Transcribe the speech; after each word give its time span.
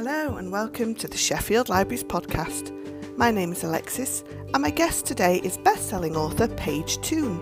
Hello, 0.00 0.36
and 0.36 0.52
welcome 0.52 0.94
to 0.94 1.08
the 1.08 1.16
Sheffield 1.16 1.68
Libraries 1.68 2.04
podcast. 2.04 2.70
My 3.18 3.32
name 3.32 3.50
is 3.50 3.64
Alexis, 3.64 4.22
and 4.54 4.62
my 4.62 4.70
guest 4.70 5.06
today 5.06 5.40
is 5.42 5.58
best-selling 5.58 6.14
author 6.14 6.46
Paige 6.46 7.00
Toon. 7.00 7.40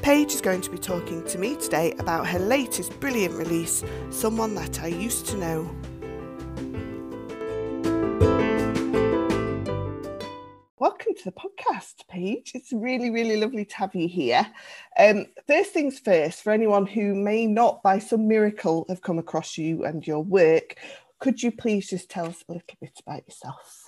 Paige 0.00 0.32
is 0.32 0.40
going 0.40 0.60
to 0.60 0.70
be 0.70 0.78
talking 0.78 1.24
to 1.24 1.38
me 1.38 1.56
today 1.56 1.90
about 1.98 2.28
her 2.28 2.38
latest 2.38 3.00
brilliant 3.00 3.34
release, 3.34 3.82
Someone 4.10 4.54
That 4.54 4.80
I 4.80 4.86
Used 4.86 5.26
to 5.30 5.36
Know. 5.38 5.76
Welcome 10.78 11.14
to 11.14 11.24
the 11.24 11.32
podcast, 11.32 12.06
Paige. 12.08 12.52
It's 12.54 12.72
really, 12.72 13.10
really 13.10 13.36
lovely 13.36 13.64
to 13.64 13.76
have 13.76 13.94
you 13.94 14.06
here. 14.06 14.46
Um, 14.98 15.26
first 15.48 15.72
things 15.72 15.98
first, 15.98 16.42
for 16.42 16.52
anyone 16.52 16.86
who 16.86 17.14
may 17.14 17.46
not, 17.46 17.82
by 17.82 17.98
some 17.98 18.28
miracle, 18.28 18.86
have 18.88 19.02
come 19.02 19.18
across 19.18 19.58
you 19.58 19.84
and 19.84 20.06
your 20.06 20.20
work, 20.20 20.76
could 21.22 21.40
you 21.40 21.52
please 21.52 21.88
just 21.88 22.08
tell 22.08 22.26
us 22.26 22.42
a 22.48 22.52
little 22.52 22.76
bit 22.80 22.98
about 23.06 23.24
yourself? 23.28 23.84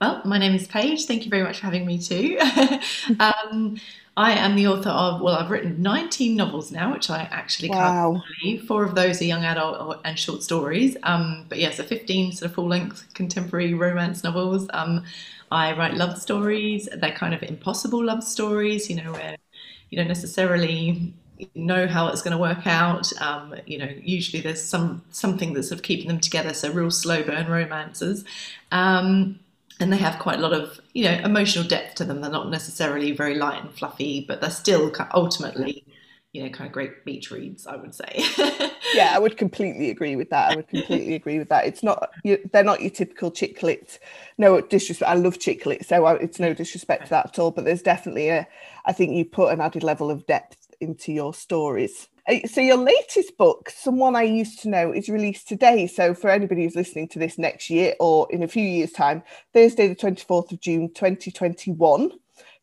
Well, 0.00 0.22
my 0.24 0.38
name 0.38 0.54
is 0.54 0.68
Paige. 0.68 1.06
Thank 1.06 1.24
you 1.24 1.30
very 1.30 1.42
much 1.42 1.58
for 1.58 1.64
having 1.64 1.84
me 1.84 1.98
too. 1.98 2.38
um, 3.20 3.80
I 4.16 4.32
am 4.34 4.54
the 4.54 4.68
author 4.68 4.90
of, 4.90 5.20
well, 5.20 5.34
I've 5.34 5.50
written 5.50 5.82
19 5.82 6.36
novels 6.36 6.70
now, 6.70 6.92
which 6.92 7.10
I 7.10 7.22
actually 7.32 7.70
wow. 7.70 8.12
can't 8.12 8.24
believe. 8.40 8.64
Four 8.68 8.84
of 8.84 8.94
those 8.94 9.20
are 9.20 9.24
young 9.24 9.44
adult 9.44 10.00
and 10.04 10.16
short 10.16 10.44
stories. 10.44 10.96
Um, 11.02 11.46
but 11.48 11.58
yes, 11.58 11.78
yeah, 11.78 11.84
so 11.84 11.88
15 11.88 12.32
sort 12.32 12.50
of 12.50 12.54
full 12.54 12.68
length 12.68 13.12
contemporary 13.14 13.74
romance 13.74 14.22
novels. 14.22 14.68
Um, 14.72 15.04
I 15.50 15.76
write 15.76 15.94
love 15.94 16.20
stories. 16.22 16.88
They're 16.94 17.10
kind 17.10 17.34
of 17.34 17.42
impossible 17.42 18.04
love 18.04 18.22
stories, 18.22 18.88
you 18.88 19.02
know, 19.02 19.12
where 19.12 19.36
you 19.90 19.98
don't 19.98 20.08
necessarily 20.08 21.12
know 21.54 21.86
how 21.86 22.08
it's 22.08 22.22
going 22.22 22.32
to 22.32 22.38
work 22.38 22.66
out. 22.66 23.12
Um, 23.20 23.54
you 23.66 23.78
know, 23.78 23.88
usually 24.02 24.42
there's 24.42 24.62
some 24.62 25.02
something 25.10 25.52
that's 25.52 25.68
sort 25.68 25.78
of 25.78 25.82
keeping 25.82 26.08
them 26.08 26.20
together. 26.20 26.54
So 26.54 26.72
real 26.72 26.90
slow 26.90 27.22
burn 27.22 27.48
romances, 27.48 28.24
um, 28.70 29.38
and 29.80 29.92
they 29.92 29.96
have 29.96 30.18
quite 30.18 30.38
a 30.38 30.42
lot 30.42 30.52
of 30.52 30.80
you 30.92 31.04
know 31.04 31.14
emotional 31.24 31.64
depth 31.64 31.96
to 31.96 32.04
them. 32.04 32.20
They're 32.20 32.30
not 32.30 32.50
necessarily 32.50 33.12
very 33.12 33.34
light 33.34 33.62
and 33.62 33.72
fluffy, 33.72 34.24
but 34.26 34.40
they're 34.40 34.50
still 34.50 34.92
ultimately 35.14 35.84
you 36.32 36.42
know 36.42 36.48
kind 36.50 36.66
of 36.66 36.72
great 36.72 37.04
beach 37.04 37.30
reads. 37.30 37.66
I 37.66 37.76
would 37.76 37.94
say. 37.94 38.24
yeah, 38.94 39.12
I 39.14 39.18
would 39.18 39.36
completely 39.36 39.90
agree 39.90 40.16
with 40.16 40.30
that. 40.30 40.52
I 40.52 40.56
would 40.56 40.68
completely 40.68 41.14
agree 41.14 41.38
with 41.38 41.48
that. 41.48 41.66
It's 41.66 41.82
not 41.82 42.10
you, 42.24 42.38
they're 42.52 42.64
not 42.64 42.80
your 42.80 42.90
typical 42.90 43.30
chick 43.30 43.62
lit. 43.62 43.98
No 44.38 44.60
disrespect. 44.60 45.10
I 45.10 45.14
love 45.14 45.38
chick 45.38 45.66
lit, 45.66 45.86
so 45.86 46.06
it's 46.06 46.38
no 46.38 46.54
disrespect 46.54 47.04
to 47.04 47.10
that 47.10 47.26
at 47.26 47.38
all. 47.38 47.50
But 47.50 47.64
there's 47.64 47.82
definitely 47.82 48.28
a. 48.28 48.46
I 48.84 48.92
think 48.92 49.12
you 49.12 49.24
put 49.24 49.52
an 49.52 49.60
added 49.60 49.82
level 49.82 50.10
of 50.10 50.26
depth 50.26 50.61
into 50.82 51.12
your 51.12 51.32
stories. 51.32 52.08
Uh, 52.28 52.46
so 52.46 52.60
your 52.60 52.76
latest 52.76 53.36
book, 53.36 53.70
Someone 53.70 54.14
I 54.14 54.22
Used 54.22 54.60
to 54.62 54.68
Know, 54.68 54.92
is 54.92 55.08
released 55.08 55.48
today. 55.48 55.86
So 55.86 56.14
for 56.14 56.30
anybody 56.30 56.64
who's 56.64 56.76
listening 56.76 57.08
to 57.08 57.18
this 57.18 57.38
next 57.38 57.70
year 57.70 57.94
or 57.98 58.26
in 58.30 58.42
a 58.42 58.48
few 58.48 58.64
years' 58.64 58.92
time, 58.92 59.22
Thursday 59.52 59.88
the 59.88 59.96
24th 59.96 60.52
of 60.52 60.60
June 60.60 60.92
2021. 60.94 62.12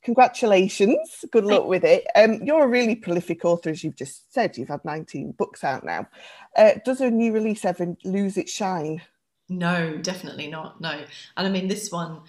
Congratulations. 0.01 1.25
Good 1.31 1.43
luck 1.43 1.65
with 1.65 1.83
it. 1.83 2.05
Um, 2.15 2.35
you're 2.41 2.63
a 2.63 2.69
really 2.69 2.95
prolific 2.95 3.43
author, 3.43 3.69
as 3.69 3.83
you've 3.83 3.97
just 3.97 4.33
said. 4.33 4.57
You've 4.57 4.69
had 4.69 4.85
19 4.85 5.33
books 5.33 5.63
out 5.63 5.83
now. 5.83 6.07
Uh, 6.55 6.71
does 6.85 7.01
a 7.01 7.09
new 7.09 7.33
release 7.33 7.65
ever 7.65 7.97
lose 8.05 8.37
its 8.37 8.51
shine? 8.51 9.01
No, 9.49 9.97
definitely 9.97 10.47
not. 10.47 10.79
No. 10.79 11.03
And 11.35 11.47
I 11.47 11.49
mean, 11.49 11.67
this 11.67 11.91
one, 11.91 12.21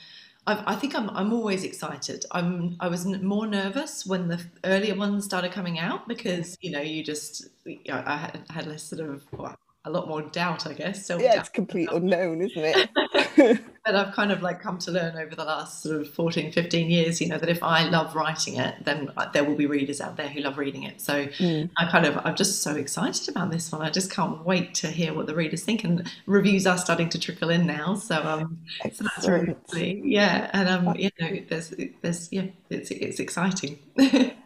I've, 0.51 0.63
i 0.67 0.75
think 0.75 0.95
I'm, 0.95 1.09
I'm 1.11 1.33
always 1.33 1.65
excited. 1.65 2.25
I'm 2.33 2.77
I 2.81 2.89
was 2.89 3.07
more 3.07 3.47
nervous 3.47 4.05
when 4.05 4.29
the 4.29 4.45
earlier 4.65 4.95
ones 4.97 5.25
started 5.25 5.53
coming 5.53 5.79
out 5.79 6.09
because 6.09 6.57
you 6.61 6.73
know 6.73 6.81
you 6.81 7.05
just 7.05 7.49
I 7.91 8.17
had, 8.17 8.45
had 8.51 8.67
less 8.67 8.83
sort 8.83 9.03
of 9.09 9.25
well, 9.33 9.57
a 9.87 9.91
lot 9.91 10.09
more 10.09 10.21
doubt, 10.21 10.67
I 10.67 10.75
guess. 10.75 11.07
So 11.07 11.19
yeah, 11.19 11.41
it's 11.41 11.49
complete 11.49 11.89
unknown, 11.91 12.43
isn't 12.43 12.65
it? 12.65 13.61
but 13.85 13.95
I've 13.95 14.15
kind 14.15 14.31
of 14.31 14.43
like 14.43 14.61
come 14.61 14.79
to 14.81 14.91
learn 14.91 15.17
over 15.17 15.35
the 15.35 15.45
last 15.45 15.83
sort 15.83 16.01
of 16.01 16.09
14, 16.11 16.53
15 16.53 16.91
years, 16.91 17.21
you 17.21 17.29
know, 17.29 17.39
that 17.39 17.49
if 17.49 17.63
I 17.63 17.85
love 17.85 18.15
writing 18.15 18.57
it, 18.57 18.75
then 18.85 19.11
there 19.33 19.43
will 19.43 19.57
be 19.57 19.65
readers 19.65 20.01
out 20.03 20.19
there 20.19 20.29
who 20.29 20.41
love 20.41 20.59
reading 20.59 20.83
it. 20.83 21.01
So 21.01 21.27
mm. 21.27 21.71
I 21.79 21.91
kind 21.91 22.05
of, 22.05 22.19
I'm 22.25 22.37
just 22.37 22.63
so 22.63 22.77
excited 22.77 23.31
about 23.31 23.51
this 23.51 23.73
one. 23.73 23.81
I 23.81 23.89
just 23.89 24.13
can't 24.13 24.45
wait 24.45 24.75
to 24.77 24.89
hear 24.89 25.15
what 25.15 25.27
the 25.27 25.35
readers 25.35 25.65
think. 25.65 25.83
And 25.83 26.11
reviews 26.27 26.67
are 26.67 26.77
starting 26.77 27.09
to 27.11 27.19
trickle 27.19 27.49
in 27.49 27.67
now. 27.67 27.95
So, 27.95 28.23
um, 28.23 28.59
so 28.93 29.05
that's 29.05 29.27
really, 29.27 30.03
yeah. 30.05 30.51
And, 30.53 30.69
um, 30.69 30.97
you 30.97 31.11
know, 31.19 31.39
there's, 31.49 31.73
there's, 32.03 32.31
yeah, 32.31 32.47
it's, 32.69 32.91
it's 32.91 33.19
exciting. 33.19 33.79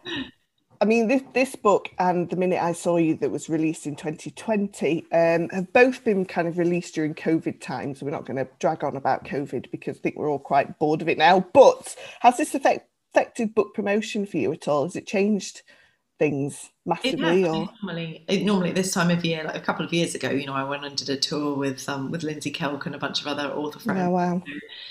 I 0.81 0.85
mean, 0.85 1.07
this, 1.07 1.21
this 1.33 1.55
book 1.55 1.89
and 1.99 2.29
The 2.29 2.35
Minute 2.35 2.61
I 2.61 2.73
Saw 2.73 2.97
You, 2.97 3.15
that 3.17 3.31
was 3.31 3.49
released 3.49 3.87
in 3.87 3.95
2020, 3.95 5.05
um, 5.11 5.49
have 5.49 5.71
both 5.73 6.03
been 6.03 6.25
kind 6.25 6.47
of 6.47 6.57
released 6.57 6.95
during 6.95 7.13
COVID 7.13 7.61
times. 7.61 7.99
So 7.99 8.05
we're 8.05 8.11
not 8.11 8.25
going 8.25 8.37
to 8.37 8.47
drag 8.59 8.83
on 8.83 8.95
about 8.95 9.25
COVID 9.25 9.71
because 9.71 9.97
I 9.97 9.99
think 10.01 10.15
we're 10.15 10.29
all 10.29 10.39
quite 10.39 10.79
bored 10.79 11.01
of 11.01 11.09
it 11.09 11.17
now. 11.17 11.45
But 11.53 11.95
has 12.21 12.37
this 12.37 12.55
affect, 12.55 12.89
affected 13.13 13.55
book 13.55 13.73
promotion 13.73 14.25
for 14.25 14.37
you 14.37 14.51
at 14.51 14.67
all? 14.67 14.83
Has 14.83 14.95
it 14.95 15.07
changed 15.07 15.61
things 16.17 16.69
massively? 16.85 17.45
or 17.45 17.69
normally, 17.83 18.25
normally 18.29 18.71
this 18.71 18.93
time 18.93 19.11
of 19.11 19.23
year, 19.25 19.43
like 19.43 19.55
a 19.55 19.61
couple 19.61 19.85
of 19.85 19.93
years 19.93 20.15
ago, 20.15 20.29
you 20.29 20.45
know, 20.45 20.53
I 20.53 20.63
went 20.63 20.85
and 20.85 20.95
did 20.95 21.09
a 21.09 21.17
tour 21.17 21.55
with 21.55 21.87
um, 21.89 22.11
with 22.11 22.23
Lindsay 22.23 22.51
Kelk 22.51 22.85
and 22.85 22.95
a 22.95 22.97
bunch 22.97 23.21
of 23.21 23.27
other 23.27 23.49
author 23.49 23.79
friends. 23.79 24.01
Oh, 24.01 24.09
wow! 24.11 24.41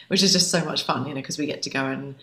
Which 0.09 0.23
is 0.23 0.33
just 0.33 0.51
so 0.51 0.65
much 0.65 0.85
fun, 0.85 1.07
you 1.07 1.15
know, 1.15 1.21
because 1.21 1.39
we 1.39 1.47
get 1.47 1.63
to 1.63 1.71
go 1.71 1.87
and 1.87 2.15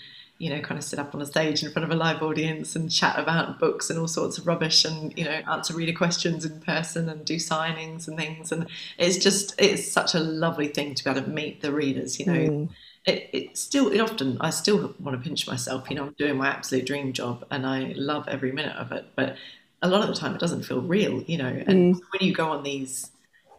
you 0.41 0.49
know, 0.49 0.59
kind 0.59 0.79
of 0.79 0.83
sit 0.83 0.97
up 0.97 1.13
on 1.13 1.21
a 1.21 1.25
stage 1.25 1.61
in 1.61 1.71
front 1.71 1.83
of 1.83 1.91
a 1.91 1.95
live 1.95 2.23
audience 2.23 2.75
and 2.75 2.91
chat 2.91 3.19
about 3.19 3.59
books 3.59 3.91
and 3.91 3.99
all 3.99 4.07
sorts 4.07 4.39
of 4.39 4.47
rubbish 4.47 4.83
and, 4.83 5.15
you 5.15 5.23
know, 5.23 5.39
answer 5.51 5.71
reader 5.71 5.93
questions 5.93 6.43
in 6.43 6.59
person 6.61 7.07
and 7.07 7.23
do 7.23 7.35
signings 7.35 8.07
and 8.07 8.17
things. 8.17 8.51
And 8.51 8.65
it's 8.97 9.17
just, 9.17 9.53
it's 9.59 9.87
such 9.87 10.15
a 10.15 10.19
lovely 10.19 10.67
thing 10.67 10.95
to 10.95 11.03
be 11.03 11.11
able 11.11 11.21
to 11.21 11.29
meet 11.29 11.61
the 11.61 11.71
readers, 11.71 12.19
you 12.19 12.25
know. 12.25 12.33
Mm. 12.33 12.69
It, 13.05 13.29
it 13.31 13.57
still, 13.57 13.91
it 13.91 13.99
often, 13.99 14.39
I 14.41 14.49
still 14.49 14.95
want 14.99 15.15
to 15.15 15.23
pinch 15.23 15.45
myself, 15.45 15.87
you 15.91 15.95
know, 15.95 16.05
I'm 16.05 16.15
doing 16.17 16.37
my 16.37 16.47
absolute 16.47 16.87
dream 16.87 17.13
job 17.13 17.45
and 17.51 17.63
I 17.63 17.93
love 17.95 18.27
every 18.27 18.51
minute 18.51 18.75
of 18.77 18.91
it. 18.91 19.05
But 19.15 19.35
a 19.83 19.89
lot 19.89 20.01
of 20.01 20.07
the 20.07 20.19
time 20.19 20.33
it 20.33 20.39
doesn't 20.39 20.63
feel 20.63 20.81
real, 20.81 21.21
you 21.21 21.37
know. 21.37 21.63
And 21.67 21.95
mm. 21.95 22.01
when 22.11 22.27
you 22.27 22.33
go 22.33 22.49
on 22.49 22.63
these, 22.63 23.10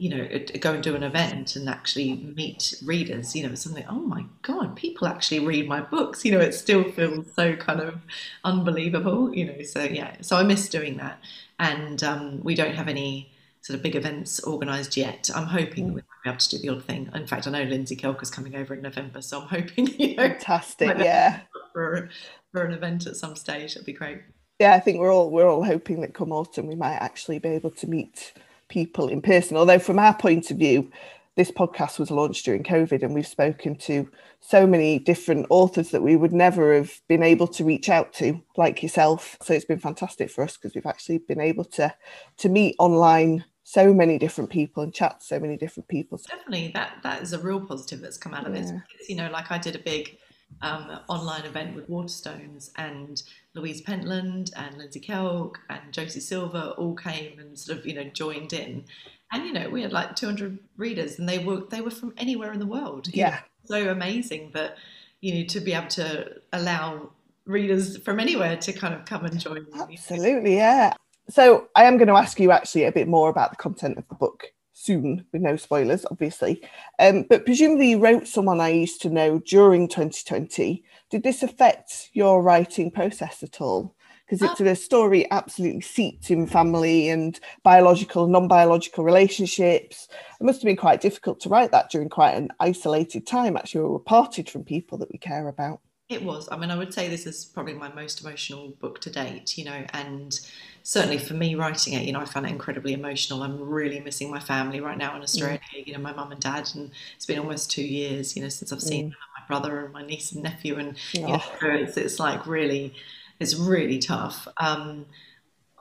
you 0.02 0.08
know, 0.08 0.26
go 0.58 0.72
and 0.72 0.82
do 0.82 0.96
an 0.96 1.04
event 1.04 1.54
and 1.54 1.68
actually 1.68 2.14
meet 2.34 2.74
readers, 2.84 3.36
you 3.36 3.48
know, 3.48 3.54
something, 3.54 3.84
oh 3.88 4.00
my 4.00 4.24
God, 4.42 4.74
people 4.74 5.06
actually 5.06 5.38
read 5.38 5.68
my 5.68 5.80
books, 5.80 6.24
you 6.24 6.32
know, 6.32 6.40
it 6.40 6.54
still 6.54 6.82
feels 6.90 7.26
so 7.36 7.54
kind 7.54 7.78
of 7.78 8.00
unbelievable, 8.42 9.32
you 9.32 9.44
know. 9.44 9.62
So, 9.62 9.84
yeah, 9.84 10.16
so 10.20 10.36
I 10.36 10.42
miss 10.42 10.68
doing 10.68 10.96
that. 10.96 11.20
And 11.60 12.02
um, 12.02 12.40
we 12.42 12.56
don't 12.56 12.74
have 12.74 12.88
any 12.88 13.30
sort 13.60 13.76
of 13.76 13.84
big 13.84 13.94
events 13.94 14.44
organised 14.44 14.96
yet. 14.96 15.30
I'm 15.32 15.46
hoping 15.46 15.90
mm. 15.90 15.94
we'll 15.94 16.04
be 16.24 16.30
able 16.30 16.38
to 16.38 16.48
do 16.48 16.58
the 16.58 16.68
odd 16.70 16.84
thing. 16.84 17.08
In 17.14 17.28
fact, 17.28 17.46
I 17.46 17.52
know 17.52 17.62
Lindsay 17.62 17.94
Kelk 17.94 18.20
is 18.24 18.30
coming 18.30 18.56
over 18.56 18.74
in 18.74 18.82
November, 18.82 19.22
so 19.22 19.42
I'm 19.42 19.46
hoping, 19.46 19.86
you 20.00 20.16
know, 20.16 20.30
fantastic, 20.30 20.98
yeah, 20.98 21.42
for, 21.72 22.08
for 22.50 22.64
an 22.64 22.72
event 22.72 23.06
at 23.06 23.14
some 23.14 23.36
stage. 23.36 23.74
That'd 23.74 23.86
be 23.86 23.92
great. 23.92 24.22
Yeah, 24.58 24.74
I 24.74 24.80
think 24.80 24.98
we're 24.98 25.12
all 25.12 25.30
we're 25.30 25.48
all 25.48 25.62
hoping 25.64 26.00
that 26.00 26.12
come 26.12 26.32
autumn 26.32 26.66
we 26.66 26.74
might 26.74 26.96
actually 26.96 27.38
be 27.38 27.50
able 27.50 27.70
to 27.70 27.86
meet 27.86 28.32
people 28.72 29.08
in 29.08 29.20
person. 29.20 29.56
Although, 29.56 29.78
from 29.78 29.98
our 29.98 30.14
point 30.14 30.50
of 30.50 30.56
view, 30.56 30.90
this 31.36 31.50
podcast 31.50 31.98
was 31.98 32.10
launched 32.10 32.44
during 32.44 32.62
COVID, 32.62 33.02
and 33.02 33.14
we've 33.14 33.26
spoken 33.26 33.76
to 33.76 34.08
so 34.40 34.66
many 34.66 34.98
different 34.98 35.46
authors 35.50 35.90
that 35.90 36.02
we 36.02 36.16
would 36.16 36.32
never 36.32 36.74
have 36.74 37.00
been 37.06 37.22
able 37.22 37.46
to 37.48 37.64
reach 37.64 37.88
out 37.90 38.12
to, 38.14 38.42
like 38.56 38.82
yourself. 38.82 39.36
So 39.42 39.52
it's 39.52 39.66
been 39.66 39.78
fantastic 39.78 40.30
for 40.30 40.42
us 40.42 40.56
because 40.56 40.74
we've 40.74 40.86
actually 40.86 41.18
been 41.18 41.40
able 41.40 41.64
to 41.76 41.94
to 42.38 42.48
meet 42.48 42.74
online 42.78 43.44
so 43.62 43.94
many 43.94 44.18
different 44.18 44.50
people 44.50 44.82
and 44.82 44.92
chat 44.92 45.20
to 45.20 45.26
so 45.26 45.38
many 45.38 45.56
different 45.56 45.88
people. 45.88 46.18
Definitely, 46.18 46.70
that 46.74 46.96
that 47.02 47.22
is 47.22 47.32
a 47.34 47.38
real 47.38 47.60
positive 47.60 48.00
that's 48.00 48.18
come 48.18 48.32
out 48.32 48.46
of 48.46 48.54
yeah. 48.54 48.62
this. 48.62 48.70
Because, 48.70 49.08
you 49.08 49.16
know, 49.16 49.30
like 49.30 49.50
I 49.50 49.58
did 49.58 49.76
a 49.76 49.80
big 49.80 50.16
um, 50.60 51.00
online 51.08 51.44
event 51.44 51.74
with 51.74 51.88
Waterstones, 51.88 52.70
and 52.76 53.22
Louise 53.54 53.80
Pentland 53.80 54.52
and 54.56 54.78
Lindsay 54.78 55.00
Kelk 55.00 55.56
and 55.70 55.92
Josie 55.92 56.20
Silver 56.20 56.74
all 56.78 56.94
came 56.94 57.38
and 57.38 57.58
sort 57.58 57.78
of 57.78 57.86
you 57.86 57.94
know 57.94 58.04
joined 58.04 58.52
in, 58.52 58.84
and 59.32 59.44
you 59.44 59.52
know 59.52 59.68
we 59.70 59.82
had 59.82 59.92
like 59.92 60.16
200 60.16 60.58
readers, 60.76 61.18
and 61.18 61.28
they 61.28 61.38
were 61.38 61.62
they 61.70 61.80
were 61.80 61.90
from 61.90 62.14
anywhere 62.16 62.52
in 62.52 62.58
the 62.58 62.66
world. 62.66 63.08
Yeah, 63.12 63.40
so 63.64 63.90
amazing 63.90 64.50
that 64.54 64.76
you 65.20 65.34
know 65.34 65.46
to 65.46 65.60
be 65.60 65.72
able 65.72 65.88
to 65.88 66.40
allow 66.52 67.10
readers 67.44 67.96
from 67.98 68.20
anywhere 68.20 68.56
to 68.56 68.72
kind 68.72 68.94
of 68.94 69.04
come 69.04 69.24
and 69.24 69.38
join. 69.38 69.66
Absolutely, 69.74 70.56
yeah. 70.56 70.94
So 71.28 71.68
I 71.76 71.84
am 71.84 71.96
going 71.96 72.08
to 72.08 72.16
ask 72.16 72.38
you 72.40 72.50
actually 72.50 72.84
a 72.84 72.92
bit 72.92 73.08
more 73.08 73.30
about 73.30 73.50
the 73.50 73.56
content 73.56 73.96
of 73.96 74.06
the 74.08 74.14
book 74.14 74.52
soon, 74.72 75.24
with 75.32 75.42
no 75.42 75.56
spoilers, 75.56 76.04
obviously. 76.10 76.62
Um, 76.98 77.24
but 77.28 77.44
presumably, 77.44 77.90
you 77.90 77.98
wrote 77.98 78.26
someone 78.26 78.60
I 78.60 78.70
used 78.70 79.02
to 79.02 79.10
know 79.10 79.38
during 79.40 79.88
2020. 79.88 80.84
Did 81.10 81.22
this 81.22 81.42
affect 81.42 82.10
your 82.12 82.42
writing 82.42 82.90
process 82.90 83.42
at 83.42 83.60
all? 83.60 83.94
Because 84.26 84.50
it's 84.50 84.60
a 84.60 84.74
story 84.74 85.30
absolutely 85.30 85.82
seeped 85.82 86.30
in 86.30 86.46
family 86.46 87.10
and 87.10 87.38
biological, 87.62 88.24
and 88.24 88.32
non 88.32 88.48
biological 88.48 89.04
relationships. 89.04 90.08
It 90.40 90.44
must 90.44 90.62
have 90.62 90.66
been 90.66 90.76
quite 90.76 91.02
difficult 91.02 91.40
to 91.40 91.50
write 91.50 91.70
that 91.72 91.90
during 91.90 92.08
quite 92.08 92.32
an 92.32 92.48
isolated 92.58 93.26
time. 93.26 93.56
Actually, 93.56 93.82
we 93.82 93.90
were 93.90 93.98
parted 93.98 94.48
from 94.48 94.64
people 94.64 94.96
that 94.98 95.12
we 95.12 95.18
care 95.18 95.48
about. 95.48 95.80
It 96.12 96.22
was. 96.22 96.48
I 96.52 96.56
mean, 96.58 96.70
I 96.70 96.76
would 96.76 96.92
say 96.92 97.08
this 97.08 97.26
is 97.26 97.44
probably 97.44 97.72
my 97.72 97.92
most 97.92 98.20
emotional 98.20 98.68
book 98.80 99.00
to 99.00 99.10
date, 99.10 99.56
you 99.56 99.64
know, 99.64 99.84
and 99.92 100.38
certainly 100.82 101.18
for 101.18 101.34
me 101.34 101.54
writing 101.54 101.94
it, 101.94 102.04
you 102.04 102.12
know, 102.12 102.20
I 102.20 102.24
found 102.24 102.46
it 102.46 102.50
incredibly 102.50 102.92
emotional. 102.92 103.42
I'm 103.42 103.58
really 103.60 104.00
missing 104.00 104.30
my 104.30 104.40
family 104.40 104.80
right 104.80 104.98
now 104.98 105.16
in 105.16 105.22
Australia, 105.22 105.60
mm. 105.74 105.86
you 105.86 105.92
know, 105.92 106.00
my 106.00 106.12
mum 106.12 106.32
and 106.32 106.40
dad, 106.40 106.68
and 106.74 106.90
it's 107.16 107.24
been 107.24 107.38
almost 107.38 107.70
two 107.70 107.84
years, 107.84 108.36
you 108.36 108.42
know, 108.42 108.48
since 108.48 108.72
I've 108.72 108.82
seen 108.82 109.10
mm. 109.10 109.10
my 109.10 109.46
brother 109.48 109.84
and 109.84 109.92
my 109.92 110.04
niece 110.04 110.32
and 110.32 110.42
nephew, 110.42 110.76
and 110.76 110.96
oh. 111.18 111.20
you 111.62 111.68
know, 111.68 111.74
it's, 111.74 111.96
it's 111.96 112.20
like 112.20 112.46
really, 112.46 112.94
it's 113.40 113.54
really 113.54 113.98
tough. 113.98 114.46
Um, 114.58 115.06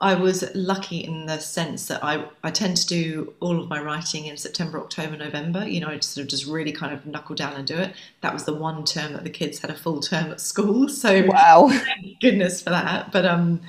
I 0.02 0.16
was 0.16 0.44
lucky 0.56 0.98
in 0.98 1.26
the 1.26 1.38
sense 1.38 1.86
that 1.86 2.02
I, 2.02 2.26
I 2.42 2.50
tend 2.50 2.76
to 2.78 2.86
do 2.88 3.34
all 3.38 3.60
of 3.60 3.68
my 3.68 3.80
writing 3.80 4.26
in 4.26 4.36
September, 4.36 4.80
October, 4.80 5.16
November. 5.16 5.64
You 5.64 5.78
know, 5.78 5.86
I 5.86 6.00
sort 6.00 6.24
of 6.24 6.28
just 6.28 6.44
really 6.44 6.72
kind 6.72 6.92
of 6.92 7.06
knuckle 7.06 7.36
down 7.36 7.52
and 7.52 7.64
do 7.64 7.76
it. 7.76 7.94
That 8.20 8.34
was 8.34 8.42
the 8.42 8.52
one 8.52 8.84
term 8.84 9.12
that 9.12 9.22
the 9.22 9.30
kids 9.30 9.60
had 9.60 9.70
a 9.70 9.76
full 9.76 10.00
term 10.00 10.32
at 10.32 10.40
school. 10.40 10.88
So 11.02 11.24
wow, 11.26 11.70
goodness 12.20 12.62
for 12.62 12.70
that. 12.70 13.12
But 13.12 13.26
um, 13.26 13.60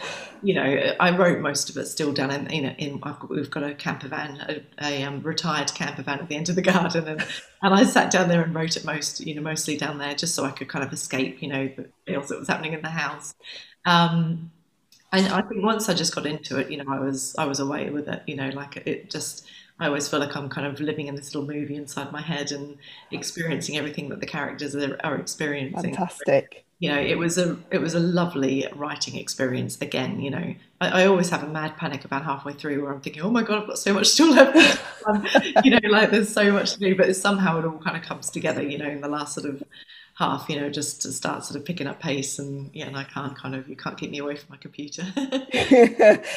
you 0.43 0.53
know, 0.53 0.93
I 0.99 1.15
wrote 1.15 1.39
most 1.39 1.69
of 1.69 1.77
it 1.77 1.85
still 1.85 2.11
down 2.11 2.31
in 2.31 2.49
you 2.49 2.61
know 2.61 2.75
in 2.77 2.99
got, 2.99 3.29
we've 3.29 3.49
got 3.49 3.63
a 3.63 3.73
camper 3.73 4.07
van, 4.07 4.37
a, 4.47 4.85
a 4.85 5.03
um, 5.03 5.21
retired 5.21 5.73
camper 5.73 6.03
van 6.03 6.19
at 6.19 6.27
the 6.29 6.35
end 6.35 6.49
of 6.49 6.55
the 6.55 6.61
garden, 6.73 7.07
and 7.07 7.25
and 7.61 7.73
I 7.73 7.85
sat 7.85 8.11
down 8.11 8.29
there 8.29 8.41
and 8.41 8.53
wrote 8.53 8.77
it 8.77 8.85
most 8.85 9.19
you 9.21 9.35
know 9.35 9.41
mostly 9.41 9.77
down 9.77 9.97
there 9.97 10.13
just 10.15 10.35
so 10.35 10.43
I 10.43 10.51
could 10.51 10.67
kind 10.67 10.85
of 10.85 10.93
escape 10.93 11.41
you 11.41 11.47
know 11.47 11.69
the 11.75 11.89
chaos 12.07 12.29
that 12.29 12.39
was 12.39 12.47
happening 12.47 12.73
in 12.73 12.81
the 12.81 12.89
house. 12.89 13.33
Um, 13.85 14.51
and 15.13 15.27
I 15.27 15.41
think 15.41 15.63
once 15.63 15.89
I 15.89 15.93
just 15.93 16.13
got 16.13 16.25
into 16.25 16.57
it, 16.57 16.71
you 16.71 16.77
know, 16.83 16.91
I 16.91 16.99
was 16.99 17.35
I 17.37 17.45
was 17.45 17.59
away 17.59 17.89
with 17.91 18.07
it. 18.07 18.23
You 18.25 18.35
know, 18.35 18.49
like 18.49 18.77
it 18.77 19.09
just. 19.09 19.45
I 19.79 19.87
always 19.87 20.07
feel 20.07 20.19
like 20.19 20.35
I'm 20.35 20.49
kind 20.49 20.67
of 20.67 20.79
living 20.79 21.07
in 21.07 21.15
this 21.15 21.33
little 21.33 21.51
movie 21.51 21.75
inside 21.75 22.11
my 22.11 22.21
head 22.21 22.51
and 22.51 22.77
experiencing 23.09 23.75
everything 23.75 24.09
that 24.09 24.19
the 24.19 24.27
characters 24.27 24.75
are, 24.75 24.97
are 25.03 25.15
experiencing. 25.15 25.95
Fantastic. 25.95 26.63
You 26.77 26.89
know, 26.89 26.99
it 26.99 27.17
was 27.17 27.39
a 27.39 27.57
it 27.71 27.79
was 27.79 27.95
a 27.95 27.99
lovely 27.99 28.67
writing 28.75 29.17
experience. 29.17 29.81
Again, 29.81 30.19
you 30.19 30.29
know, 30.29 30.55
I, 30.79 31.03
I 31.03 31.05
always 31.07 31.29
have 31.31 31.43
a 31.43 31.47
mad 31.47 31.75
panic 31.75 32.05
about 32.05 32.23
halfway 32.23 32.53
through 32.53 32.83
where 32.83 32.93
I'm 32.93 33.01
thinking, 33.01 33.23
oh 33.23 33.31
my 33.31 33.41
god, 33.41 33.63
I've 33.63 33.67
got 33.67 33.79
so 33.79 33.93
much 33.93 34.07
still 34.07 34.31
left. 34.31 34.81
um, 35.07 35.25
you 35.63 35.71
know, 35.71 35.89
like 35.89 36.11
there's 36.11 36.29
so 36.29 36.51
much 36.51 36.73
to 36.73 36.79
do, 36.79 36.95
but 36.95 37.15
somehow 37.15 37.59
it 37.59 37.65
all 37.65 37.79
kind 37.79 37.97
of 37.97 38.03
comes 38.03 38.29
together. 38.29 38.61
You 38.61 38.77
know, 38.77 38.89
in 38.89 39.01
the 39.01 39.07
last 39.07 39.33
sort 39.33 39.49
of 39.49 39.63
half, 40.15 40.47
you 40.47 40.59
know, 40.59 40.69
just 40.69 41.01
to 41.01 41.11
start 41.11 41.43
sort 41.43 41.59
of 41.59 41.65
picking 41.65 41.87
up 41.87 41.99
pace. 41.99 42.37
And 42.37 42.69
yeah, 42.73 42.85
and 42.85 42.95
I 42.95 43.03
can't 43.03 43.35
kind 43.35 43.55
of, 43.55 43.67
you 43.67 43.75
can't 43.75 43.97
keep 43.97 44.11
me 44.11 44.19
away 44.19 44.35
from 44.35 44.47
my 44.51 44.57
computer. 44.57 45.03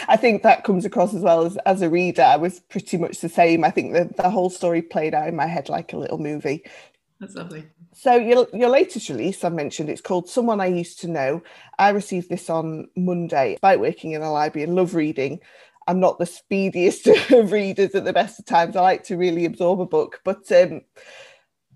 I 0.09 0.17
think 0.17 0.43
that 0.43 0.65
comes 0.65 0.85
across 0.85 1.15
as 1.15 1.23
well 1.23 1.45
as, 1.45 1.57
as 1.67 1.83
a 1.83 1.91
reader. 1.91 2.23
I 2.23 2.37
was 2.37 2.61
pretty 2.61 2.97
much 2.97 3.21
the 3.21 3.29
same. 3.29 3.65
I 3.65 3.71
think 3.71 3.93
the, 3.93 4.11
the 4.17 4.31
whole 4.31 4.51
story 4.51 4.83
played 4.83 5.15
out 5.15 5.29
in 5.29 5.37
my 5.37 5.47
head 5.47 5.69
like 5.69 5.93
a 5.93 5.99
little 5.99 6.19
movie. 6.19 6.65
That's 7.21 7.35
lovely. 7.35 7.67
So 7.93 8.15
your 8.15 8.47
your 8.53 8.69
latest 8.69 9.09
release, 9.09 9.43
I 9.43 9.49
mentioned, 9.49 9.89
it's 9.89 10.03
called 10.03 10.29
Someone 10.29 10.61
I 10.61 10.67
Used 10.67 11.01
to 11.01 11.09
Know. 11.09 11.43
I 11.79 11.89
received 11.91 12.29
this 12.29 12.51
on 12.51 12.89
Monday. 12.95 13.53
Despite 13.53 13.81
working 13.81 14.13
in 14.13 14.21
a 14.21 14.31
library 14.31 14.65
and 14.65 14.75
love 14.75 14.95
reading, 14.95 15.41
I'm 15.87 15.99
not 15.99 16.19
the 16.19 16.27
speediest 16.27 17.07
of 17.31 17.53
readers 17.53 17.95
at 17.95 18.05
the 18.05 18.13
best 18.13 18.39
of 18.39 18.45
times. 18.45 18.77
I 18.77 18.83
like 18.83 19.05
to 19.05 19.17
really 19.17 19.47
absorb 19.47 19.81
a 19.81 19.87
book, 19.87 20.21
but 20.25 20.51
um, 20.53 20.83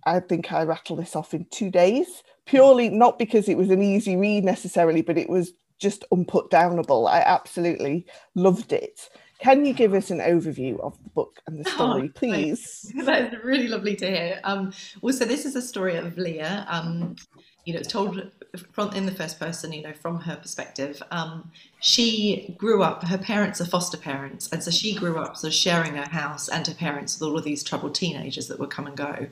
I 0.04 0.20
think 0.20 0.52
I 0.52 0.62
rattled 0.62 0.98
this 0.98 1.16
off 1.16 1.34
in 1.34 1.46
two 1.50 1.70
days, 1.70 2.22
purely 2.46 2.88
not 2.88 3.18
because 3.18 3.48
it 3.48 3.56
was 3.56 3.70
an 3.70 3.82
easy 3.82 4.16
read 4.16 4.44
necessarily, 4.44 5.02
but 5.02 5.18
it 5.18 5.28
was 5.28 5.52
just 5.78 6.04
unputdownable. 6.12 7.08
I 7.08 7.20
absolutely 7.20 8.06
loved 8.34 8.72
it. 8.72 9.08
Can 9.40 9.64
you 9.64 9.72
give 9.72 9.94
us 9.94 10.10
an 10.10 10.18
overview 10.18 10.78
of 10.80 11.02
the 11.02 11.08
book 11.10 11.40
and 11.46 11.64
the 11.64 11.68
oh, 11.70 11.74
story, 11.74 12.10
oh, 12.14 12.18
please? 12.18 12.92
That 13.04 13.32
is 13.32 13.44
really 13.44 13.68
lovely 13.68 13.96
to 13.96 14.06
hear. 14.06 14.40
Um, 14.44 14.72
well, 15.00 15.14
so 15.14 15.24
this 15.24 15.46
is 15.46 15.56
a 15.56 15.62
story 15.62 15.96
of 15.96 16.18
Leah. 16.18 16.66
Um, 16.68 17.16
you 17.64 17.72
know, 17.72 17.80
it's 17.80 17.90
told 17.90 18.30
from 18.72 18.92
in 18.92 19.06
the 19.06 19.14
first 19.14 19.38
person. 19.38 19.72
You 19.72 19.82
know, 19.82 19.92
from 19.92 20.20
her 20.20 20.36
perspective. 20.36 21.02
Um, 21.10 21.50
she 21.80 22.54
grew 22.58 22.82
up. 22.82 23.04
Her 23.04 23.18
parents 23.18 23.60
are 23.60 23.66
foster 23.66 23.96
parents, 23.96 24.50
and 24.52 24.62
so 24.62 24.70
she 24.70 24.94
grew 24.94 25.18
up 25.18 25.36
sort 25.36 25.52
of 25.52 25.54
sharing 25.54 25.94
her 25.94 26.08
house 26.08 26.48
and 26.48 26.66
her 26.66 26.74
parents 26.74 27.18
with 27.18 27.28
all 27.28 27.38
of 27.38 27.44
these 27.44 27.62
troubled 27.62 27.94
teenagers 27.94 28.48
that 28.48 28.58
would 28.58 28.70
come 28.70 28.86
and 28.86 28.96
go. 28.96 29.26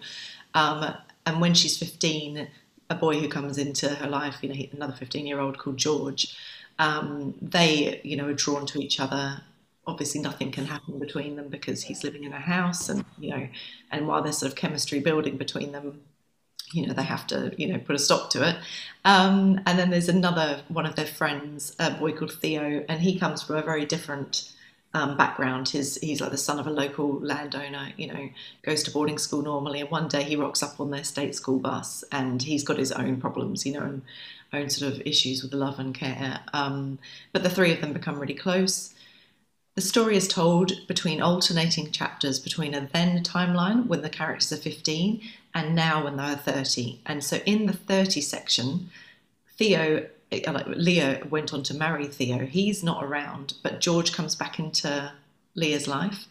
Um, 0.59 0.95
and 1.25 1.41
when 1.41 1.55
she's 1.55 1.79
15, 1.79 2.49
a 2.91 2.95
boy 2.95 3.21
who 3.21 3.29
comes 3.29 3.59
into 3.59 3.89
her 3.89 4.09
life, 4.09 4.39
you 4.43 4.49
know, 4.49 4.61
another 4.73 4.95
15 4.95 5.27
year 5.27 5.41
old 5.41 5.59
called 5.59 5.77
George, 5.77 6.37
um, 6.79 7.35
they, 7.41 8.01
you 8.03 8.17
know, 8.17 8.27
are 8.27 8.35
drawn 8.35 8.67
to 8.67 8.81
each 8.81 8.99
other. 8.99 9.43
Obviously, 9.87 10.21
nothing 10.21 10.51
can 10.51 10.67
happen 10.67 10.99
between 10.99 11.37
them 11.37 11.49
because 11.49 11.83
he's 11.83 12.03
living 12.05 12.25
in 12.25 12.33
a 12.33 12.41
house, 12.41 12.89
and 12.89 13.05
you 13.19 13.31
know, 13.31 13.49
and 13.91 14.07
while 14.07 14.23
there's 14.23 14.39
sort 14.39 14.53
of 14.53 14.57
chemistry 14.57 15.01
building 15.01 15.37
between 15.39 15.73
them, 15.73 16.03
you 16.73 16.87
know, 16.87 16.93
they 16.93 17.03
have 17.03 17.27
to, 17.29 17.55
you 17.57 17.69
know, 17.69 17.79
put 17.79 17.97
a 17.97 17.99
stop 17.99 18.29
to 18.31 18.47
it. 18.47 18.57
Um, 19.05 19.61
and 19.65 19.79
then 19.79 19.91
there's 19.91 20.11
another 20.11 20.61
one 20.69 20.85
of 20.85 20.95
their 20.95 21.07
friends, 21.07 21.75
a 21.79 21.91
boy 21.93 22.13
called 22.13 22.33
Theo, 22.33 22.85
and 22.89 23.01
he 23.01 23.19
comes 23.19 23.43
from 23.43 23.57
a 23.57 23.63
very 23.63 23.87
different 23.87 24.53
um, 24.95 25.17
background. 25.17 25.69
His, 25.69 25.99
he's 26.03 26.21
like 26.21 26.31
the 26.31 26.39
son 26.39 26.59
of 26.59 26.67
a 26.67 26.71
local 26.71 27.21
landowner, 27.21 27.93
you 27.97 28.07
know, 28.09 28.29
goes 28.63 28.83
to 28.85 28.91
boarding 28.91 29.19
school 29.19 29.43
normally. 29.43 29.81
And 29.81 29.91
one 29.91 30.09
day 30.09 30.23
he 30.23 30.37
rocks 30.37 30.63
up 30.63 30.81
on 30.81 30.91
their 30.91 31.05
state 31.05 31.35
school 31.35 31.59
bus 31.59 32.05
and 32.11 32.43
he's 32.43 32.65
got 32.65 32.79
his 32.79 32.93
own 32.93 33.21
problems, 33.21 33.67
you 33.67 33.73
know, 33.73 33.83
and 33.83 34.03
own 34.53 34.71
sort 34.71 34.93
of 34.93 35.03
issues 35.07 35.43
with 35.43 35.51
the 35.51 35.57
love 35.57 35.79
and 35.79 35.95
care. 35.95 36.41
Um, 36.53 36.99
but 37.33 37.43
the 37.43 37.51
three 37.51 37.73
of 37.73 37.81
them 37.81 37.93
become 37.93 38.19
really 38.19 38.35
close. 38.35 38.95
The 39.75 39.83
story 39.83 40.17
is 40.17 40.27
told 40.27 40.73
between 40.89 41.23
alternating 41.23 41.93
chapters 41.93 42.41
between 42.41 42.75
a 42.75 42.89
then 42.93 43.23
timeline 43.23 43.87
when 43.87 44.03
the 44.03 44.09
characters 44.09 44.53
are 44.53 44.57
15 44.57 45.21
and 45.55 45.75
now 45.75 46.03
when 46.03 46.17
they're 46.17 46.37
30. 46.37 47.01
And 47.07 47.23
so 47.23 47.39
in 47.47 47.67
the 47.67 47.73
30 47.73 48.21
section, 48.21 48.91
Theo 49.57 50.07
like 50.31 50.67
Leah 50.67 51.23
went 51.29 51.55
on 51.55 51.63
to 51.65 51.75
marry 51.75 52.07
Theo. 52.07 52.47
He's 52.47 52.83
not 52.83 53.03
around, 53.05 53.55
but 53.63 53.81
George 53.81 54.13
comes 54.13 54.37
back 54.37 54.59
into 54.59 55.13
Leah's 55.55 55.89
life, 55.89 56.27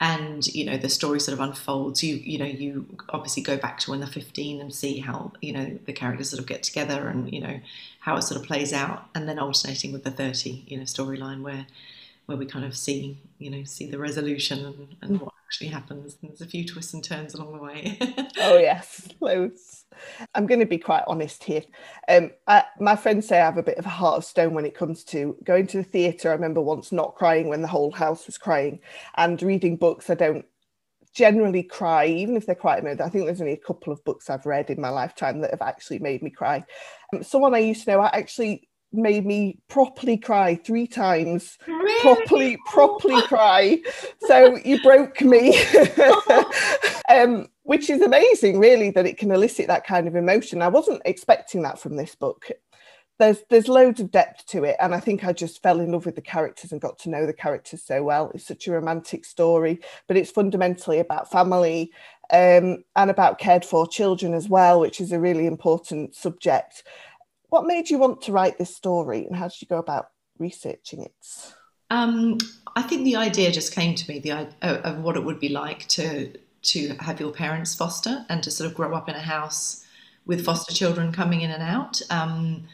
and 0.00 0.46
you 0.48 0.64
know 0.64 0.76
the 0.76 0.88
story 0.88 1.20
sort 1.20 1.38
of 1.38 1.40
unfolds. 1.40 2.02
You 2.02 2.16
you 2.16 2.38
know 2.38 2.44
you 2.44 2.86
obviously 3.10 3.42
go 3.42 3.56
back 3.56 3.78
to 3.80 3.90
when 3.90 4.00
they're 4.00 4.08
fifteen 4.08 4.60
and 4.60 4.74
see 4.74 4.98
how 4.98 5.32
you 5.40 5.52
know 5.52 5.78
the 5.86 5.92
characters 5.92 6.30
sort 6.30 6.40
of 6.40 6.46
get 6.46 6.62
together 6.62 7.08
and 7.08 7.32
you 7.32 7.40
know 7.40 7.60
how 8.00 8.16
it 8.16 8.22
sort 8.22 8.40
of 8.40 8.46
plays 8.46 8.72
out, 8.72 9.08
and 9.14 9.28
then 9.28 9.38
alternating 9.38 9.92
with 9.92 10.04
the 10.04 10.10
thirty 10.10 10.64
you 10.66 10.76
know 10.76 10.84
storyline 10.84 11.42
where 11.42 11.66
where 12.26 12.38
we 12.38 12.46
kind 12.46 12.64
of 12.64 12.76
see 12.76 13.18
you 13.38 13.50
know 13.50 13.64
see 13.64 13.86
the 13.86 13.98
resolution 13.98 14.64
and, 14.66 14.96
and 15.02 15.20
what 15.20 15.34
actually 15.50 15.66
happens. 15.66 16.16
And 16.22 16.30
there's 16.30 16.42
a 16.42 16.46
few 16.46 16.64
twists 16.64 16.94
and 16.94 17.02
turns 17.02 17.34
along 17.34 17.54
the 17.54 17.58
way. 17.58 17.98
oh 18.38 18.56
yes, 18.56 19.08
loads. 19.20 19.84
I'm 20.32 20.46
going 20.46 20.60
to 20.60 20.66
be 20.66 20.78
quite 20.78 21.02
honest 21.08 21.42
here. 21.42 21.62
Um, 22.08 22.30
I, 22.46 22.62
my 22.78 22.94
friends 22.94 23.26
say 23.26 23.40
I 23.40 23.46
have 23.46 23.56
a 23.56 23.62
bit 23.62 23.76
of 23.76 23.84
a 23.84 23.88
heart 23.88 24.18
of 24.18 24.24
stone 24.24 24.54
when 24.54 24.64
it 24.64 24.76
comes 24.76 25.02
to 25.06 25.36
going 25.42 25.66
to 25.68 25.78
the 25.78 25.82
theatre. 25.82 26.30
I 26.30 26.34
remember 26.34 26.60
once 26.60 26.92
not 26.92 27.16
crying 27.16 27.48
when 27.48 27.62
the 27.62 27.68
whole 27.68 27.90
house 27.90 28.28
was 28.28 28.38
crying, 28.38 28.78
and 29.16 29.42
reading 29.42 29.76
books. 29.76 30.08
I 30.08 30.14
don't 30.14 30.44
generally 31.12 31.64
cry, 31.64 32.06
even 32.06 32.36
if 32.36 32.46
they're 32.46 32.54
quite 32.54 32.78
emotional. 32.78 33.08
I 33.08 33.10
think 33.10 33.24
there's 33.24 33.40
only 33.40 33.54
a 33.54 33.56
couple 33.56 33.92
of 33.92 34.04
books 34.04 34.30
I've 34.30 34.46
read 34.46 34.70
in 34.70 34.80
my 34.80 34.90
lifetime 34.90 35.40
that 35.40 35.50
have 35.50 35.62
actually 35.62 35.98
made 35.98 36.22
me 36.22 36.30
cry. 36.30 36.64
Um, 37.12 37.24
someone 37.24 37.56
I 37.56 37.58
used 37.58 37.84
to 37.86 37.90
know, 37.90 38.00
I 38.00 38.10
actually 38.16 38.68
made 38.92 39.24
me 39.24 39.58
properly 39.68 40.16
cry 40.16 40.56
three 40.56 40.86
times. 40.86 41.58
Really? 41.66 42.00
properly 42.00 42.58
properly 42.66 43.22
cry. 43.22 43.80
So 44.26 44.56
you 44.64 44.82
broke 44.82 45.20
me. 45.20 45.60
Um, 47.10 47.48
which 47.70 47.88
is 47.90 48.02
amazing 48.02 48.58
really 48.58 48.90
that 48.90 49.06
it 49.06 49.16
can 49.16 49.30
elicit 49.30 49.68
that 49.68 49.86
kind 49.86 50.08
of 50.08 50.16
emotion. 50.16 50.60
I 50.60 50.66
wasn't 50.66 51.02
expecting 51.04 51.62
that 51.62 51.78
from 51.78 51.94
this 51.94 52.14
book. 52.14 52.50
There's 53.20 53.42
there's 53.48 53.68
loads 53.68 54.00
of 54.00 54.10
depth 54.10 54.46
to 54.46 54.64
it 54.64 54.76
and 54.80 54.94
i 54.94 54.98
think 54.98 55.24
i 55.24 55.32
just 55.32 55.62
fell 55.62 55.78
in 55.78 55.92
love 55.92 56.06
with 56.06 56.14
the 56.14 56.22
characters 56.22 56.72
and 56.72 56.80
got 56.80 56.98
to 57.00 57.10
know 57.10 57.26
the 57.26 57.32
characters 57.32 57.82
so 57.82 58.02
well. 58.02 58.30
It's 58.34 58.46
such 58.46 58.66
a 58.66 58.72
romantic 58.72 59.24
story 59.24 59.80
but 60.08 60.16
it's 60.16 60.30
fundamentally 60.30 60.98
about 60.98 61.30
family 61.30 61.92
um, 62.32 62.84
and 62.96 63.10
about 63.10 63.38
cared 63.38 63.64
for 63.64 63.86
children 63.86 64.34
as 64.34 64.48
well 64.48 64.80
which 64.80 65.00
is 65.00 65.12
a 65.12 65.20
really 65.20 65.46
important 65.46 66.14
subject 66.14 66.82
what 67.50 67.66
made 67.66 67.90
you 67.90 67.98
want 67.98 68.22
to 68.22 68.32
write 68.32 68.58
this 68.58 68.74
story 68.74 69.26
and 69.26 69.36
how 69.36 69.48
did 69.48 69.60
you 69.60 69.68
go 69.68 69.78
about 69.78 70.06
researching 70.38 71.02
it? 71.02 71.12
Um, 71.90 72.38
I 72.76 72.82
think 72.82 73.04
the 73.04 73.16
idea 73.16 73.50
just 73.50 73.74
came 73.74 73.94
to 73.96 74.10
me 74.10 74.20
the 74.20 74.32
uh, 74.32 74.46
of 74.62 75.02
what 75.02 75.16
it 75.16 75.24
would 75.24 75.40
be 75.40 75.48
like 75.48 75.86
to 75.88 76.32
to 76.62 76.94
have 77.00 77.20
your 77.20 77.32
parents 77.32 77.74
foster 77.74 78.24
and 78.28 78.42
to 78.42 78.50
sort 78.50 78.70
of 78.70 78.76
grow 78.76 78.94
up 78.94 79.08
in 79.08 79.14
a 79.14 79.20
house 79.20 79.84
with 80.26 80.44
foster 80.44 80.72
children 80.72 81.10
coming 81.10 81.40
in 81.40 81.50
and 81.50 81.62
out. 81.62 82.00
Um, 82.10 82.64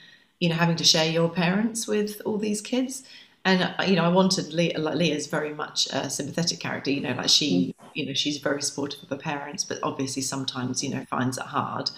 you 0.41 0.51
know, 0.51 0.55
having 0.55 0.77
to 0.77 0.85
share 0.85 1.11
your 1.11 1.31
parents 1.31 1.87
with 1.87 2.21
all 2.27 2.37
these 2.37 2.61
kids. 2.61 3.05
And 3.47 3.63
uh, 3.63 3.85
you 3.85 3.97
know, 3.97 4.05
I 4.05 4.09
wanted 4.09 4.53
Leah. 4.53 4.79
Like 4.79 4.97
Leah's 4.97 5.29
very 5.29 5.55
much 5.55 5.87
a 5.93 6.11
sympathetic 6.11 6.61
character. 6.61 6.91
You 6.91 7.01
know, 7.01 7.15
like 7.15 7.31
she, 7.31 7.75
mm. 7.81 7.85
you 7.95 8.05
know, 8.05 8.13
she's 8.13 8.37
very 8.37 8.61
supportive 8.61 9.03
of 9.03 9.09
her 9.09 9.17
parents, 9.17 9.65
but 9.65 9.79
obviously 9.83 10.21
sometimes, 10.21 10.85
you 10.85 10.91
know, 10.91 11.07
finds 11.07 11.39
it 11.39 11.45
hard 11.45 11.91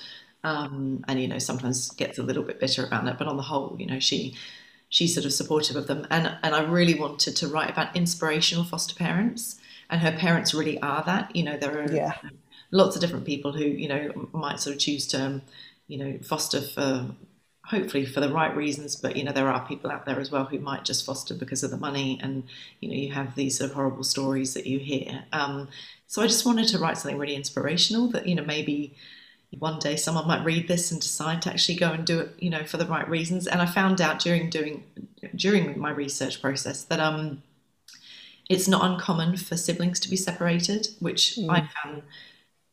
um, 0.45 1.05
and 1.09 1.21
you 1.21 1.29
know 1.29 1.39
sometimes 1.39 1.91
gets 1.91 2.19
a 2.19 2.23
little 2.23 2.43
bit 2.43 2.61
bitter 2.61 2.85
about 2.85 3.07
it. 3.07 3.17
But 3.19 3.27
on 3.27 3.37
the 3.37 3.43
whole, 3.43 3.77
you 3.79 3.87
know 3.87 3.99
she 3.99 4.37
she's 4.89 5.15
sort 5.15 5.27
of 5.27 5.33
supportive 5.33 5.77
of 5.77 5.87
them, 5.87 6.07
and 6.11 6.37
and 6.43 6.55
I 6.55 6.63
really 6.63 6.95
wanted 6.95 7.37
to 7.37 7.49
write 7.49 7.71
about 7.71 7.97
inspirational 7.97 8.65
foster 8.65 8.95
parents, 8.95 9.61
and 9.91 10.01
her 10.01 10.13
parents 10.13 10.55
really 10.55 10.81
are 10.81 11.03
that. 11.05 11.35
You 11.35 11.45
know 11.45 11.57
there 11.57 11.81
are 11.81 11.93
yeah. 11.93 12.13
lots 12.71 12.97
of 12.97 13.03
different 13.03 13.25
people 13.25 13.53
who 13.53 13.65
you 13.65 13.89
know 13.89 14.29
might 14.33 14.61
sort 14.61 14.75
of 14.75 14.81
choose 14.81 15.07
to 15.09 15.41
you 15.89 15.99
know 15.99 16.19
foster 16.23 16.61
for 16.61 17.07
hopefully 17.65 18.07
for 18.07 18.21
the 18.21 18.33
right 18.33 18.57
reasons 18.57 18.97
but 18.97 19.15
you 19.15 19.23
know 19.23 19.33
there 19.33 19.51
are 19.51 19.67
people 19.67 19.91
out 19.91 20.07
there 20.07 20.19
as 20.19 20.31
well 20.31 20.45
who 20.45 20.59
might 20.59 20.87
just 20.87 21.05
foster 21.05 21.35
because 21.35 21.63
of 21.63 21.71
the 21.71 21.77
money 21.77 22.19
and 22.23 22.45
you 22.81 22.89
know 22.89 22.95
you 22.95 23.13
have 23.13 23.35
these 23.35 23.59
sort 23.59 23.69
of 23.69 23.77
horrible 23.77 24.03
stories 24.03 24.55
that 24.55 24.67
you 24.67 24.79
hear 24.79 25.25
um, 25.33 25.69
so 26.07 26.23
i 26.23 26.27
just 26.27 26.47
wanted 26.47 26.67
to 26.67 26.79
write 26.79 26.97
something 26.97 27.19
really 27.19 27.35
inspirational 27.35 28.09
that 28.09 28.27
you 28.27 28.35
know 28.35 28.45
maybe 28.45 28.95
one 29.59 29.79
day 29.79 29.97
someone 29.97 30.27
might 30.27 30.45
read 30.45 30.69
this 30.69 30.91
and 30.91 31.01
decide 31.01 31.41
to 31.43 31.51
actually 31.51 31.77
go 31.77 31.91
and 31.91 32.05
do 32.07 32.21
it 32.21 32.35
you 32.39 32.51
know 32.51 32.65
for 32.65 32.77
the 32.77 32.87
right 32.87 33.09
reasons. 33.09 33.47
And 33.47 33.63
i 33.63 33.67
found 33.67 34.01
out 34.01 34.19
during 34.19 34.51
doing 34.51 34.85
during 35.35 35.79
my 35.79 35.91
research 35.91 36.41
process 36.41 36.83
that 36.85 37.01
um 37.01 37.43
it's 38.49 38.69
not 38.69 38.85
uncommon 38.85 39.37
for 39.37 39.57
siblings 39.57 40.01
to 40.01 40.11
be 40.11 40.17
separated 40.17 40.89
which 41.01 41.37
mm. 41.37 41.51
i 41.51 41.69
found 41.83 42.03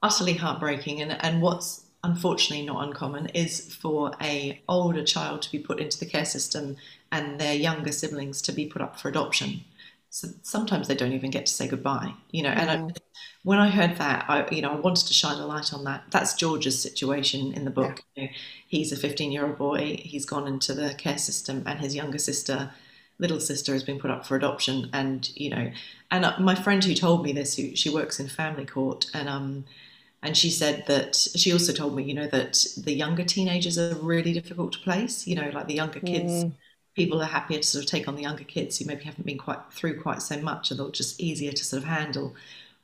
utterly 0.05 0.33
heartbreaking. 0.33 1.01
And 1.01 1.17
and 1.23 1.41
what's 1.41 1.85
unfortunately 2.03 2.65
not 2.65 2.87
uncommon 2.87 3.27
is 3.29 3.73
for 3.73 4.11
a 4.21 4.61
older 4.69 5.03
child 5.03 5.41
to 5.41 5.51
be 5.51 5.57
put 5.57 5.79
into 5.79 5.97
the 5.97 6.05
care 6.05 6.25
system 6.25 6.77
and 7.11 7.39
their 7.39 7.55
younger 7.55 7.91
siblings 7.91 8.41
to 8.43 8.51
be 8.51 8.67
put 8.67 8.81
up 8.81 8.99
for 8.99 9.09
adoption 9.09 9.61
so 10.15 10.29
sometimes 10.43 10.87
they 10.87 10.95
don't 10.95 11.11
even 11.11 11.29
get 11.29 11.45
to 11.45 11.51
say 11.51 11.67
goodbye 11.67 12.13
you 12.31 12.41
know 12.41 12.49
and 12.49 12.71
I, 12.71 12.93
when 13.43 13.59
i 13.59 13.69
heard 13.69 13.97
that 13.97 14.23
i 14.29 14.47
you 14.49 14.61
know 14.61 14.69
i 14.69 14.75
wanted 14.75 15.07
to 15.07 15.13
shine 15.13 15.37
a 15.37 15.45
light 15.45 15.73
on 15.73 15.83
that 15.83 16.03
that's 16.09 16.35
george's 16.35 16.81
situation 16.81 17.51
in 17.51 17.65
the 17.65 17.69
book 17.69 18.01
yeah. 18.15 18.23
you 18.23 18.29
know, 18.29 18.33
he's 18.65 18.93
a 18.93 18.95
15 18.95 19.33
year 19.33 19.45
old 19.45 19.57
boy 19.57 19.99
he's 20.01 20.25
gone 20.25 20.47
into 20.47 20.73
the 20.73 20.93
care 20.93 21.17
system 21.17 21.63
and 21.65 21.81
his 21.81 21.93
younger 21.93 22.17
sister 22.17 22.71
little 23.19 23.41
sister 23.41 23.73
has 23.73 23.83
been 23.83 23.99
put 23.99 24.09
up 24.09 24.25
for 24.25 24.37
adoption 24.37 24.89
and 24.93 25.31
you 25.35 25.49
know 25.49 25.69
and 26.11 26.23
uh, 26.23 26.33
my 26.39 26.55
friend 26.55 26.85
who 26.85 26.93
told 26.93 27.21
me 27.21 27.33
this 27.33 27.57
who 27.57 27.75
she 27.75 27.89
works 27.89 28.17
in 28.17 28.29
family 28.29 28.65
court 28.65 29.07
and 29.13 29.27
um 29.27 29.65
and 30.23 30.37
she 30.37 30.49
said 30.49 30.85
that 30.87 31.15
she 31.15 31.53
also 31.53 31.71
told 31.71 31.95
me, 31.95 32.01
you 32.01 32.15
know, 32.15 32.25
that 32.25 32.65
the 32.77 32.93
younger 32.93 33.23
teenagers 33.23 33.77
are 33.77 33.93
really 33.97 34.33
difficult 34.33 34.71
to 34.71 34.79
place. 34.79 35.27
You 35.27 35.35
know, 35.35 35.51
like 35.53 35.67
the 35.67 35.75
younger 35.75 35.99
kids, 35.99 36.45
mm. 36.45 36.51
People 36.95 37.21
are 37.21 37.25
happier 37.25 37.59
to 37.59 37.67
sort 37.67 37.83
of 37.83 37.89
take 37.89 38.07
on 38.07 38.15
the 38.15 38.23
younger 38.23 38.43
kids 38.43 38.77
who 38.77 38.85
maybe 38.85 39.03
haven't 39.03 39.25
been 39.25 39.37
quite 39.37 39.59
through 39.71 40.01
quite 40.01 40.21
so 40.21 40.39
much, 40.39 40.71
and 40.71 40.79
they're 40.79 40.89
just 40.89 41.19
easier 41.19 41.51
to 41.51 41.65
sort 41.65 41.83
of 41.83 41.89
handle. 41.89 42.35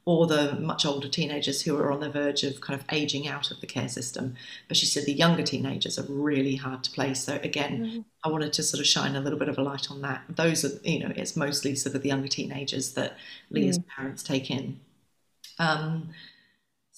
Or 0.04 0.26
the 0.26 0.56
much 0.56 0.84
older 0.84 1.08
teenagers 1.08 1.62
who 1.62 1.78
are 1.78 1.92
on 1.92 2.00
the 2.00 2.10
verge 2.10 2.44
of 2.44 2.60
kind 2.60 2.80
of 2.80 2.86
aging 2.92 3.28
out 3.28 3.52
of 3.52 3.62
the 3.62 3.68
care 3.68 3.88
system. 3.88 4.34
But 4.68 4.76
she 4.76 4.88
said 4.88 5.06
the 5.06 5.14
younger 5.14 5.44
teenagers 5.44 6.00
are 6.00 6.06
really 6.10 6.56
hard 6.56 6.84
to 6.86 6.92
place. 6.92 7.24
So 7.24 7.40
again, 7.44 7.86
mm. 7.86 8.06
I 8.26 8.30
wanted 8.30 8.52
to 8.54 8.64
sort 8.64 8.82
of 8.82 8.88
shine 8.88 9.16
a 9.16 9.22
little 9.22 9.38
bit 9.38 9.48
of 9.48 9.60
a 9.60 9.62
light 9.62 9.92
on 9.92 10.02
that. 10.02 10.24
Those 10.28 10.66
are, 10.66 10.80
you 10.84 11.00
know, 11.00 11.14
it's 11.16 11.36
mostly 11.36 11.76
sort 11.76 11.94
of 11.94 12.02
the 12.02 12.10
younger 12.10 12.28
teenagers 12.28 12.94
that 12.94 13.16
Leah's 13.52 13.78
mm. 13.78 13.86
parents 13.96 14.24
take 14.24 14.50
in. 14.50 14.80
Um, 15.60 16.10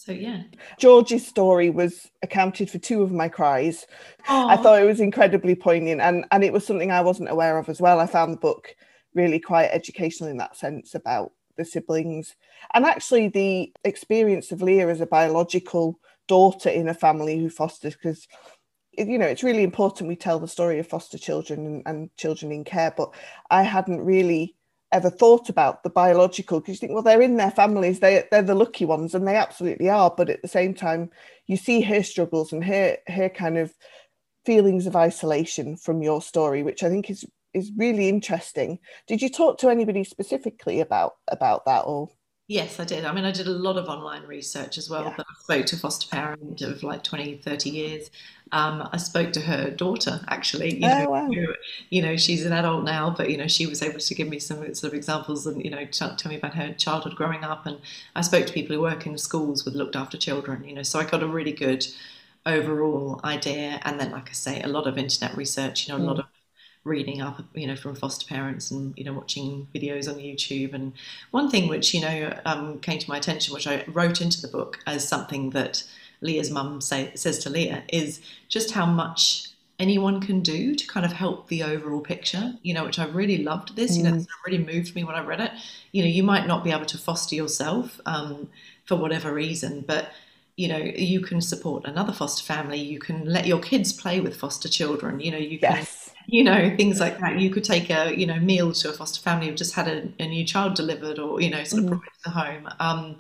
so 0.03 0.11
yeah. 0.11 0.43
George's 0.77 1.25
story 1.25 1.69
was 1.69 2.11
accounted 2.23 2.69
for 2.69 2.77
two 2.77 3.03
of 3.03 3.13
my 3.13 3.29
cries. 3.29 3.87
Aww. 4.27 4.49
I 4.49 4.57
thought 4.57 4.81
it 4.81 4.85
was 4.85 4.99
incredibly 4.99 5.55
poignant 5.55 6.01
and, 6.01 6.25
and 6.31 6.43
it 6.43 6.51
was 6.51 6.65
something 6.65 6.91
I 6.91 6.99
wasn't 6.99 7.29
aware 7.29 7.57
of 7.57 7.69
as 7.69 7.79
well. 7.79 8.01
I 8.01 8.05
found 8.05 8.33
the 8.33 8.37
book 8.37 8.75
really 9.13 9.39
quite 9.39 9.67
educational 9.67 10.29
in 10.29 10.35
that 10.37 10.57
sense 10.57 10.93
about 10.93 11.31
the 11.55 11.63
siblings 11.63 12.35
and 12.73 12.85
actually 12.85 13.29
the 13.29 13.71
experience 13.85 14.51
of 14.51 14.61
Leah 14.61 14.89
as 14.89 14.99
a 14.99 15.05
biological 15.05 15.99
daughter 16.27 16.69
in 16.69 16.89
a 16.89 16.93
family 16.93 17.39
who 17.39 17.49
fosters 17.49 17.93
because 17.95 18.27
you 18.97 19.17
know 19.17 19.25
it's 19.25 19.43
really 19.43 19.63
important 19.63 20.07
we 20.07 20.15
tell 20.15 20.39
the 20.39 20.47
story 20.47 20.79
of 20.79 20.87
foster 20.87 21.17
children 21.17 21.65
and, 21.65 21.83
and 21.85 22.17
children 22.17 22.51
in 22.51 22.63
care 22.63 22.93
but 22.95 23.13
I 23.51 23.63
hadn't 23.63 24.01
really 24.01 24.55
ever 24.93 25.09
thought 25.09 25.49
about 25.49 25.83
the 25.83 25.89
biological 25.89 26.59
because 26.59 26.75
you 26.75 26.79
think 26.79 26.93
well 26.93 27.03
they're 27.03 27.21
in 27.21 27.37
their 27.37 27.51
families 27.51 27.99
they, 27.99 28.23
they're 28.31 28.41
the 28.41 28.55
lucky 28.55 28.85
ones 28.85 29.13
and 29.13 29.27
they 29.27 29.35
absolutely 29.35 29.89
are 29.89 30.13
but 30.15 30.29
at 30.29 30.41
the 30.41 30.47
same 30.47 30.73
time 30.73 31.09
you 31.47 31.57
see 31.57 31.81
her 31.81 32.01
struggles 32.01 32.53
and 32.53 32.63
her 32.63 32.97
her 33.07 33.27
kind 33.27 33.57
of 33.57 33.73
feelings 34.45 34.87
of 34.87 34.95
isolation 34.95 35.75
from 35.75 36.01
your 36.01 36.21
story 36.21 36.63
which 36.63 36.83
i 36.83 36.89
think 36.89 37.09
is 37.09 37.25
is 37.53 37.71
really 37.75 38.07
interesting 38.07 38.79
did 39.07 39.21
you 39.21 39.29
talk 39.29 39.57
to 39.57 39.69
anybody 39.69 40.03
specifically 40.03 40.79
about 40.79 41.15
about 41.27 41.65
that 41.65 41.81
or 41.81 42.09
Yes, 42.47 42.77
I 42.77 42.83
did. 42.83 43.05
I 43.05 43.13
mean, 43.13 43.23
I 43.23 43.31
did 43.31 43.47
a 43.47 43.51
lot 43.51 43.77
of 43.77 43.87
online 43.87 44.23
research 44.23 44.77
as 44.77 44.89
well, 44.89 45.05
yeah. 45.05 45.13
but 45.15 45.25
I 45.29 45.43
spoke 45.43 45.65
to 45.67 45.75
a 45.77 45.79
foster 45.79 46.09
parent 46.09 46.61
of 46.61 46.83
like 46.83 47.01
20, 47.01 47.37
30 47.37 47.69
years. 47.69 48.11
Um, 48.53 48.87
I 48.93 48.97
spoke 48.97 49.33
to 49.33 49.41
her 49.41 49.71
daughter, 49.71 50.21
actually. 50.27 50.79
You, 50.79 50.87
oh, 50.87 51.03
know, 51.03 51.09
wow. 51.09 51.25
who, 51.25 51.47
you 51.89 52.01
know, 52.01 52.15
she's 52.15 52.45
an 52.45 52.53
adult 52.53 52.85
now, 52.85 53.09
but, 53.09 53.29
you 53.29 53.37
know, 53.37 53.47
she 53.47 53.65
was 53.65 53.81
able 53.81 53.99
to 53.99 54.15
give 54.15 54.29
me 54.29 54.39
some 54.39 54.57
sort 54.73 54.91
of 54.91 54.93
examples 54.93 55.45
and, 55.45 55.63
you 55.63 55.71
know, 55.71 55.85
t- 55.85 56.15
tell 56.17 56.29
me 56.29 56.37
about 56.37 56.53
her 56.53 56.73
childhood 56.73 57.15
growing 57.15 57.43
up. 57.43 57.65
And 57.65 57.79
I 58.15 58.21
spoke 58.21 58.45
to 58.45 58.53
people 58.53 58.75
who 58.75 58.81
work 58.81 59.05
in 59.05 59.17
schools 59.17 59.65
with 59.65 59.73
looked 59.73 59.95
after 59.95 60.17
children, 60.17 60.63
you 60.63 60.73
know, 60.73 60.83
so 60.83 60.99
I 60.99 61.03
got 61.03 61.23
a 61.23 61.27
really 61.27 61.51
good 61.51 61.85
overall 62.45 63.19
idea. 63.23 63.81
And 63.83 63.99
then, 63.99 64.11
like 64.11 64.29
I 64.29 64.33
say, 64.33 64.61
a 64.61 64.67
lot 64.67 64.87
of 64.87 64.97
internet 64.97 65.35
research, 65.35 65.87
you 65.87 65.93
know, 65.93 65.99
a 65.99 66.05
mm. 66.05 66.07
lot 66.07 66.19
of 66.19 66.25
reading 66.83 67.21
up, 67.21 67.41
you 67.53 67.65
know, 67.65 67.75
from 67.75 67.95
foster 67.95 68.27
parents 68.27 68.69
and 68.69 68.93
you 68.97 69.03
know 69.03 69.13
watching 69.13 69.67
videos 69.73 70.07
on 70.07 70.19
YouTube. 70.19 70.73
And 70.73 70.93
one 71.31 71.49
thing 71.49 71.67
which 71.67 71.93
you 71.93 72.01
know 72.01 72.37
um, 72.45 72.79
came 72.79 72.99
to 72.99 73.09
my 73.09 73.17
attention, 73.17 73.53
which 73.53 73.67
I 73.67 73.83
wrote 73.87 74.21
into 74.21 74.41
the 74.41 74.47
book 74.47 74.79
as 74.85 75.07
something 75.07 75.51
that 75.51 75.83
Leah's 76.23 76.49
mum 76.49 76.81
say, 76.81 77.11
says 77.15 77.39
to 77.39 77.49
Leah, 77.49 77.83
is 77.89 78.21
just 78.47 78.71
how 78.71 78.85
much 78.85 79.49
anyone 79.79 80.21
can 80.21 80.41
do 80.41 80.75
to 80.75 80.87
kind 80.87 81.05
of 81.05 81.11
help 81.13 81.47
the 81.47 81.63
overall 81.63 82.01
picture. 82.01 82.53
You 82.63 82.73
know, 82.73 82.85
which 82.85 82.99
I 82.99 83.05
really 83.05 83.43
loved. 83.43 83.75
This, 83.75 83.97
you 83.97 84.03
know, 84.03 84.11
this 84.11 84.27
really 84.45 84.63
moved 84.63 84.95
me 84.95 85.03
when 85.03 85.15
I 85.15 85.23
read 85.23 85.41
it. 85.41 85.51
You 85.91 86.03
know, 86.03 86.09
you 86.09 86.23
might 86.23 86.47
not 86.47 86.63
be 86.63 86.71
able 86.71 86.85
to 86.85 86.97
foster 86.97 87.35
yourself 87.35 87.99
um, 88.05 88.49
for 88.85 88.95
whatever 88.95 89.33
reason, 89.33 89.83
but 89.87 90.11
you 90.55 90.67
know 90.67 90.77
you 90.77 91.19
can 91.19 91.41
support 91.41 91.83
another 91.85 92.13
foster 92.13 92.43
family 92.43 92.77
you 92.77 92.99
can 92.99 93.25
let 93.25 93.47
your 93.47 93.59
kids 93.59 93.91
play 93.91 94.19
with 94.19 94.35
foster 94.35 94.69
children 94.69 95.19
you 95.19 95.31
know 95.31 95.37
you 95.37 95.57
can 95.57 95.73
yes 95.73 96.11
you 96.27 96.43
know 96.43 96.73
things 96.77 96.99
like 96.99 97.19
that 97.19 97.39
you 97.39 97.49
could 97.49 97.63
take 97.63 97.89
a 97.89 98.15
you 98.15 98.25
know 98.25 98.39
meal 98.39 98.71
to 98.71 98.89
a 98.89 98.93
foster 98.93 99.19
family 99.21 99.47
who 99.47 99.55
just 99.55 99.73
had 99.73 99.87
a, 99.87 100.07
a 100.19 100.27
new 100.27 100.45
child 100.45 100.75
delivered 100.75 101.19
or 101.19 101.41
you 101.41 101.49
know 101.49 101.63
sort 101.63 101.83
of 101.83 101.89
mm. 101.89 101.89
brought 101.89 102.03
to 102.03 102.23
the 102.23 102.29
home 102.29 102.69
um, 102.79 103.15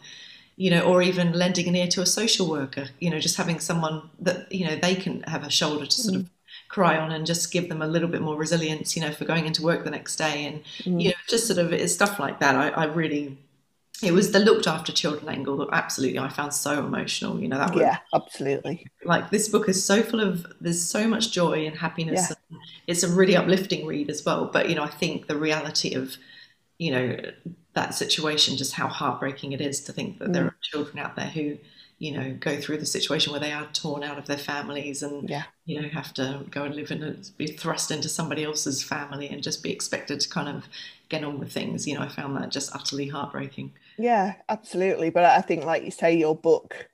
you 0.55 0.69
know 0.69 0.81
or 0.81 1.01
even 1.01 1.33
lending 1.33 1.67
an 1.67 1.75
ear 1.75 1.87
to 1.87 2.01
a 2.01 2.05
social 2.05 2.49
worker 2.49 2.87
you 2.99 3.09
know 3.09 3.19
just 3.19 3.37
having 3.37 3.59
someone 3.59 4.09
that 4.19 4.51
you 4.51 4.65
know 4.65 4.75
they 4.75 4.95
can 4.95 5.21
have 5.23 5.43
a 5.43 5.49
shoulder 5.49 5.85
to 5.85 5.95
sort 5.95 6.15
mm. 6.15 6.19
of 6.21 6.29
cry 6.69 6.97
on 6.97 7.11
and 7.11 7.25
just 7.25 7.51
give 7.51 7.69
them 7.69 7.81
a 7.81 7.87
little 7.87 8.07
bit 8.07 8.21
more 8.21 8.35
resilience 8.35 8.95
you 8.95 9.01
know 9.01 9.11
for 9.11 9.25
going 9.25 9.45
into 9.45 9.61
work 9.61 9.83
the 9.83 9.91
next 9.91 10.15
day 10.15 10.45
and 10.45 10.63
mm. 10.79 11.01
you 11.01 11.09
know 11.09 11.15
just 11.27 11.47
sort 11.47 11.59
of 11.59 11.71
it's 11.73 11.93
stuff 11.93 12.19
like 12.19 12.39
that 12.39 12.55
I, 12.55 12.69
I 12.69 12.85
really 12.85 13.37
it 14.03 14.11
was 14.11 14.31
the 14.31 14.39
looked 14.39 14.67
after 14.67 14.91
children 14.91 15.29
angle 15.29 15.57
that 15.57 15.69
absolutely 15.71 16.19
I 16.19 16.27
found 16.27 16.53
so 16.53 16.79
emotional. 16.79 17.39
You 17.39 17.47
know 17.47 17.57
that 17.57 17.73
was. 17.73 17.81
yeah, 17.81 17.97
absolutely. 18.13 18.85
Like 19.05 19.29
this 19.29 19.47
book 19.47 19.69
is 19.69 19.83
so 19.83 20.01
full 20.01 20.19
of 20.19 20.45
there's 20.59 20.83
so 20.83 21.07
much 21.07 21.31
joy 21.31 21.65
and 21.65 21.77
happiness. 21.77 22.27
Yeah. 22.29 22.35
And 22.49 22.59
it's 22.87 23.03
a 23.03 23.07
really 23.07 23.35
uplifting 23.35 23.85
read 23.85 24.09
as 24.09 24.25
well. 24.25 24.49
But 24.51 24.67
you 24.67 24.75
know, 24.75 24.83
I 24.83 24.89
think 24.89 25.27
the 25.27 25.37
reality 25.37 25.93
of 25.93 26.17
you 26.77 26.91
know 26.91 27.17
that 27.73 27.95
situation, 27.95 28.57
just 28.57 28.73
how 28.73 28.87
heartbreaking 28.87 29.51
it 29.51 29.61
is 29.61 29.81
to 29.85 29.93
think 29.93 30.19
that 30.19 30.29
mm. 30.29 30.33
there 30.33 30.45
are 30.45 30.55
children 30.61 30.99
out 30.99 31.15
there 31.15 31.29
who 31.29 31.57
you 31.99 32.11
know 32.11 32.35
go 32.39 32.59
through 32.59 32.77
the 32.77 32.85
situation 32.85 33.31
where 33.31 33.39
they 33.39 33.51
are 33.51 33.67
torn 33.73 34.03
out 34.03 34.17
of 34.17 34.25
their 34.25 34.37
families 34.37 35.03
and 35.03 35.29
yeah. 35.29 35.43
you 35.65 35.81
know 35.81 35.87
have 35.87 36.13
to 36.13 36.43
go 36.49 36.63
and 36.63 36.75
live 36.75 36.91
in 36.91 37.03
a, 37.03 37.15
be 37.37 37.47
thrust 37.47 37.91
into 37.91 38.09
somebody 38.09 38.43
else's 38.43 38.83
family 38.83 39.29
and 39.29 39.43
just 39.43 39.63
be 39.63 39.71
expected 39.71 40.19
to 40.19 40.29
kind 40.29 40.49
of 40.49 40.65
get 41.09 41.23
on 41.23 41.39
with 41.39 41.51
things. 41.51 41.87
You 41.87 41.95
know, 41.95 42.01
I 42.01 42.07
found 42.07 42.35
that 42.37 42.49
just 42.49 42.75
utterly 42.75 43.07
heartbreaking. 43.07 43.73
Yeah, 43.97 44.35
absolutely. 44.49 45.11
But 45.11 45.25
I 45.25 45.41
think, 45.41 45.63
like 45.63 45.83
you 45.83 45.91
say, 45.91 46.17
your 46.17 46.35
book 46.35 46.89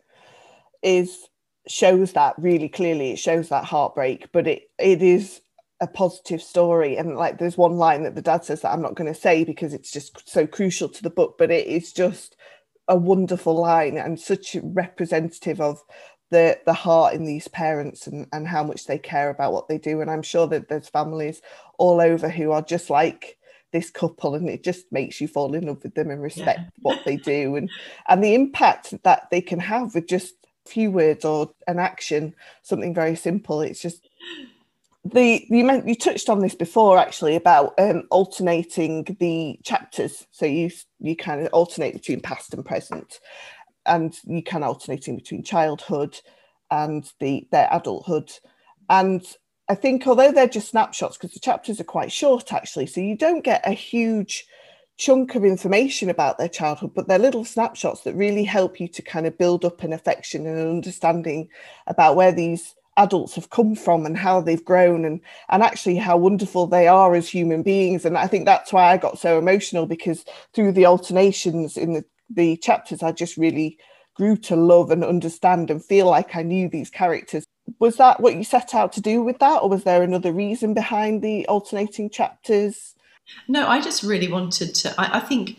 is 0.84 1.28
shows 1.68 2.14
that 2.14 2.36
really 2.38 2.70
clearly. 2.70 3.12
It 3.12 3.20
shows 3.20 3.50
that 3.50 3.64
heartbreak, 3.64 4.32
but 4.32 4.48
it 4.48 4.70
it 4.78 5.02
is 5.02 5.42
a 5.82 5.88
positive 5.88 6.42
story. 6.42 6.98
And 6.98 7.16
like, 7.16 7.38
there's 7.38 7.58
one 7.58 7.78
line 7.78 8.04
that 8.04 8.16
the 8.16 8.22
dad 8.22 8.44
says 8.44 8.62
that 8.62 8.72
I'm 8.72 8.82
not 8.82 8.96
going 8.96 9.12
to 9.12 9.20
say 9.20 9.44
because 9.44 9.74
it's 9.74 9.92
just 9.92 10.28
so 10.30 10.46
crucial 10.46 10.90
to 10.90 11.04
the 11.04 11.10
book, 11.10 11.36
but 11.38 11.52
it 11.52 11.68
is 11.68 11.94
just 11.94 12.36
a 12.88 12.96
wonderful 12.96 13.56
line 13.56 13.98
and 13.98 14.20
such 14.20 14.58
representative 14.62 15.62
of 15.62 15.82
the 16.32 16.60
the 16.66 16.74
heart 16.74 17.14
in 17.14 17.26
these 17.26 17.48
parents 17.48 18.08
and, 18.08 18.28
and 18.34 18.48
how 18.48 18.64
much 18.64 18.86
they 18.86 18.98
care 18.98 19.30
about 19.30 19.54
what 19.54 19.68
they 19.68 19.78
do 19.78 20.02
and 20.02 20.10
i'm 20.12 20.22
sure 20.22 20.48
that 20.48 20.68
there's 20.68 20.90
families 20.90 21.42
all 21.78 22.02
over 22.02 22.30
who 22.30 22.52
are 22.52 22.62
just 22.62 22.90
like 22.90 23.38
this 23.72 23.90
couple 23.90 24.36
and 24.36 24.50
it 24.50 24.64
just 24.64 24.92
makes 24.92 25.22
you 25.22 25.28
fall 25.28 25.54
in 25.54 25.68
love 25.68 25.82
with 25.84 25.94
them 25.94 26.10
and 26.10 26.22
respect 26.22 26.60
yeah. 26.60 26.70
what 26.82 27.04
they 27.06 27.18
do 27.18 27.56
and 27.56 27.70
and 28.08 28.24
the 28.24 28.34
impact 28.34 28.94
that 29.04 29.28
they 29.30 29.42
can 29.42 29.60
have 29.60 29.94
with 29.94 30.08
just 30.08 30.34
a 30.66 30.70
few 30.70 30.92
words 30.92 31.24
or 31.24 31.52
an 31.68 31.80
action 31.80 32.34
something 32.64 32.94
very 32.94 33.16
simple 33.16 33.62
it's 33.62 33.82
just 33.82 34.08
the 35.06 35.46
you 35.50 35.64
meant 35.64 35.88
you 35.88 35.96
touched 35.96 36.30
on 36.30 36.40
this 36.40 36.56
before 36.56 36.98
actually 36.98 37.36
about 37.36 37.74
um, 37.80 38.04
alternating 38.12 39.04
the 39.20 39.60
chapters. 39.64 40.28
So 40.32 40.46
you 40.46 40.72
you 41.00 41.16
kind 41.16 41.42
of 41.42 41.54
alternate 41.54 41.94
between 41.94 42.22
past 42.22 42.54
and 42.54 42.66
present 42.66 43.20
and 43.86 44.16
you 44.26 44.44
can 44.44 44.64
alternating 44.64 45.16
between 45.16 45.44
childhood 45.44 46.20
and 46.72 47.10
the 47.20 47.48
their 47.52 47.68
adulthood. 47.72 48.32
And 48.90 49.26
I 49.70 49.76
think 49.76 50.08
although 50.08 50.32
they're 50.32 50.48
just 50.48 50.70
snapshots, 50.70 51.18
because 51.18 51.34
the 51.34 51.40
chapters 51.40 51.80
are 51.80 51.86
quite 51.86 52.12
short 52.12 52.52
actually, 52.54 52.88
so 52.88 53.02
you 53.02 53.16
don't 53.16 53.44
get 53.44 53.68
a 53.68 53.72
huge 53.72 54.46
chunk 54.98 55.36
of 55.36 55.46
information 55.46 56.10
about 56.10 56.38
their 56.38 56.50
childhood, 56.50 56.94
but 56.94 57.08
they're 57.08 57.18
little 57.18 57.46
snapshots 57.46 58.02
that 58.02 58.16
really 58.16 58.44
help 58.44 58.80
you 58.82 58.88
to 58.90 59.02
kind 59.02 59.26
of 59.26 59.38
build 59.38 59.64
up 59.64 59.82
an 59.84 59.94
affection 59.94 60.46
and 60.46 60.60
an 60.60 60.70
understanding 60.70 61.48
about 61.88 62.18
where 62.18 62.34
these 62.34 62.76
adults 63.00 63.36
have 63.36 63.50
come 63.50 63.76
from 63.76 64.06
and 64.06 64.18
how 64.18 64.42
they've 64.42 64.66
grown 64.66 65.06
and 65.06 65.22
and 65.50 65.64
actually 65.64 65.96
how 65.96 66.18
wonderful 66.18 66.68
they 66.68 66.88
are 66.88 67.16
as 67.16 67.30
human 67.30 67.64
beings. 67.64 68.06
And 68.06 68.18
i 68.18 68.28
think 68.28 68.46
that's 68.46 68.74
why 68.74 68.92
i 68.92 68.98
got 68.98 69.18
so 69.18 69.40
emotional 69.40 69.86
because 69.86 70.26
through 70.54 70.74
the 70.74 70.86
alternations 70.86 71.78
in 71.78 71.94
the, 71.94 72.06
the 72.30 72.58
chapters 72.58 73.02
i 73.02 73.12
just 73.12 73.38
really 73.38 73.78
grew 74.16 74.36
to 74.36 74.56
love 74.56 74.92
and 74.92 75.04
understand 75.04 75.72
and 75.72 75.84
feel 75.84 76.08
like 76.08 76.36
i 76.36 76.44
knew 76.44 76.68
these 76.70 76.90
characters. 76.90 77.46
Was 77.80 77.98
that 77.98 78.20
what 78.20 78.36
you 78.36 78.44
set 78.44 78.74
out 78.74 78.92
to 78.94 79.02
do 79.02 79.22
with 79.22 79.40
that 79.40 79.62
or 79.62 79.70
was 79.70 79.84
there 79.84 80.04
another 80.04 80.34
reason 80.34 80.74
behind 80.74 81.22
the 81.22 81.48
alternating 81.48 82.10
chapters? 82.10 82.96
No 83.48 83.68
i 83.68 83.80
just 83.80 84.04
really 84.04 84.28
wanted 84.28 84.76
to 84.76 84.94
i, 84.98 85.18
I 85.18 85.20
think 85.22 85.58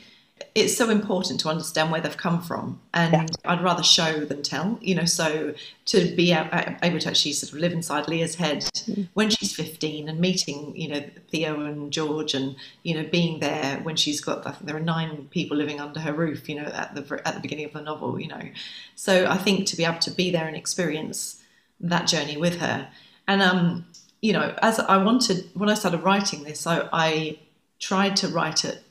it's 0.55 0.77
so 0.77 0.91
important 0.91 1.39
to 1.41 1.49
understand 1.49 1.91
where 1.91 2.01
they've 2.01 2.17
come 2.17 2.41
from 2.41 2.81
and 2.93 3.13
yeah. 3.13 3.27
i'd 3.45 3.63
rather 3.63 3.83
show 3.83 4.21
than 4.25 4.43
tell 4.43 4.79
you 4.81 4.95
know 4.95 5.05
so 5.05 5.55
to 5.85 6.15
be 6.17 6.33
able 6.33 6.99
to 6.99 7.09
actually 7.09 7.33
sort 7.33 7.53
of 7.53 7.59
live 7.59 7.73
inside 7.73 8.09
leah's 8.09 8.35
head 8.35 8.63
mm. 8.63 9.09
when 9.15 9.31
she's 9.31 9.55
15 9.55 10.09
and 10.09 10.19
meeting 10.19 10.73
you 10.77 10.89
know 10.89 11.05
theo 11.31 11.65
and 11.65 11.93
george 11.93 12.35
and 12.35 12.57
you 12.83 12.95
know 12.95 13.09
being 13.11 13.41
there 13.41 13.79
when 13.83 13.97
she's 13.97 14.21
got 14.21 14.47
I 14.47 14.53
think 14.53 14.67
there 14.67 14.77
are 14.77 14.81
nine 14.81 15.29
people 15.31 15.57
living 15.57 15.81
under 15.81 16.01
her 16.01 16.13
roof 16.13 16.49
you 16.49 16.57
know 16.57 16.69
at 16.69 16.95
the 16.95 17.23
at 17.27 17.35
the 17.35 17.41
beginning 17.41 17.67
of 17.67 17.73
the 17.73 17.83
novel 17.83 18.21
you 18.21 18.29
know 18.29 18.43
so 18.95 19.27
i 19.27 19.37
think 19.37 19.67
to 19.69 19.77
be 19.77 19.85
able 19.85 19.99
to 20.01 20.11
be 20.11 20.31
there 20.31 20.47
and 20.47 20.57
experience 20.57 21.43
that 21.81 22.07
journey 22.07 22.37
with 22.37 22.59
her 22.59 22.89
and 23.29 23.43
um 23.43 23.87
you 24.21 24.33
know 24.33 24.55
as 24.63 24.79
i 24.79 24.97
wanted 24.97 25.49
when 25.55 25.69
i 25.69 25.75
started 25.75 25.99
writing 25.99 26.43
this 26.43 26.67
i, 26.67 26.89
I 26.93 27.39
tried 27.79 28.17
to 28.17 28.29
write 28.29 28.65
it 28.65 28.85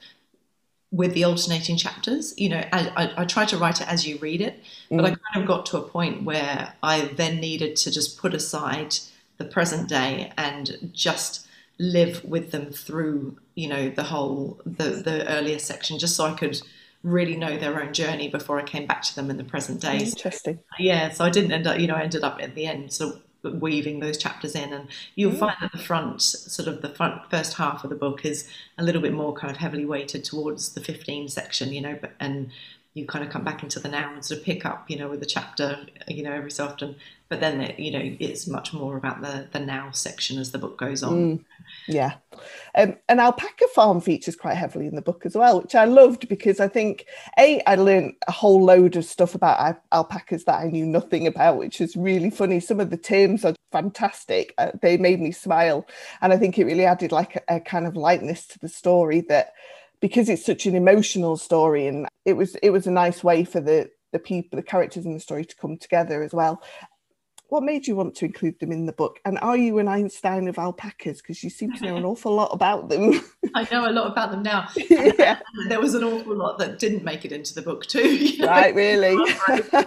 with 0.91 1.13
the 1.13 1.23
alternating 1.23 1.77
chapters. 1.77 2.33
You 2.37 2.49
know, 2.49 2.63
I, 2.73 2.91
I, 2.95 3.21
I 3.21 3.25
try 3.25 3.45
to 3.45 3.57
write 3.57 3.81
it 3.81 3.87
as 3.87 4.07
you 4.07 4.17
read 4.17 4.41
it, 4.41 4.63
but 4.89 5.05
I 5.05 5.11
mm. 5.11 5.19
kind 5.33 5.43
of 5.43 5.47
got 5.47 5.65
to 5.67 5.77
a 5.77 5.81
point 5.81 6.23
where 6.23 6.73
I 6.81 7.01
then 7.15 7.39
needed 7.39 7.75
to 7.77 7.91
just 7.91 8.17
put 8.17 8.33
aside 8.33 8.95
the 9.37 9.45
present 9.45 9.87
day 9.87 10.31
and 10.37 10.91
just 10.91 11.47
live 11.77 12.23
with 12.25 12.51
them 12.51 12.71
through, 12.71 13.37
you 13.55 13.67
know, 13.67 13.89
the 13.89 14.03
whole 14.03 14.59
the 14.65 14.89
the 14.89 15.27
earlier 15.29 15.59
section, 15.59 15.99
just 15.99 16.15
so 16.15 16.25
I 16.25 16.33
could 16.33 16.61
really 17.03 17.35
know 17.35 17.57
their 17.57 17.81
own 17.81 17.93
journey 17.93 18.27
before 18.27 18.59
I 18.59 18.63
came 18.63 18.85
back 18.85 19.01
to 19.03 19.15
them 19.15 19.29
in 19.29 19.37
the 19.37 19.43
present 19.43 19.79
day. 19.81 19.99
Interesting. 19.99 20.59
Yeah, 20.77 21.11
so 21.11 21.23
I 21.23 21.29
didn't 21.29 21.51
end 21.51 21.65
up, 21.65 21.79
you 21.79 21.87
know, 21.87 21.95
I 21.95 22.01
ended 22.01 22.23
up 22.23 22.39
at 22.41 22.55
the 22.55 22.65
end 22.65 22.97
of 22.99 23.21
weaving 23.43 23.99
those 23.99 24.17
chapters 24.17 24.55
in 24.55 24.73
and 24.73 24.87
you'll 25.15 25.31
mm. 25.31 25.39
find 25.39 25.55
that 25.61 25.71
the 25.71 25.77
front 25.77 26.21
sort 26.21 26.67
of 26.67 26.81
the 26.81 26.89
front 26.89 27.21
first 27.29 27.53
half 27.53 27.83
of 27.83 27.89
the 27.89 27.95
book 27.95 28.25
is 28.25 28.49
a 28.77 28.83
little 28.83 29.01
bit 29.01 29.13
more 29.13 29.33
kind 29.33 29.49
of 29.49 29.57
heavily 29.57 29.85
weighted 29.85 30.23
towards 30.23 30.73
the 30.73 30.81
15 30.81 31.29
section 31.29 31.71
you 31.71 31.81
know 31.81 31.97
but 31.99 32.11
and 32.19 32.51
you 32.93 33.05
kind 33.05 33.23
of 33.23 33.31
come 33.31 33.43
back 33.43 33.63
into 33.63 33.79
the 33.79 33.87
now 33.87 34.13
and 34.13 34.25
sort 34.25 34.39
of 34.39 34.45
pick 34.45 34.65
up 34.65 34.89
you 34.89 34.97
know 34.97 35.07
with 35.07 35.19
the 35.19 35.25
chapter 35.25 35.85
you 36.07 36.23
know 36.23 36.33
every 36.33 36.51
so 36.51 36.65
often 36.65 36.95
but 37.29 37.39
then 37.39 37.61
it, 37.61 37.79
you 37.79 37.91
know 37.91 38.15
it's 38.19 38.47
much 38.47 38.73
more 38.73 38.97
about 38.97 39.21
the 39.21 39.47
the 39.51 39.59
now 39.59 39.91
section 39.91 40.37
as 40.37 40.51
the 40.51 40.57
book 40.57 40.77
goes 40.77 41.03
on 41.03 41.13
mm. 41.13 41.45
Yeah. 41.87 42.15
Um, 42.75 42.95
an 43.07 43.19
alpaca 43.19 43.65
farm 43.73 44.01
features 44.01 44.35
quite 44.35 44.55
heavily 44.55 44.87
in 44.87 44.95
the 44.95 45.01
book 45.01 45.25
as 45.25 45.35
well, 45.35 45.61
which 45.61 45.75
I 45.75 45.85
loved 45.85 46.27
because 46.29 46.59
I 46.59 46.67
think, 46.67 47.05
A, 47.37 47.61
I 47.65 47.75
learned 47.75 48.13
a 48.27 48.31
whole 48.31 48.63
load 48.63 48.95
of 48.95 49.05
stuff 49.05 49.35
about 49.35 49.81
alpacas 49.91 50.45
that 50.45 50.59
I 50.59 50.67
knew 50.67 50.85
nothing 50.85 51.27
about, 51.27 51.57
which 51.57 51.81
is 51.81 51.95
really 51.95 52.29
funny. 52.29 52.59
Some 52.59 52.79
of 52.79 52.89
the 52.89 52.97
terms 52.97 53.43
are 53.43 53.55
fantastic. 53.71 54.53
Uh, 54.57 54.71
they 54.81 54.97
made 54.97 55.19
me 55.19 55.31
smile. 55.31 55.85
And 56.21 56.31
I 56.31 56.37
think 56.37 56.57
it 56.57 56.65
really 56.65 56.85
added 56.85 57.11
like 57.11 57.35
a, 57.35 57.55
a 57.55 57.59
kind 57.59 57.87
of 57.87 57.95
lightness 57.95 58.45
to 58.47 58.59
the 58.59 58.69
story 58.69 59.21
that 59.21 59.53
because 59.99 60.29
it's 60.29 60.45
such 60.45 60.65
an 60.65 60.75
emotional 60.75 61.37
story 61.37 61.85
and 61.87 62.07
it 62.23 62.33
was 62.33 62.55
it 62.63 62.69
was 62.69 62.87
a 62.87 62.91
nice 62.91 63.21
way 63.21 63.43
for 63.43 63.59
the 63.59 63.89
the 64.13 64.19
people 64.19 64.55
the 64.55 64.63
characters 64.63 65.05
in 65.05 65.13
the 65.13 65.19
story 65.19 65.43
to 65.43 65.55
come 65.57 65.77
together 65.77 66.23
as 66.23 66.33
well 66.33 66.63
what 67.49 67.63
made 67.63 67.87
you 67.87 67.95
want 67.95 68.15
to 68.15 68.25
include 68.25 68.59
them 68.59 68.71
in 68.71 68.85
the 68.85 68.93
book? 68.93 69.19
And 69.25 69.39
are 69.39 69.57
you 69.57 69.79
an 69.79 69.87
Einstein 69.87 70.47
of 70.47 70.57
alpacas? 70.57 71.21
Because 71.21 71.43
you 71.43 71.49
seem 71.49 71.73
to 71.73 71.83
know 71.83 71.97
an 71.97 72.05
awful 72.05 72.33
lot 72.33 72.49
about 72.53 72.89
them. 72.89 73.21
I 73.55 73.67
know 73.71 73.89
a 73.89 73.91
lot 73.91 74.11
about 74.11 74.31
them 74.31 74.43
now. 74.43 74.69
yeah. 74.89 75.39
There 75.67 75.81
was 75.81 75.95
an 75.95 76.03
awful 76.03 76.35
lot 76.35 76.59
that 76.59 76.79
didn't 76.79 77.03
make 77.03 77.25
it 77.25 77.31
into 77.31 77.53
the 77.53 77.61
book 77.61 77.85
too. 77.85 78.15
You 78.15 78.37
know? 78.39 78.47
Right, 78.47 78.73
really. 78.73 79.17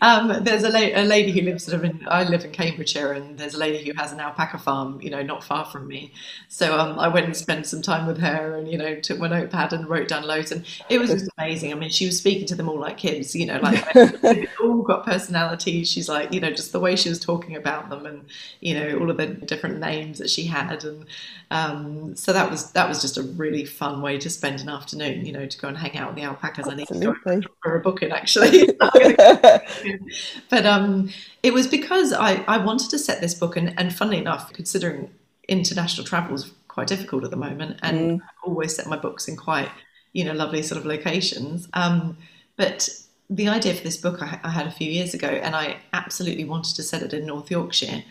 Um, 0.00 0.44
there's 0.44 0.64
a, 0.64 0.68
la- 0.68 1.00
a, 1.00 1.04
lady 1.04 1.32
who 1.32 1.42
lives 1.42 1.64
sort 1.64 1.76
of 1.76 1.84
in, 1.84 2.06
I 2.08 2.24
live 2.24 2.44
in 2.44 2.50
Cambridgeshire, 2.50 3.12
and 3.12 3.38
there's 3.38 3.54
a 3.54 3.58
lady 3.58 3.88
who 3.88 3.96
has 3.96 4.12
an 4.12 4.20
alpaca 4.20 4.58
farm, 4.58 5.00
you 5.00 5.10
know, 5.10 5.22
not 5.22 5.44
far 5.44 5.64
from 5.64 5.86
me. 5.86 6.12
So 6.48 6.78
um, 6.78 6.98
I 6.98 7.08
went 7.08 7.26
and 7.26 7.36
spent 7.36 7.66
some 7.66 7.82
time 7.82 8.06
with 8.06 8.18
her, 8.18 8.56
and 8.56 8.70
you 8.70 8.76
know, 8.76 8.96
took 8.96 9.18
my 9.18 9.28
notepad 9.28 9.72
and 9.72 9.88
wrote 9.88 10.08
down 10.08 10.26
loads, 10.26 10.52
and 10.52 10.66
it 10.88 10.98
was 10.98 11.10
just 11.10 11.30
amazing. 11.38 11.72
I 11.72 11.76
mean, 11.76 11.90
she 11.90 12.06
was 12.06 12.18
speaking 12.18 12.46
to 12.48 12.54
them 12.54 12.68
all 12.68 12.78
like 12.78 12.98
kids, 12.98 13.34
you 13.34 13.46
know, 13.46 13.58
like 13.60 14.48
all 14.60 14.82
got 14.82 15.06
personalities. 15.06 15.90
She's 15.90 16.08
like, 16.08 16.32
you 16.32 16.40
know, 16.40 16.50
just 16.50 16.72
the 16.72 16.80
way 16.80 16.96
she 16.96 17.08
was 17.08 17.20
talking 17.20 17.56
about 17.56 17.88
them, 17.88 18.06
and 18.06 18.26
you 18.60 18.74
know, 18.74 18.98
all 18.98 19.10
of 19.10 19.16
the 19.16 19.26
different 19.26 19.78
names 19.78 20.18
that 20.18 20.28
she 20.28 20.44
had, 20.46 20.84
and 20.84 21.06
um, 21.52 22.16
so 22.16 22.32
that 22.32 22.50
was 22.50 22.72
that 22.72 22.88
was 22.88 23.00
just 23.00 23.16
a 23.16 23.22
really 23.22 23.64
fun 23.64 24.02
way 24.02 24.18
to 24.18 24.28
spend 24.28 24.60
an 24.60 24.68
afternoon, 24.68 25.24
you 25.24 25.32
know, 25.32 25.46
to 25.46 25.58
go 25.58 25.68
and 25.68 25.78
hang 25.78 25.96
out 25.96 26.08
with 26.08 26.16
the 26.16 26.22
alpacas. 26.22 26.66
Absolutely. 26.66 26.96
I 26.96 27.36
need 27.36 27.42
to 27.42 27.48
go 27.48 27.54
for 27.62 27.76
a 27.76 27.80
booking 27.80 28.10
actually. 28.10 28.68
but 30.50 30.66
um, 30.66 31.10
it 31.42 31.52
was 31.52 31.66
because 31.66 32.12
I, 32.12 32.44
I 32.48 32.58
wanted 32.58 32.90
to 32.90 32.98
set 32.98 33.20
this 33.20 33.34
book, 33.34 33.56
and, 33.56 33.78
and 33.78 33.94
funnily 33.94 34.18
enough, 34.18 34.52
considering 34.52 35.10
international 35.48 36.06
travel 36.06 36.34
is 36.34 36.52
quite 36.68 36.88
difficult 36.88 37.24
at 37.24 37.30
the 37.30 37.36
moment, 37.36 37.78
and 37.82 38.20
mm. 38.20 38.24
I 38.24 38.48
always 38.48 38.74
set 38.74 38.86
my 38.86 38.96
books 38.96 39.28
in 39.28 39.36
quite 39.36 39.70
you 40.12 40.24
know 40.24 40.32
lovely 40.32 40.62
sort 40.62 40.78
of 40.78 40.86
locations. 40.86 41.68
Um, 41.74 42.16
but 42.56 42.88
the 43.28 43.48
idea 43.48 43.74
for 43.74 43.82
this 43.82 43.96
book 43.96 44.22
I, 44.22 44.38
I, 44.42 44.50
had 44.50 44.66
a 44.66 44.70
few 44.70 44.90
years 44.90 45.14
ago, 45.14 45.28
and 45.28 45.56
I 45.56 45.78
absolutely 45.92 46.44
wanted 46.44 46.76
to 46.76 46.82
set 46.82 47.02
it 47.02 47.12
in 47.12 47.26
North 47.26 47.50
Yorkshire. 47.50 48.02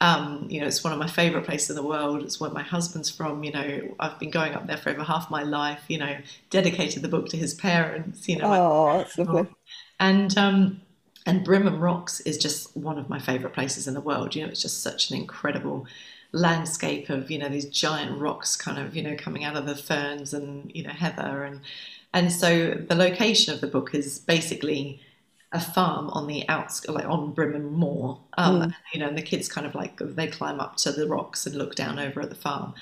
Um, 0.00 0.46
you 0.50 0.60
know, 0.60 0.66
it's 0.66 0.82
one 0.82 0.92
of 0.92 0.98
my 0.98 1.06
favourite 1.06 1.46
places 1.46 1.70
in 1.70 1.76
the 1.76 1.82
world. 1.82 2.22
It's 2.22 2.40
where 2.40 2.50
my 2.50 2.62
husband's 2.62 3.08
from. 3.08 3.44
You 3.44 3.52
know, 3.52 3.94
I've 4.00 4.18
been 4.18 4.30
going 4.30 4.54
up 4.54 4.66
there 4.66 4.76
for 4.76 4.90
over 4.90 5.04
half 5.04 5.30
my 5.30 5.44
life. 5.44 5.82
You 5.88 5.98
know, 5.98 6.16
dedicated 6.50 7.02
the 7.02 7.08
book 7.08 7.28
to 7.28 7.36
his 7.36 7.54
parents. 7.54 8.28
You 8.28 8.38
know, 8.38 8.52
oh, 8.52 8.98
that's 8.98 9.16
lovely. 9.16 9.46
And 10.00 10.36
um, 10.36 10.80
and 11.26 11.46
Brimham 11.46 11.80
Rocks 11.80 12.20
is 12.20 12.38
just 12.38 12.76
one 12.76 12.98
of 12.98 13.08
my 13.08 13.18
favourite 13.18 13.54
places 13.54 13.86
in 13.86 13.94
the 13.94 14.00
world. 14.00 14.34
You 14.34 14.42
know, 14.42 14.48
it's 14.48 14.62
just 14.62 14.82
such 14.82 15.10
an 15.10 15.16
incredible 15.16 15.86
landscape 16.32 17.10
of 17.10 17.30
you 17.30 17.38
know 17.38 17.48
these 17.48 17.66
giant 17.66 18.18
rocks, 18.18 18.56
kind 18.56 18.78
of 18.78 18.96
you 18.96 19.02
know 19.02 19.16
coming 19.16 19.44
out 19.44 19.56
of 19.56 19.66
the 19.66 19.76
ferns 19.76 20.34
and 20.34 20.70
you 20.74 20.82
know 20.82 20.90
heather 20.90 21.44
and 21.44 21.60
and 22.14 22.32
so 22.32 22.74
the 22.74 22.94
location 22.94 23.54
of 23.54 23.60
the 23.60 23.66
book 23.66 23.94
is 23.94 24.18
basically 24.18 25.00
a 25.52 25.60
farm 25.60 26.08
on 26.10 26.26
the 26.26 26.48
outskirts, 26.48 26.94
like 26.94 27.06
on 27.06 27.34
Brimham 27.34 27.72
Moor. 27.72 28.18
Um, 28.38 28.62
mm. 28.62 28.74
You 28.92 29.00
know, 29.00 29.08
and 29.08 29.18
the 29.18 29.22
kids 29.22 29.48
kind 29.48 29.66
of 29.66 29.74
like 29.74 29.98
they 29.98 30.26
climb 30.26 30.60
up 30.60 30.76
to 30.78 30.92
the 30.92 31.06
rocks 31.06 31.46
and 31.46 31.54
look 31.54 31.74
down 31.74 31.98
over 31.98 32.20
at 32.20 32.30
the 32.30 32.36
farm. 32.36 32.74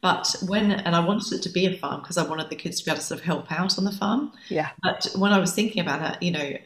But 0.00 0.36
when, 0.46 0.70
and 0.70 0.94
I 0.94 1.00
wanted 1.00 1.32
it 1.32 1.42
to 1.42 1.48
be 1.48 1.66
a 1.66 1.76
farm 1.76 2.00
because 2.00 2.18
I 2.18 2.26
wanted 2.26 2.50
the 2.50 2.56
kids 2.56 2.78
to 2.80 2.84
be 2.84 2.90
able 2.90 3.00
to 3.00 3.04
sort 3.04 3.20
of 3.20 3.26
help 3.26 3.50
out 3.50 3.78
on 3.78 3.84
the 3.84 3.92
farm. 3.92 4.32
Yeah. 4.48 4.70
But 4.82 5.08
when 5.16 5.32
I 5.32 5.38
was 5.38 5.52
thinking 5.52 5.80
about 5.80 6.14
it, 6.14 6.22
you 6.22 6.30
know, 6.30 6.56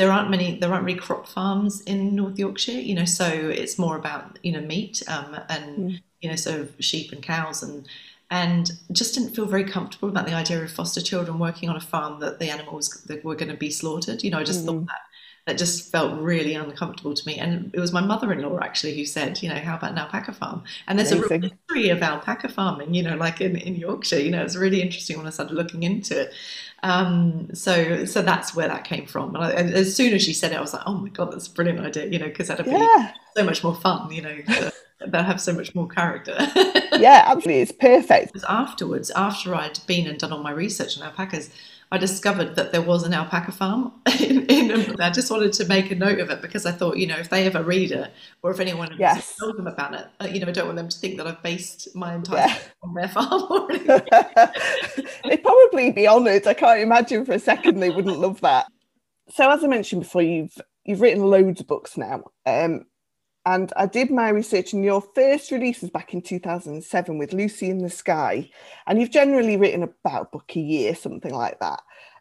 there 0.00 0.10
aren't 0.10 0.30
many 0.30 0.58
there 0.58 0.72
aren't 0.72 0.86
really 0.86 0.98
crop 0.98 1.28
farms 1.28 1.82
in 1.82 2.16
North 2.16 2.38
Yorkshire, 2.38 2.80
you 2.80 2.94
know, 2.94 3.04
so 3.04 3.26
it's 3.26 3.78
more 3.78 3.96
about 3.96 4.38
you 4.42 4.50
know 4.50 4.62
meat 4.62 5.02
um, 5.08 5.38
and 5.50 5.78
mm. 5.78 6.02
you 6.22 6.30
know 6.30 6.36
sort 6.36 6.58
of 6.58 6.72
sheep 6.80 7.12
and 7.12 7.22
cows 7.22 7.62
and 7.62 7.86
and 8.30 8.70
just 8.92 9.14
didn't 9.14 9.34
feel 9.34 9.44
very 9.44 9.64
comfortable 9.64 10.08
about 10.08 10.24
the 10.24 10.32
idea 10.32 10.62
of 10.62 10.72
foster 10.72 11.02
children 11.02 11.38
working 11.38 11.68
on 11.68 11.76
a 11.76 11.80
farm 11.80 12.18
that 12.20 12.38
the 12.38 12.48
animals 12.48 12.88
that 13.08 13.22
were 13.22 13.34
going 13.34 13.50
to 13.50 13.56
be 13.56 13.70
slaughtered. 13.70 14.24
You 14.24 14.30
know, 14.30 14.38
I 14.38 14.44
just 14.44 14.62
mm. 14.62 14.66
thought 14.66 14.86
that 14.86 15.02
that 15.50 15.58
just 15.58 15.90
felt 15.90 16.20
really 16.20 16.54
uncomfortable 16.54 17.12
to 17.12 17.26
me. 17.26 17.36
And 17.36 17.74
it 17.74 17.80
was 17.80 17.92
my 17.92 18.00
mother-in-law 18.00 18.60
actually 18.60 18.96
who 18.96 19.04
said, 19.04 19.42
you 19.42 19.48
know, 19.48 19.56
how 19.56 19.74
about 19.74 19.90
an 19.90 19.98
alpaca 19.98 20.32
farm? 20.32 20.62
And 20.86 20.96
there's 20.96 21.10
Amazing. 21.10 21.26
a 21.26 21.38
real 21.40 21.50
history 21.50 21.88
of 21.90 22.02
alpaca 22.02 22.48
farming, 22.48 22.94
you 22.94 23.02
know, 23.02 23.16
like 23.16 23.40
in, 23.40 23.56
in 23.56 23.74
Yorkshire. 23.74 24.20
You 24.20 24.30
know, 24.30 24.44
it's 24.44 24.54
really 24.54 24.80
interesting 24.80 25.18
when 25.18 25.26
I 25.26 25.30
started 25.30 25.54
looking 25.54 25.82
into 25.82 26.20
it. 26.20 26.32
Um, 26.84 27.48
so 27.52 28.04
so 28.04 28.22
that's 28.22 28.54
where 28.54 28.68
that 28.68 28.84
came 28.84 29.06
from. 29.06 29.34
And, 29.34 29.44
I, 29.44 29.50
and, 29.50 29.74
as 29.74 29.94
soon 29.94 30.14
as 30.14 30.22
she 30.22 30.32
said 30.32 30.52
it, 30.52 30.58
I 30.58 30.60
was 30.60 30.72
like, 30.72 30.84
oh 30.86 30.94
my 30.94 31.08
god, 31.08 31.32
that's 31.32 31.48
a 31.48 31.52
brilliant 31.52 31.80
idea, 31.80 32.06
you 32.06 32.20
know, 32.20 32.28
because 32.28 32.46
that'd 32.46 32.64
be 32.64 32.70
yeah. 32.70 33.12
so 33.36 33.42
much 33.42 33.64
more 33.64 33.74
fun, 33.74 34.12
you 34.12 34.22
know. 34.22 34.36
that 35.06 35.24
have 35.24 35.40
so 35.40 35.52
much 35.52 35.74
more 35.74 35.88
character. 35.88 36.36
yeah, 36.92 37.24
absolutely, 37.26 37.62
it's 37.62 37.72
perfect. 37.72 38.36
Afterwards, 38.48 39.10
after 39.12 39.54
I'd 39.54 39.80
been 39.86 40.06
and 40.06 40.18
done 40.18 40.30
all 40.30 40.42
my 40.42 40.52
research 40.52 40.98
on 40.98 41.04
alpacas, 41.04 41.48
I 41.92 41.98
discovered 41.98 42.54
that 42.54 42.70
there 42.70 42.82
was 42.82 43.02
an 43.02 43.12
alpaca 43.12 43.50
farm. 43.52 43.92
In, 44.20 44.46
in, 44.46 45.00
I 45.00 45.10
just 45.10 45.30
wanted 45.30 45.52
to 45.54 45.64
make 45.64 45.90
a 45.90 45.94
note 45.94 46.18
of 46.20 46.30
it 46.30 46.42
because 46.42 46.66
I 46.66 46.72
thought, 46.72 46.98
you 46.98 47.06
know, 47.06 47.16
if 47.16 47.30
they 47.30 47.46
ever 47.46 47.62
read 47.62 47.90
it 47.90 48.12
or 48.42 48.50
if 48.50 48.60
anyone 48.60 48.94
yes. 48.98 49.34
told 49.36 49.56
them 49.56 49.66
about 49.66 49.94
it, 49.94 50.06
uh, 50.20 50.26
you 50.26 50.38
know, 50.40 50.48
I 50.48 50.52
don't 50.52 50.66
want 50.66 50.76
them 50.76 50.88
to 50.88 50.98
think 50.98 51.16
that 51.16 51.26
I've 51.26 51.42
based 51.42 51.94
my 51.96 52.14
entire 52.14 52.46
yeah. 52.46 52.58
on 52.82 52.94
their 52.94 53.08
farm 53.08 53.44
or 53.50 53.72
anything. 53.72 55.06
They'd 55.24 55.42
probably 55.42 55.92
be 55.92 56.06
honoured. 56.06 56.46
I 56.46 56.54
can't 56.54 56.80
imagine 56.80 57.24
for 57.24 57.32
a 57.32 57.38
second 57.38 57.80
they 57.80 57.90
wouldn't 57.90 58.18
love 58.18 58.40
that. 58.42 58.66
So, 59.30 59.50
as 59.50 59.64
I 59.64 59.68
mentioned 59.68 60.02
before, 60.02 60.22
you've 60.22 60.56
you've 60.84 61.00
written 61.00 61.24
loads 61.24 61.60
of 61.60 61.66
books 61.66 61.96
now. 61.96 62.24
Um, 62.46 62.84
and 63.46 63.72
I 63.76 63.86
did 63.86 64.10
my 64.10 64.28
research, 64.30 64.72
and 64.72 64.84
your 64.84 65.00
first 65.14 65.50
release 65.50 65.80
was 65.80 65.90
back 65.90 66.12
in 66.14 66.22
2007 66.22 67.18
with 67.18 67.32
Lucy 67.32 67.70
in 67.70 67.78
the 67.78 67.90
Sky. 67.90 68.50
And 68.86 69.00
you've 69.00 69.10
generally 69.10 69.56
written 69.56 69.82
about 69.82 70.22
a 70.22 70.30
book 70.36 70.52
a 70.56 70.60
year, 70.60 70.94
something 70.94 71.34
like 71.34 71.58
that. 71.60 71.80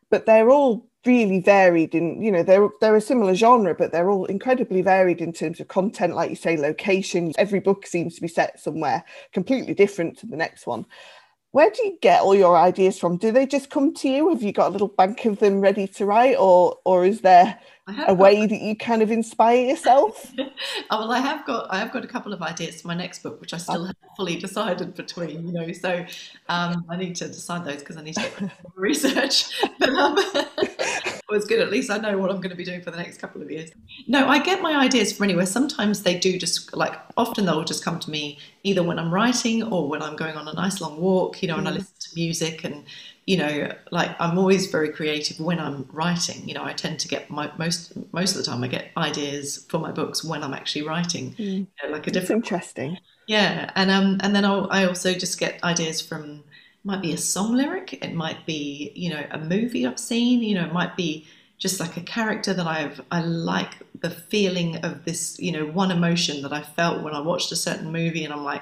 but 0.09 0.25
they're 0.25 0.49
all 0.49 0.87
really 1.05 1.39
varied 1.39 1.95
in 1.95 2.21
you 2.21 2.31
know 2.31 2.43
they're 2.43 2.67
they're 2.81 2.95
a 2.95 3.01
similar 3.01 3.33
genre 3.33 3.73
but 3.73 3.91
they're 3.91 4.09
all 4.09 4.25
incredibly 4.25 4.81
varied 4.81 5.21
in 5.21 5.31
terms 5.31 5.59
of 5.61 5.67
content 5.69 6.13
like 6.13 6.29
you 6.29 6.35
say 6.35 6.57
location 6.57 7.31
every 7.37 7.59
book 7.61 7.87
seems 7.87 8.15
to 8.15 8.21
be 8.21 8.27
set 8.27 8.59
somewhere 8.59 9.03
completely 9.31 9.73
different 9.73 10.17
to 10.17 10.27
the 10.27 10.35
next 10.35 10.67
one 10.67 10.85
where 11.51 11.69
do 11.71 11.83
you 11.83 11.97
get 12.01 12.21
all 12.21 12.35
your 12.35 12.55
ideas 12.55 12.99
from? 12.99 13.17
Do 13.17 13.31
they 13.31 13.45
just 13.45 13.69
come 13.69 13.93
to 13.95 14.09
you? 14.09 14.29
Have 14.29 14.43
you 14.43 14.51
got 14.51 14.67
a 14.67 14.71
little 14.71 14.87
bank 14.87 15.25
of 15.25 15.39
them 15.39 15.61
ready 15.61 15.87
to 15.87 16.05
write 16.05 16.35
or 16.37 16.77
or 16.85 17.05
is 17.05 17.21
there 17.21 17.59
a 18.07 18.13
way 18.13 18.45
that 18.45 18.61
you 18.61 18.75
kind 18.75 19.01
of 19.01 19.11
inspire 19.11 19.65
yourself? 19.65 20.31
Oh, 20.91 20.99
well 20.99 21.11
i 21.11 21.19
have 21.19 21.45
got 21.45 21.67
i 21.71 21.77
have 21.77 21.91
got 21.91 22.03
a 22.03 22.07
couple 22.07 22.33
of 22.33 22.41
ideas 22.41 22.81
for 22.81 22.87
my 22.87 22.95
next 22.95 23.21
book 23.21 23.39
which 23.39 23.53
i 23.53 23.57
still 23.57 23.85
haven't 23.85 23.97
fully 24.17 24.37
decided 24.37 24.95
between 24.95 25.47
you 25.47 25.53
know 25.53 25.71
so 25.71 26.05
um, 26.47 26.83
i 26.89 26.97
need 26.97 27.15
to 27.17 27.27
decide 27.27 27.63
those 27.63 27.79
because 27.79 27.97
i 27.97 28.01
need 28.01 28.15
to 28.15 28.51
research. 28.75 29.45
But, 29.79 29.89
um, 29.89 30.17
it's 31.35 31.45
good. 31.45 31.59
At 31.59 31.69
least 31.69 31.89
I 31.89 31.97
know 31.97 32.17
what 32.17 32.29
I'm 32.29 32.37
going 32.37 32.49
to 32.49 32.55
be 32.55 32.65
doing 32.65 32.81
for 32.81 32.91
the 32.91 32.97
next 32.97 33.19
couple 33.19 33.41
of 33.41 33.51
years. 33.51 33.71
No, 34.07 34.27
I 34.27 34.39
get 34.39 34.61
my 34.61 34.75
ideas 34.75 35.13
from 35.13 35.25
anywhere. 35.25 35.45
Sometimes 35.45 36.03
they 36.03 36.17
do 36.17 36.37
just 36.37 36.75
like 36.75 36.93
often 37.17 37.45
they'll 37.45 37.63
just 37.63 37.83
come 37.83 37.99
to 37.99 38.09
me 38.09 38.39
either 38.63 38.83
when 38.83 38.99
I'm 38.99 39.13
writing 39.13 39.63
or 39.63 39.87
when 39.87 40.01
I'm 40.01 40.15
going 40.15 40.35
on 40.35 40.47
a 40.47 40.53
nice 40.53 40.81
long 40.81 40.99
walk, 40.99 41.41
you 41.41 41.47
know, 41.47 41.57
and 41.57 41.67
I 41.67 41.71
mm. 41.71 41.75
listen 41.75 41.95
to 41.99 42.09
music 42.15 42.63
and 42.63 42.85
you 43.29 43.37
know, 43.37 43.71
like 43.91 44.19
I'm 44.19 44.39
always 44.39 44.71
very 44.71 44.89
creative 44.89 45.39
when 45.39 45.59
I'm 45.59 45.87
writing. 45.91 46.47
You 46.47 46.55
know, 46.55 46.63
I 46.63 46.73
tend 46.73 46.99
to 47.01 47.07
get 47.07 47.29
my 47.29 47.51
most 47.59 47.93
most 48.11 48.31
of 48.31 48.37
the 48.37 48.43
time 48.43 48.63
I 48.63 48.67
get 48.67 48.89
ideas 48.97 49.67
for 49.69 49.77
my 49.77 49.91
books 49.91 50.23
when 50.23 50.43
I'm 50.43 50.55
actually 50.55 50.81
writing. 50.81 51.35
Mm. 51.35 51.37
You 51.37 51.67
know, 51.83 51.89
like 51.89 52.07
a 52.07 52.11
different 52.11 52.43
That's 52.43 52.53
interesting. 52.53 52.97
Yeah, 53.27 53.69
and 53.75 53.91
um 53.91 54.17
and 54.21 54.35
then 54.35 54.45
I'll, 54.45 54.67
I 54.71 54.85
also 54.85 55.13
just 55.13 55.39
get 55.39 55.63
ideas 55.63 56.01
from 56.01 56.43
might 56.83 57.01
be 57.01 57.13
a 57.13 57.17
song 57.17 57.55
lyric, 57.55 57.93
it 57.93 58.13
might 58.13 58.45
be, 58.45 58.91
you 58.95 59.09
know, 59.09 59.23
a 59.31 59.37
movie 59.37 59.85
I've 59.85 59.99
seen, 59.99 60.41
you 60.41 60.55
know, 60.55 60.65
it 60.65 60.73
might 60.73 60.95
be 60.95 61.27
just 61.57 61.79
like 61.79 61.97
a 61.97 62.01
character 62.01 62.53
that 62.53 62.65
I've 62.65 63.01
I 63.11 63.21
like 63.21 63.75
the 63.99 64.09
feeling 64.09 64.77
of 64.77 65.03
this, 65.05 65.37
you 65.39 65.51
know, 65.51 65.65
one 65.65 65.91
emotion 65.91 66.41
that 66.43 66.53
I 66.53 66.61
felt 66.61 67.03
when 67.03 67.13
I 67.13 67.19
watched 67.19 67.51
a 67.51 67.55
certain 67.55 67.91
movie 67.91 68.23
and 68.23 68.33
I'm 68.33 68.45
like, 68.45 68.61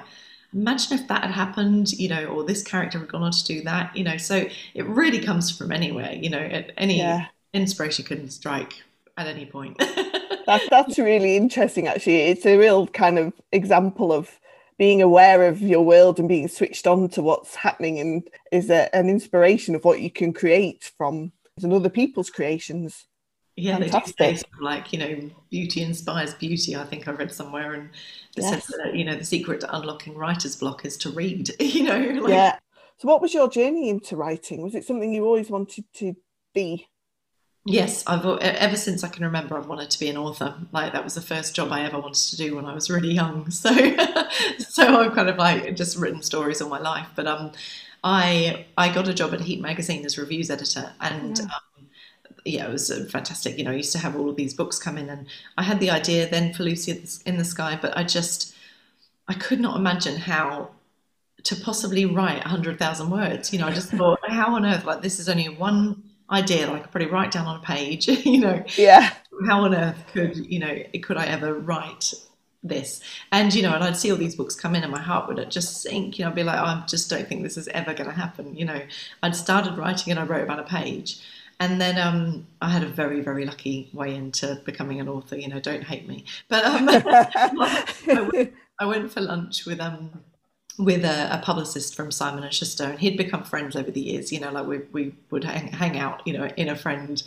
imagine 0.52 0.98
if 0.98 1.06
that 1.08 1.22
had 1.22 1.30
happened, 1.30 1.92
you 1.92 2.08
know, 2.08 2.26
or 2.26 2.44
this 2.44 2.62
character 2.62 2.98
had 2.98 3.08
gone 3.08 3.22
on 3.22 3.32
to 3.32 3.44
do 3.44 3.62
that, 3.62 3.96
you 3.96 4.02
know. 4.02 4.16
So 4.16 4.46
it 4.74 4.86
really 4.86 5.20
comes 5.20 5.56
from 5.56 5.70
anywhere, 5.70 6.12
you 6.12 6.28
know, 6.28 6.38
at 6.38 6.72
any 6.76 6.98
yeah. 6.98 7.26
inspiration 7.54 8.04
can 8.04 8.28
strike 8.30 8.82
at 9.16 9.28
any 9.28 9.46
point. 9.46 9.78
that, 9.78 10.62
that's 10.70 10.98
really 10.98 11.36
interesting 11.36 11.86
actually. 11.86 12.22
It's 12.22 12.46
a 12.46 12.56
real 12.56 12.88
kind 12.88 13.18
of 13.18 13.32
example 13.52 14.12
of 14.12 14.40
being 14.78 15.02
aware 15.02 15.46
of 15.48 15.60
your 15.60 15.84
world 15.84 16.18
and 16.18 16.28
being 16.28 16.48
switched 16.48 16.86
on 16.86 17.08
to 17.08 17.22
what's 17.22 17.56
happening 17.56 17.98
and 17.98 18.28
is 18.52 18.70
a, 18.70 18.94
an 18.94 19.08
inspiration 19.08 19.74
of 19.74 19.84
what 19.84 20.00
you 20.00 20.10
can 20.10 20.32
create 20.32 20.92
from 20.96 21.32
and 21.62 21.72
other 21.72 21.88
people's 21.88 22.30
creations. 22.30 23.06
Yeah, 23.56 23.78
Fantastic. 23.78 24.16
they 24.16 24.32
do 24.32 24.38
say 24.38 24.44
like 24.60 24.92
you 24.92 24.98
know, 25.00 25.30
beauty 25.50 25.82
inspires 25.82 26.32
beauty. 26.34 26.76
I 26.76 26.84
think 26.84 27.08
I 27.08 27.10
read 27.10 27.32
somewhere, 27.32 27.72
and 27.72 27.90
it 28.36 28.42
yes. 28.42 28.66
says 28.66 28.76
that 28.78 28.94
you 28.94 29.04
know 29.04 29.16
the 29.16 29.24
secret 29.24 29.60
to 29.60 29.76
unlocking 29.76 30.16
writer's 30.16 30.54
block 30.54 30.84
is 30.84 30.96
to 30.98 31.10
read. 31.10 31.50
You 31.60 31.82
know, 31.82 32.22
like... 32.22 32.32
yeah. 32.32 32.58
So, 32.98 33.08
what 33.08 33.20
was 33.20 33.34
your 33.34 33.50
journey 33.50 33.88
into 33.88 34.16
writing? 34.16 34.62
Was 34.62 34.76
it 34.76 34.84
something 34.84 35.12
you 35.12 35.24
always 35.24 35.50
wanted 35.50 35.84
to 35.94 36.14
be? 36.54 36.86
Yes, 37.70 38.02
I've 38.06 38.24
ever 38.40 38.76
since 38.76 39.04
I 39.04 39.08
can 39.08 39.24
remember, 39.24 39.58
I've 39.58 39.66
wanted 39.66 39.90
to 39.90 39.98
be 40.00 40.08
an 40.08 40.16
author. 40.16 40.54
Like 40.72 40.92
that 40.94 41.04
was 41.04 41.14
the 41.14 41.20
first 41.20 41.54
job 41.54 41.70
I 41.70 41.82
ever 41.84 41.98
wanted 41.98 42.30
to 42.30 42.36
do 42.36 42.56
when 42.56 42.64
I 42.64 42.72
was 42.74 42.88
really 42.88 43.12
young. 43.12 43.50
So, 43.58 43.70
so 44.58 45.00
I've 45.00 45.12
kind 45.14 45.28
of 45.28 45.36
like 45.36 45.76
just 45.76 45.98
written 45.98 46.22
stories 46.22 46.62
all 46.62 46.70
my 46.70 46.78
life. 46.78 47.08
But 47.14 47.26
um, 47.26 47.52
I 48.02 48.66
I 48.78 48.92
got 48.92 49.06
a 49.08 49.12
job 49.14 49.34
at 49.34 49.40
Heat 49.42 49.60
magazine 49.60 50.04
as 50.06 50.16
reviews 50.16 50.50
editor, 50.50 50.92
and 51.00 51.36
yeah. 51.38 51.44
Um, 51.44 51.88
yeah, 52.44 52.66
it 52.68 52.72
was 52.72 52.90
uh, 52.90 53.06
fantastic. 53.10 53.58
You 53.58 53.64
know, 53.64 53.72
I 53.72 53.74
used 53.74 53.92
to 53.92 53.98
have 53.98 54.16
all 54.16 54.30
of 54.30 54.36
these 54.36 54.54
books 54.54 54.78
come 54.78 54.96
in, 54.96 55.10
and 55.10 55.26
I 55.58 55.62
had 55.62 55.80
the 55.80 55.90
idea 55.90 56.28
then 56.28 56.54
for 56.54 56.62
Lucy 56.62 57.02
in 57.26 57.36
the 57.36 57.44
Sky, 57.44 57.78
but 57.80 57.96
I 57.96 58.04
just 58.04 58.54
I 59.28 59.34
could 59.34 59.60
not 59.60 59.76
imagine 59.76 60.16
how 60.16 60.70
to 61.44 61.56
possibly 61.56 62.06
write 62.06 62.42
hundred 62.44 62.78
thousand 62.78 63.10
words. 63.10 63.52
You 63.52 63.60
know, 63.60 63.68
I 63.68 63.72
just 63.72 63.90
thought, 63.98 64.20
how 64.28 64.54
on 64.54 64.66
earth? 64.66 64.84
Like 64.84 65.02
this 65.02 65.18
is 65.20 65.28
only 65.28 65.48
one 65.48 66.02
idea 66.30 66.66
that 66.66 66.74
I 66.74 66.78
could 66.80 66.90
probably 66.90 67.10
write 67.10 67.30
down 67.30 67.46
on 67.46 67.56
a 67.56 67.62
page, 67.62 68.08
you 68.26 68.40
know. 68.40 68.64
Yeah. 68.76 69.10
How 69.46 69.64
on 69.64 69.74
earth 69.74 70.02
could, 70.12 70.36
you 70.36 70.58
know, 70.58 70.82
could 71.02 71.16
I 71.16 71.26
ever 71.26 71.54
write 71.54 72.12
this? 72.62 73.00
And, 73.30 73.54
you 73.54 73.62
know, 73.62 73.74
and 73.74 73.84
I'd 73.84 73.96
see 73.96 74.10
all 74.10 74.18
these 74.18 74.34
books 74.34 74.54
come 74.54 74.74
in 74.74 74.82
and 74.82 74.90
my 74.90 75.00
heart 75.00 75.28
would 75.28 75.50
just 75.50 75.80
sink, 75.80 76.18
you 76.18 76.24
know, 76.24 76.30
I'd 76.30 76.34
be 76.34 76.42
like, 76.42 76.58
oh, 76.58 76.64
I 76.64 76.84
just 76.88 77.08
don't 77.08 77.28
think 77.28 77.42
this 77.42 77.56
is 77.56 77.68
ever 77.68 77.94
going 77.94 78.10
to 78.10 78.16
happen. 78.16 78.56
You 78.56 78.64
know, 78.64 78.82
I'd 79.22 79.36
started 79.36 79.78
writing 79.78 80.10
and 80.10 80.18
I 80.18 80.24
wrote 80.24 80.42
about 80.42 80.58
a 80.58 80.64
page. 80.64 81.20
And 81.60 81.80
then 81.80 81.98
um, 81.98 82.46
I 82.60 82.70
had 82.70 82.84
a 82.84 82.88
very, 82.88 83.20
very 83.20 83.44
lucky 83.44 83.90
way 83.92 84.14
into 84.14 84.60
becoming 84.64 85.00
an 85.00 85.08
author. 85.08 85.36
You 85.36 85.48
know, 85.48 85.60
don't 85.60 85.82
hate 85.82 86.08
me. 86.08 86.24
But 86.48 86.64
um, 86.64 86.88
I, 86.92 88.28
went, 88.32 88.54
I, 88.78 88.84
went, 88.84 89.12
for 89.12 89.20
lunch 89.20 89.66
with 89.66 89.80
um, 89.80 90.10
with 90.78 91.04
a, 91.04 91.34
a, 91.34 91.42
publicist 91.42 91.96
from 91.96 92.12
Simon 92.12 92.44
and 92.44 92.54
Schuster, 92.54 92.84
and 92.84 93.00
he'd 93.00 93.16
become 93.16 93.42
friends 93.42 93.74
over 93.74 93.90
the 93.90 94.00
years. 94.00 94.32
You 94.32 94.38
know, 94.38 94.52
like 94.52 94.66
we, 94.66 94.78
we 94.92 95.12
would 95.30 95.42
hang, 95.42 95.68
hang 95.68 95.98
out, 95.98 96.24
you 96.24 96.32
know, 96.32 96.46
in 96.56 96.68
a 96.68 96.76
friend, 96.76 97.20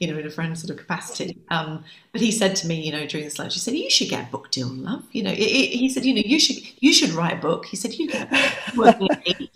you 0.00 0.08
know, 0.08 0.18
in 0.18 0.26
a 0.26 0.30
friend 0.30 0.58
sort 0.58 0.70
of 0.70 0.76
capacity. 0.76 1.38
Um, 1.48 1.84
but 2.10 2.20
he 2.20 2.32
said 2.32 2.56
to 2.56 2.66
me, 2.66 2.80
you 2.80 2.90
know, 2.90 3.06
during 3.06 3.24
this 3.24 3.38
lunch, 3.38 3.54
he 3.54 3.60
said, 3.60 3.74
"You 3.74 3.88
should 3.90 4.08
get 4.08 4.28
a 4.28 4.30
book 4.30 4.50
deal, 4.50 4.66
love." 4.66 5.04
You 5.12 5.22
know, 5.22 5.30
it, 5.30 5.38
it, 5.38 5.70
he 5.70 5.88
said, 5.88 6.04
"You 6.04 6.14
know, 6.14 6.22
you 6.24 6.40
should 6.40 6.56
you 6.82 6.92
should 6.92 7.10
write 7.10 7.34
a 7.34 7.40
book." 7.40 7.66
He 7.66 7.76
said, 7.76 7.94
"You 7.94 8.08
get 8.08 8.28
working 8.76 9.08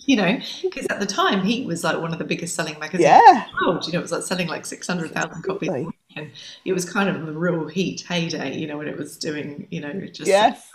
you 0.07 0.17
know, 0.17 0.39
because 0.63 0.87
at 0.87 1.01
the 1.01 1.07
time 1.07 1.43
he 1.43 1.67
was 1.67 1.83
like 1.83 2.01
one 2.01 2.13
of 2.13 2.19
the 2.19 2.25
biggest 2.25 2.55
selling 2.55 2.79
magazines 2.79 3.03
yeah. 3.03 3.47
in 3.47 3.51
the 3.61 3.67
world. 3.67 3.87
You 3.87 3.93
know, 3.93 3.99
it 3.99 4.03
was 4.03 4.13
like 4.13 4.23
selling 4.23 4.47
like 4.47 4.65
six 4.65 4.87
hundred 4.87 5.11
thousand 5.11 5.43
copies. 5.43 5.71
And 6.17 6.31
it 6.65 6.73
was 6.73 6.85
kind 6.85 7.09
of 7.09 7.27
the 7.27 7.33
real 7.33 7.69
heat 7.69 8.01
heyday, 8.03 8.57
you 8.57 8.67
know, 8.67 8.79
when 8.79 8.89
it 8.89 8.97
was 8.97 9.17
doing, 9.17 9.69
you 9.71 9.81
know, 9.81 9.93
just 10.07 10.29
yes 10.29 10.71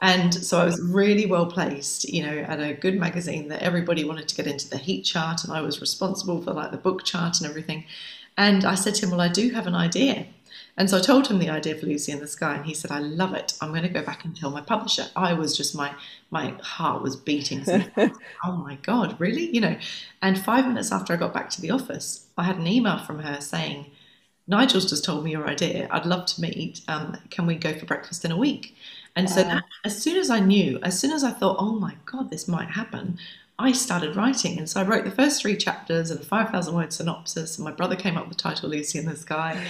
and 0.00 0.32
so 0.32 0.60
I 0.60 0.64
was 0.64 0.80
really 0.80 1.26
well 1.26 1.46
placed, 1.46 2.08
you 2.08 2.22
know, 2.22 2.38
at 2.38 2.60
a 2.60 2.74
good 2.74 2.98
magazine 2.98 3.48
that 3.48 3.62
everybody 3.62 4.04
wanted 4.04 4.28
to 4.28 4.36
get 4.36 4.46
into 4.46 4.68
the 4.68 4.78
heat 4.78 5.02
chart, 5.02 5.44
and 5.44 5.52
I 5.52 5.60
was 5.60 5.80
responsible 5.80 6.40
for 6.40 6.52
like 6.52 6.70
the 6.70 6.76
book 6.76 7.04
chart 7.04 7.40
and 7.40 7.48
everything. 7.48 7.84
And 8.36 8.64
I 8.64 8.76
said 8.76 8.94
to 8.96 9.06
him, 9.06 9.10
Well, 9.10 9.20
I 9.20 9.28
do 9.28 9.50
have 9.50 9.66
an 9.66 9.74
idea. 9.74 10.26
And 10.76 10.88
so 10.88 10.98
I 10.98 11.00
told 11.00 11.26
him 11.26 11.40
the 11.40 11.50
idea 11.50 11.74
for 11.74 11.86
Lucy 11.86 12.12
in 12.12 12.20
the 12.20 12.28
Sky, 12.28 12.54
and 12.54 12.64
he 12.64 12.72
said, 12.72 12.92
I 12.92 13.00
love 13.00 13.34
it. 13.34 13.54
I'm 13.60 13.70
going 13.70 13.82
to 13.82 13.88
go 13.88 14.02
back 14.02 14.24
and 14.24 14.36
tell 14.36 14.52
my 14.52 14.60
publisher. 14.60 15.06
I 15.16 15.32
was 15.32 15.56
just, 15.56 15.74
my 15.74 15.92
my 16.30 16.54
heart 16.62 17.02
was 17.02 17.16
beating. 17.16 17.64
So 17.64 17.82
oh 18.44 18.52
my 18.52 18.76
God, 18.82 19.18
really? 19.18 19.52
You 19.52 19.60
know. 19.60 19.76
And 20.22 20.38
five 20.38 20.68
minutes 20.68 20.92
after 20.92 21.12
I 21.12 21.16
got 21.16 21.34
back 21.34 21.50
to 21.50 21.60
the 21.60 21.72
office, 21.72 22.26
I 22.36 22.44
had 22.44 22.58
an 22.58 22.68
email 22.68 22.98
from 22.98 23.18
her 23.18 23.40
saying, 23.40 23.86
Nigel's 24.48 24.88
just 24.88 25.04
told 25.04 25.24
me 25.24 25.30
your 25.30 25.46
idea. 25.46 25.88
I'd 25.90 26.06
love 26.06 26.26
to 26.26 26.40
meet. 26.40 26.80
Um, 26.88 27.16
can 27.30 27.46
we 27.46 27.54
go 27.54 27.74
for 27.74 27.86
breakfast 27.86 28.24
in 28.24 28.32
a 28.32 28.36
week? 28.36 28.74
And 29.14 29.28
so 29.28 29.42
that, 29.42 29.64
as 29.84 30.00
soon 30.00 30.16
as 30.16 30.30
I 30.30 30.40
knew, 30.40 30.78
as 30.82 30.98
soon 30.98 31.10
as 31.12 31.22
I 31.24 31.30
thought, 31.30 31.56
oh 31.58 31.72
my 31.72 31.94
God, 32.06 32.30
this 32.30 32.48
might 32.48 32.68
happen, 32.70 33.18
I 33.58 33.72
started 33.72 34.16
writing. 34.16 34.58
And 34.58 34.68
so 34.68 34.80
I 34.80 34.84
wrote 34.84 35.04
the 35.04 35.10
first 35.10 35.42
three 35.42 35.56
chapters 35.56 36.10
and 36.10 36.20
a 36.20 36.24
5,000 36.24 36.74
word 36.74 36.92
synopsis. 36.92 37.58
And 37.58 37.64
my 37.64 37.72
brother 37.72 37.96
came 37.96 38.16
up 38.16 38.28
with 38.28 38.36
the 38.36 38.42
title 38.42 38.70
Lucy 38.70 38.98
in 38.98 39.06
the 39.06 39.16
Sky. 39.16 39.60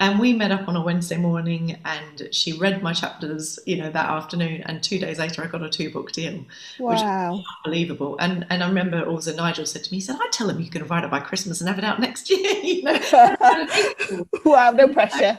And 0.00 0.18
we 0.18 0.32
met 0.32 0.50
up 0.50 0.68
on 0.68 0.74
a 0.74 0.82
Wednesday 0.82 1.16
morning 1.16 1.78
and 1.84 2.28
she 2.32 2.52
read 2.54 2.82
my 2.82 2.92
chapters, 2.92 3.58
you 3.66 3.76
know, 3.76 3.88
that 3.90 4.10
afternoon. 4.10 4.62
And 4.66 4.82
two 4.82 4.98
days 4.98 5.20
later, 5.20 5.44
I 5.44 5.46
got 5.46 5.62
a 5.62 5.70
two 5.70 5.90
book 5.90 6.10
deal, 6.10 6.44
wow. 6.80 7.36
which 7.36 7.44
unbelievable. 7.64 8.16
And 8.18 8.44
and 8.50 8.64
I 8.64 8.68
remember 8.68 9.04
also 9.04 9.32
Nigel 9.32 9.64
said 9.64 9.84
to 9.84 9.92
me, 9.92 9.98
he 9.98 10.00
said, 10.00 10.16
I 10.20 10.28
tell 10.32 10.50
him 10.50 10.60
you 10.60 10.70
can 10.70 10.84
write 10.88 11.04
it 11.04 11.10
by 11.10 11.20
Christmas 11.20 11.60
and 11.60 11.68
have 11.68 11.78
it 11.78 11.84
out 11.84 12.00
next 12.00 12.30
year. 12.30 12.40
you 12.62 12.82
know? 12.82 14.26
wow, 14.44 14.72
no 14.72 14.88
pressure. 14.88 15.38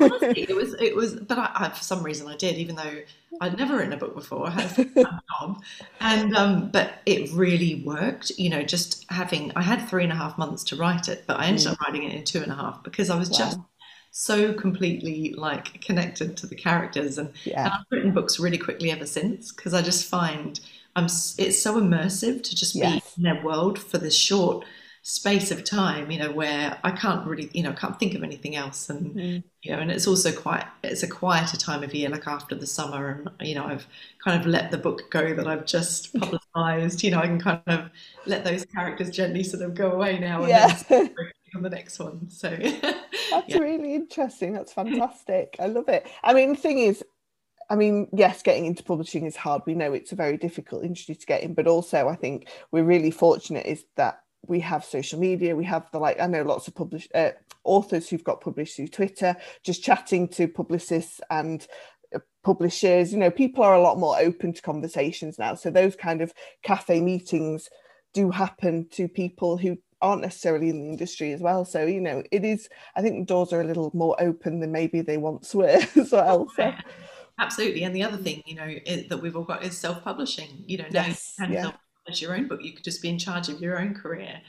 Honestly, 0.00 0.42
it 0.48 0.56
was, 0.56 0.74
it 0.80 0.96
was, 0.96 1.14
but 1.14 1.38
I, 1.38 1.50
I, 1.54 1.68
for 1.68 1.82
some 1.84 2.02
reason 2.02 2.26
I 2.26 2.36
did, 2.36 2.56
even 2.56 2.74
though 2.74 2.98
I'd 3.40 3.58
never 3.58 3.76
written 3.76 3.92
a 3.92 3.96
book 3.96 4.14
before. 4.14 4.46
I 4.46 4.50
had 4.50 4.78
a 4.78 4.84
job, 5.40 5.62
and 6.00 6.36
um, 6.36 6.70
but 6.70 6.94
it 7.06 7.30
really 7.32 7.82
worked. 7.84 8.30
You 8.38 8.50
know, 8.50 8.62
just 8.62 9.04
having 9.10 9.52
I 9.56 9.62
had 9.62 9.88
three 9.88 10.04
and 10.04 10.12
a 10.12 10.16
half 10.16 10.38
months 10.38 10.64
to 10.64 10.76
write 10.76 11.08
it, 11.08 11.24
but 11.26 11.38
I 11.38 11.46
ended 11.46 11.66
mm. 11.66 11.72
up 11.72 11.80
writing 11.80 12.04
it 12.04 12.14
in 12.14 12.24
two 12.24 12.42
and 12.42 12.52
a 12.52 12.54
half 12.54 12.82
because 12.82 13.10
I 13.10 13.18
was 13.18 13.30
wow. 13.30 13.38
just 13.38 13.58
so 14.16 14.54
completely 14.54 15.34
like 15.36 15.80
connected 15.80 16.36
to 16.36 16.46
the 16.46 16.54
characters 16.54 17.18
and, 17.18 17.32
yeah. 17.42 17.64
and 17.64 17.72
I've 17.74 17.84
written 17.90 18.12
books 18.12 18.38
really 18.38 18.58
quickly 18.58 18.92
ever 18.92 19.06
since 19.06 19.50
because 19.50 19.74
I 19.74 19.82
just 19.82 20.06
find 20.06 20.60
I'm 20.94 21.06
it's 21.06 21.58
so 21.58 21.80
immersive 21.80 22.44
to 22.44 22.54
just 22.54 22.76
yes. 22.76 23.16
be 23.16 23.22
in 23.22 23.22
their 23.24 23.44
world 23.44 23.76
for 23.76 23.98
this 23.98 24.16
short 24.16 24.64
space 25.06 25.50
of 25.50 25.62
time 25.64 26.10
you 26.10 26.18
know 26.18 26.32
where 26.32 26.78
I 26.82 26.90
can't 26.90 27.26
really 27.26 27.50
you 27.52 27.62
know 27.62 27.74
can't 27.74 27.98
think 27.98 28.14
of 28.14 28.22
anything 28.22 28.56
else 28.56 28.88
and 28.88 29.14
mm. 29.14 29.44
you 29.60 29.70
know 29.70 29.78
and 29.78 29.90
it's 29.90 30.06
also 30.06 30.32
quite 30.32 30.64
it's 30.82 31.02
a 31.02 31.06
quieter 31.06 31.58
time 31.58 31.82
of 31.82 31.94
year 31.94 32.08
like 32.08 32.26
after 32.26 32.54
the 32.54 32.66
summer 32.66 33.22
and 33.38 33.46
you 33.46 33.54
know 33.54 33.66
I've 33.66 33.86
kind 34.24 34.40
of 34.40 34.46
let 34.46 34.70
the 34.70 34.78
book 34.78 35.10
go 35.10 35.34
that 35.34 35.46
I've 35.46 35.66
just 35.66 36.14
publicized 36.18 37.02
you 37.02 37.10
know 37.10 37.18
I 37.18 37.26
can 37.26 37.38
kind 37.38 37.60
of 37.66 37.90
let 38.24 38.44
those 38.44 38.64
characters 38.64 39.10
gently 39.10 39.44
sort 39.44 39.62
of 39.62 39.74
go 39.74 39.92
away 39.92 40.18
now 40.18 40.40
and 40.40 40.48
yeah. 40.48 40.82
then 40.88 41.14
on 41.54 41.62
the 41.62 41.70
next 41.70 41.98
one. 42.00 42.28
So 42.30 42.50
that's 43.30 43.48
yeah. 43.48 43.58
really 43.58 43.94
interesting. 43.94 44.52
That's 44.52 44.72
fantastic. 44.72 45.54
I 45.60 45.66
love 45.66 45.88
it. 45.88 46.04
I 46.24 46.32
mean, 46.32 46.54
the 46.54 46.58
thing 46.58 46.78
is, 46.78 47.04
I 47.70 47.76
mean, 47.76 48.08
yes, 48.12 48.42
getting 48.42 48.66
into 48.66 48.82
publishing 48.82 49.24
is 49.24 49.36
hard. 49.36 49.62
We 49.64 49.74
know 49.74 49.92
it's 49.92 50.10
a 50.10 50.16
very 50.16 50.36
difficult 50.36 50.84
industry 50.84 51.14
to 51.14 51.26
get 51.26 51.42
in, 51.42 51.54
but 51.54 51.68
also 51.68 52.08
I 52.08 52.16
think 52.16 52.48
we're 52.72 52.82
really 52.82 53.12
fortunate 53.12 53.66
is 53.66 53.84
that 53.96 54.23
we 54.48 54.60
have 54.60 54.84
social 54.84 55.18
media 55.18 55.56
we 55.56 55.64
have 55.64 55.90
the 55.92 55.98
like 55.98 56.20
i 56.20 56.26
know 56.26 56.42
lots 56.42 56.68
of 56.68 56.74
publish 56.74 57.08
uh, 57.14 57.30
authors 57.64 58.08
who've 58.08 58.24
got 58.24 58.40
published 58.40 58.76
through 58.76 58.88
twitter 58.88 59.36
just 59.62 59.82
chatting 59.82 60.28
to 60.28 60.46
publicists 60.46 61.20
and 61.30 61.66
uh, 62.14 62.18
publishers 62.42 63.12
you 63.12 63.18
know 63.18 63.30
people 63.30 63.64
are 63.64 63.74
a 63.74 63.80
lot 63.80 63.98
more 63.98 64.18
open 64.18 64.52
to 64.52 64.62
conversations 64.62 65.38
now. 65.38 65.54
So 65.54 65.70
those 65.70 65.96
kind 65.96 66.20
of 66.20 66.32
cafe 66.62 67.00
meetings 67.00 67.68
do 68.12 68.30
happen 68.30 68.86
to 68.90 69.08
people 69.08 69.56
who 69.56 69.78
aren't 70.00 70.22
necessarily 70.22 70.68
in 70.68 70.82
the 70.82 70.88
industry 70.90 71.32
as 71.32 71.40
well. 71.40 71.64
So 71.64 71.86
you 71.86 72.00
know 72.00 72.22
it 72.30 72.44
is 72.44 72.68
i 72.96 73.02
think 73.02 73.18
the 73.18 73.32
doors 73.32 73.52
are 73.52 73.60
a 73.60 73.64
little 73.64 73.90
more 73.94 74.16
open 74.20 74.60
than 74.60 74.72
maybe 74.72 75.00
they 75.00 75.16
once 75.16 75.54
were 75.54 75.66
as 75.96 76.12
well 76.12 76.48
so. 76.56 76.72
absolutely. 77.38 77.82
And 77.84 77.94
the 77.94 78.02
other 78.02 78.18
thing 78.18 78.42
you 78.46 78.54
know 78.54 78.74
that 79.08 79.18
we've 79.20 79.36
all 79.36 79.44
got 79.44 79.64
is 79.64 79.76
self-publishing 79.76 80.64
you 80.66 80.78
know 80.78 80.86
now 80.90 81.06
yes, 81.06 81.34
you 81.38 81.44
can 81.44 81.54
yeah 81.54 81.70
as 82.08 82.20
your 82.20 82.34
own 82.36 82.48
book. 82.48 82.62
You 82.62 82.72
could 82.72 82.84
just 82.84 83.02
be 83.02 83.08
in 83.08 83.18
charge 83.18 83.48
of 83.48 83.60
your 83.60 83.78
own 83.78 83.94
career. 83.94 84.40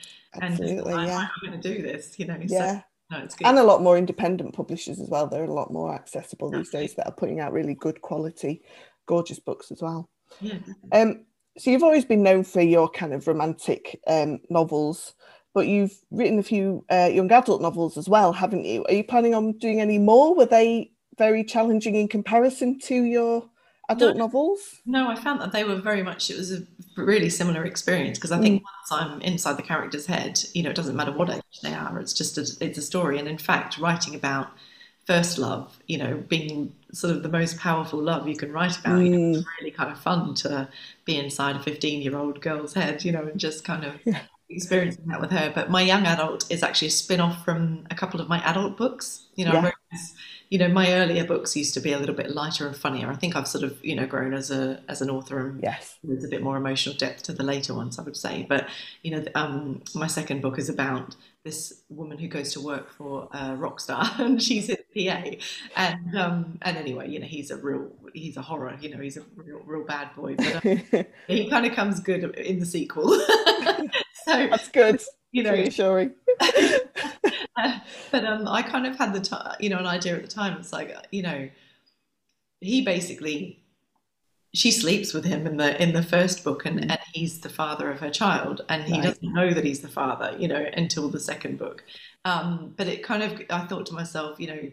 Absolutely, 0.42 0.94
and 0.94 1.08
yeah. 1.08 1.28
I'm 1.44 1.50
going 1.50 1.62
to 1.62 1.76
do 1.76 1.82
this, 1.82 2.18
you 2.18 2.26
know. 2.26 2.38
Yeah. 2.42 2.82
So, 3.12 3.18
no, 3.18 3.28
and 3.44 3.60
a 3.60 3.64
lot 3.64 3.84
more 3.84 3.98
independent 3.98 4.56
publishers 4.56 5.00
as 5.00 5.10
well. 5.10 5.28
They're 5.28 5.44
a 5.44 5.54
lot 5.54 5.72
more 5.72 5.94
accessible 5.94 6.50
these 6.50 6.72
days 6.72 6.96
that 6.96 7.06
are 7.06 7.14
putting 7.14 7.40
out 7.40 7.54
really 7.54 7.76
good 7.76 8.02
quality, 8.02 8.64
gorgeous 9.06 9.40
books 9.40 9.72
as 9.72 9.82
well. 9.82 10.10
Yeah. 10.42 10.58
Um, 10.92 11.26
so 11.58 11.70
you've 11.70 11.84
always 11.84 12.04
been 12.04 12.24
known 12.24 12.44
for 12.44 12.62
your 12.62 12.90
kind 12.90 13.14
of 13.14 13.28
romantic 13.28 14.00
um, 14.08 14.40
novels, 14.50 15.14
but 15.54 15.68
you've 15.68 15.94
written 16.12 16.40
a 16.40 16.44
few 16.44 16.84
uh, 16.92 17.10
young 17.14 17.32
adult 17.32 17.62
novels 17.62 17.96
as 17.98 18.10
well, 18.10 18.34
haven't 18.34 18.66
you? 18.66 18.84
Are 18.86 18.94
you 18.94 19.04
planning 19.04 19.36
on 19.36 19.54
doing 19.60 19.80
any 19.80 20.00
more? 20.00 20.36
Were 20.36 20.48
they 20.48 20.92
very 21.18 21.44
challenging 21.44 21.96
in 21.96 22.08
comparison 22.08 22.80
to 22.80 23.04
your 23.04 23.50
adult 23.90 24.16
no, 24.16 24.26
novels? 24.26 24.82
No, 24.86 25.10
I 25.10 25.16
found 25.16 25.42
that 25.42 25.52
they 25.52 25.64
were 25.64 25.76
very 25.76 26.04
much. 26.04 26.30
It 26.30 26.38
was 26.38 26.52
a 26.52 26.64
really 26.98 27.30
similar 27.30 27.66
experience 27.66 28.18
because 28.18 28.32
I 28.32 28.40
think 28.40 28.62
mm. 28.62 28.66
once 28.66 28.92
I'm 28.92 29.22
inside 29.22 29.58
the 29.58 29.64
character's 29.64 30.06
head, 30.06 30.40
you 30.54 30.64
know, 30.64 30.70
it 30.70 30.76
doesn't 30.76 30.96
matter 30.96 31.12
what 31.12 31.30
age 31.30 31.42
they 31.62 31.74
are. 31.74 32.00
It's 32.00 32.14
just 32.14 32.38
a, 32.38 32.66
it's 32.66 32.78
a 32.78 32.82
story, 32.82 33.20
and 33.20 33.28
in 33.28 33.38
fact, 33.38 33.78
writing 33.78 34.16
about 34.16 34.50
first 35.06 35.38
love, 35.38 35.78
you 35.88 35.98
know, 35.98 36.24
being 36.28 36.74
sort 36.92 37.16
of 37.16 37.22
the 37.22 37.30
most 37.30 37.60
powerful 37.60 38.02
love 38.02 38.28
you 38.28 38.36
can 38.36 38.52
write 38.52 38.78
about, 38.80 39.00
mm. 39.00 39.06
you 39.06 39.18
know, 39.18 39.30
it's 39.30 39.46
mm. 39.46 39.52
really 39.60 39.72
kind 39.72 39.92
of 39.92 40.00
fun 40.00 40.34
to 40.34 40.68
be 41.06 41.18
inside 41.18 41.56
a 41.56 41.60
15 41.60 42.02
year 42.02 42.18
old 42.18 42.42
girl's 42.42 42.74
head, 42.74 43.04
you 43.04 43.12
know, 43.12 43.24
and 43.24 43.40
just 43.40 43.64
kind 43.64 43.84
of. 43.86 43.96
Yeah. 44.06 44.22
Experiencing 44.48 45.08
that 45.08 45.20
with 45.20 45.32
her, 45.32 45.52
but 45.56 45.72
my 45.72 45.82
young 45.82 46.06
adult 46.06 46.46
is 46.52 46.62
actually 46.62 46.90
a 46.90 46.92
spin 46.92 47.20
off 47.20 47.44
from 47.44 47.88
a 47.90 47.96
couple 47.96 48.22
of 48.22 48.30
my 48.30 48.38
adult 48.48 48.78
books. 48.78 49.26
You 49.34 49.46
know, 49.46 49.54
yeah 49.54 49.72
you 50.56 50.60
know, 50.60 50.70
my 50.70 50.94
earlier 50.94 51.26
books 51.26 51.58
used 51.58 51.74
to 51.74 51.82
be 51.82 51.92
a 51.92 52.00
little 52.00 52.16
bit 52.16 52.32
lighter 52.32 52.66
and 52.66 52.78
funnier. 52.78 53.12
I 53.12 53.16
think 53.16 53.36
I've 53.36 53.46
sort 53.46 53.66
of, 53.66 53.78
you 53.84 53.94
know, 53.94 54.08
grown 54.08 54.34
as 54.34 54.52
a 54.52 54.82
as 54.88 55.02
an 55.02 55.10
author 55.10 55.38
and 55.38 55.62
yes. 55.62 55.98
there's 56.02 56.24
a 56.24 56.30
bit 56.30 56.42
more 56.42 56.56
emotional 56.56 56.96
depth 56.96 57.24
to 57.24 57.34
the 57.34 57.44
later 57.44 57.74
ones, 57.74 58.00
I 58.00 58.04
would 58.04 58.16
say. 58.16 58.46
But 58.48 58.70
you 59.04 59.12
know, 59.12 59.26
um, 59.36 59.84
my 59.94 60.08
second 60.08 60.42
book 60.42 60.58
is 60.58 60.70
about 60.70 61.18
this 61.44 61.82
woman 61.90 62.18
who 62.18 62.30
goes 62.30 62.54
to 62.54 62.62
work 62.62 62.90
for 62.90 63.28
a 63.34 63.54
rock 63.58 63.82
star 63.82 64.10
and 64.18 64.42
she's 64.42 64.68
his 64.68 64.78
PA. 64.96 65.24
And 65.76 66.18
um, 66.18 66.58
and 66.62 66.78
anyway, 66.78 67.10
you 67.10 67.20
know, 67.20 67.28
he's 67.28 67.52
a 67.52 67.58
real 67.58 67.92
he's 68.14 68.38
a 68.38 68.42
horror. 68.42 68.78
You 68.80 68.96
know, 68.96 69.02
he's 69.02 69.18
a 69.18 69.24
real 69.36 69.60
real 69.66 69.84
bad 69.84 70.16
boy. 70.16 70.36
But 70.38 70.66
uh, 70.66 71.04
he 71.28 71.50
kind 71.50 71.66
of 71.66 71.74
comes 71.74 72.00
good 72.00 72.34
in 72.38 72.62
the 72.62 72.66
sequel. 72.66 73.10
so 74.24 74.48
that's 74.48 74.70
good. 74.70 75.02
You 75.34 75.44
know, 75.44 75.52
reassuring. 75.52 76.14
but 78.12 78.26
um, 78.26 78.48
I 78.48 78.62
kind 78.62 78.86
of 78.86 78.98
had 78.98 79.14
the 79.14 79.22
t- 79.22 79.64
you 79.64 79.70
know 79.70 79.78
an 79.78 79.86
idea 79.86 80.16
at 80.16 80.22
the 80.22 80.28
time. 80.28 80.58
It's 80.58 80.74
like 80.74 80.96
you 81.12 81.22
know, 81.22 81.50
he 82.62 82.84
basically 82.84 83.64
she 84.54 84.72
sleeps 84.72 85.14
with 85.14 85.26
him 85.26 85.46
in 85.48 85.58
the 85.58 85.82
in 85.82 85.94
the 85.94 86.04
first 86.04 86.44
book, 86.44 86.66
and, 86.66 86.80
and 86.80 87.00
he's 87.14 87.40
the 87.40 87.50
father 87.50 87.90
of 87.90 88.00
her 88.00 88.10
child, 88.10 88.62
and 88.70 88.84
he 88.84 88.94
right. 88.94 89.04
doesn't 89.04 89.34
know 89.34 89.54
that 89.54 89.64
he's 89.64 89.82
the 89.82 89.88
father, 89.88 90.36
you 90.38 90.48
know, 90.48 90.66
until 90.74 91.10
the 91.10 91.20
second 91.20 91.58
book. 91.58 91.84
Um, 92.26 92.74
but 92.76 92.88
it 92.88 93.04
kind 93.04 93.24
of 93.24 93.42
I 93.50 93.66
thought 93.66 93.86
to 93.88 93.94
myself, 93.94 94.40
you 94.40 94.48
know. 94.48 94.72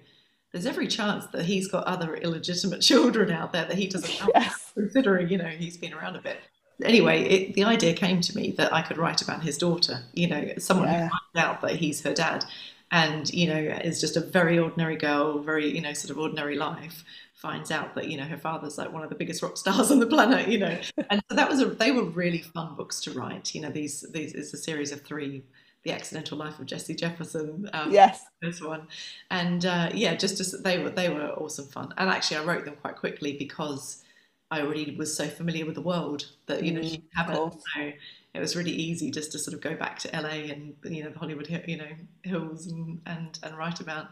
There's 0.53 0.67
every 0.67 0.87
chance 0.87 1.25
that 1.29 1.47
he's 1.47 1.67
got 1.67 1.85
other 1.85 2.15
illegitimate 2.15 2.83
children 2.83 3.31
out 3.31 3.55
there 3.55 3.65
that 3.65 3.79
he 3.79 3.87
doesn't 3.87 4.21
know, 4.21 4.31
yes. 4.35 4.71
considering 4.75 5.31
you 5.31 5.39
know 5.39 5.47
he's 5.47 5.79
been 5.79 5.95
around 5.95 6.15
a 6.15 6.21
bit 6.21 6.41
anyway, 6.85 7.23
it, 7.23 7.55
the 7.55 7.65
idea 7.65 7.95
came 7.95 8.21
to 8.21 8.37
me 8.37 8.53
that 8.53 8.73
I 8.73 8.83
could 8.83 8.99
write 8.99 9.23
about 9.23 9.43
his 9.43 9.59
daughter. 9.59 10.01
You 10.13 10.29
know, 10.29 10.53
someone 10.59 10.89
yeah. 10.89 11.05
who 11.05 11.11
finds 11.11 11.49
out 11.49 11.61
that 11.63 11.77
he's 11.77 12.03
her 12.03 12.15
dad, 12.15 12.45
and 12.93 13.33
you 13.33 13.49
know 13.49 13.57
is 13.57 14.01
just 14.01 14.17
a 14.17 14.21
very 14.21 14.59
ordinary 14.59 14.97
girl 14.97 15.41
very 15.41 15.75
you 15.75 15.81
know 15.81 15.93
sort 15.93 16.11
of 16.11 16.19
ordinary 16.19 16.57
life 16.57 17.05
finds 17.35 17.73
out 17.73 17.97
that 17.97 18.09
you 18.09 18.17
know 18.17 18.25
her 18.25 18.37
father's 18.37 18.79
like 18.79 18.93
one 18.93 19.03
of 19.03 19.09
the 19.09 19.17
biggest 19.17 19.43
rock 19.43 19.57
stars 19.57 19.91
on 19.91 19.99
the 19.99 20.07
planet 20.07 20.47
you 20.47 20.59
know. 20.59 20.79
And 21.11 21.21
so 21.29 21.35
that 21.35 21.51
was 21.51 21.61
a 21.61 21.67
they 21.67 21.91
were 21.91 22.05
really 22.05 22.39
fun 22.39 22.77
books 22.77 23.01
to 23.01 23.11
write 23.11 23.53
you 23.55 23.61
know 23.61 23.71
these 23.71 24.05
these 24.13 24.33
is 24.35 24.55
a 24.55 24.57
series 24.57 24.93
of 24.93 25.03
three 25.03 25.43
the 25.83 25.91
accidental 25.91 26.39
life 26.39 26.61
of 26.61 26.67
Jessie 26.67 26.95
Jefferson 26.95 27.69
um, 27.73 27.91
yes. 27.91 28.25
this 28.41 28.63
one. 28.63 28.87
And 29.33 29.67
uh, 29.67 29.91
yeah 29.93 30.15
just 30.15 30.39
as 30.39 30.53
they 30.63 30.79
were 30.79 30.91
they 30.91 31.09
were 31.09 31.31
awesome 31.31 31.67
fun. 31.67 31.93
And 31.97 32.09
actually 32.09 32.37
I 32.37 32.45
wrote 32.45 32.65
them 32.65 32.77
quite 32.81 32.97
quickly 32.97 33.37
because 33.37 34.05
I 34.53 34.61
already 34.61 34.95
was 34.97 35.17
so 35.17 35.27
familiar 35.27 35.67
with 35.67 35.75
the 35.75 35.83
world 35.83 36.27
that 36.47 36.63
you 36.63 36.73
know 36.73 36.83
mm, 36.83 37.03
haven't 37.15 37.55
so 37.75 37.93
it 38.35 38.41
was 38.41 38.57
really 38.57 38.73
easy 38.73 39.11
just 39.11 39.33
to 39.33 39.39
sort 39.39 39.55
of 39.55 39.61
go 39.61 39.75
back 39.75 39.99
to 40.01 40.11
LA 40.13 40.51
and 40.53 40.75
you 40.85 41.05
know 41.05 41.11
the 41.11 41.19
Hollywood 41.19 41.49
you 41.67 41.77
know 41.77 41.89
hills 42.23 42.67
and 42.67 43.01
and, 43.07 43.39
and 43.43 43.57
write 43.57 43.81
about 43.81 44.09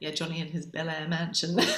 yeah 0.00 0.10
Johnny 0.10 0.40
and 0.40 0.50
his 0.50 0.66
Bel 0.66 0.88
Air 0.88 1.06
mansion. 1.08 1.56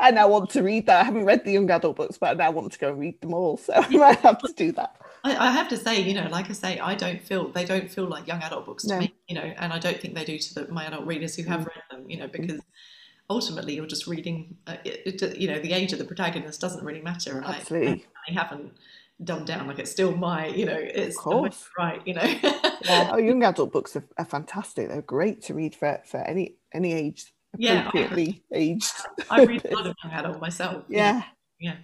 I 0.00 0.10
now 0.12 0.28
want 0.28 0.50
to 0.50 0.62
read 0.62 0.86
that. 0.86 1.00
I 1.00 1.04
haven't 1.04 1.24
read 1.24 1.44
the 1.44 1.52
young 1.52 1.70
adult 1.70 1.96
books, 1.96 2.18
but 2.18 2.30
I 2.30 2.34
now 2.34 2.50
want 2.50 2.72
to 2.72 2.78
go 2.78 2.92
read 2.92 3.20
them 3.20 3.32
all. 3.32 3.56
So 3.56 3.72
I 3.76 3.88
might 3.88 4.18
have 4.20 4.38
to 4.40 4.52
do 4.52 4.72
that. 4.72 4.96
I, 5.24 5.48
I, 5.48 5.50
have 5.50 5.68
to 5.68 5.76
say, 5.76 6.00
you 6.00 6.14
know, 6.14 6.28
like 6.30 6.50
I 6.50 6.52
say, 6.52 6.78
I 6.78 6.94
don't 6.94 7.20
feel 7.20 7.48
they 7.48 7.64
don't 7.64 7.90
feel 7.90 8.06
like 8.06 8.26
young 8.26 8.42
adult 8.42 8.66
books 8.66 8.84
to 8.84 8.94
no. 8.94 9.00
me, 9.00 9.14
you 9.28 9.34
know, 9.34 9.42
and 9.42 9.72
I 9.72 9.78
don't 9.78 9.98
think 9.98 10.14
they 10.14 10.24
do 10.24 10.38
to 10.38 10.54
the, 10.54 10.72
my 10.72 10.84
adult 10.84 11.06
readers 11.06 11.34
who 11.36 11.42
have 11.44 11.60
mm. 11.60 11.66
read 11.66 11.82
them, 11.90 12.10
you 12.10 12.18
know, 12.18 12.28
because 12.28 12.60
ultimately 13.28 13.74
you're 13.74 13.86
just 13.86 14.06
reading, 14.06 14.56
uh, 14.66 14.76
it, 14.84 15.22
it, 15.22 15.36
you 15.36 15.48
know, 15.48 15.58
the 15.58 15.72
age 15.72 15.92
of 15.92 15.98
the 15.98 16.04
protagonist 16.04 16.60
doesn't 16.60 16.84
really 16.84 17.02
matter. 17.02 17.38
And 17.38 17.46
Absolutely. 17.46 18.06
I, 18.28 18.30
I 18.30 18.34
haven't 18.34 18.72
dumbed 19.22 19.46
down. 19.46 19.66
Like 19.66 19.78
it's 19.78 19.90
still 19.90 20.14
my, 20.14 20.46
you 20.48 20.66
know, 20.66 20.78
it's 20.78 21.18
right, 21.78 22.00
you 22.04 22.14
know. 22.14 22.22
yeah. 22.22 23.10
Oh, 23.12 23.16
young 23.18 23.42
adult 23.42 23.72
books 23.72 23.96
are, 23.96 24.04
are, 24.18 24.24
fantastic. 24.24 24.88
They're 24.88 25.02
great 25.02 25.42
to 25.44 25.54
read 25.54 25.74
for 25.74 26.00
for 26.04 26.18
any 26.18 26.56
any 26.72 26.92
age, 26.92 27.32
appropriately 27.54 28.42
yeah, 28.50 28.58
aged. 28.58 28.92
I 29.30 29.44
read 29.44 29.64
a 29.64 29.74
lot 29.74 29.86
of 29.86 29.94
young 30.04 30.12
adult 30.12 30.40
myself. 30.40 30.84
Yeah. 30.88 31.22
Yeah. 31.58 31.76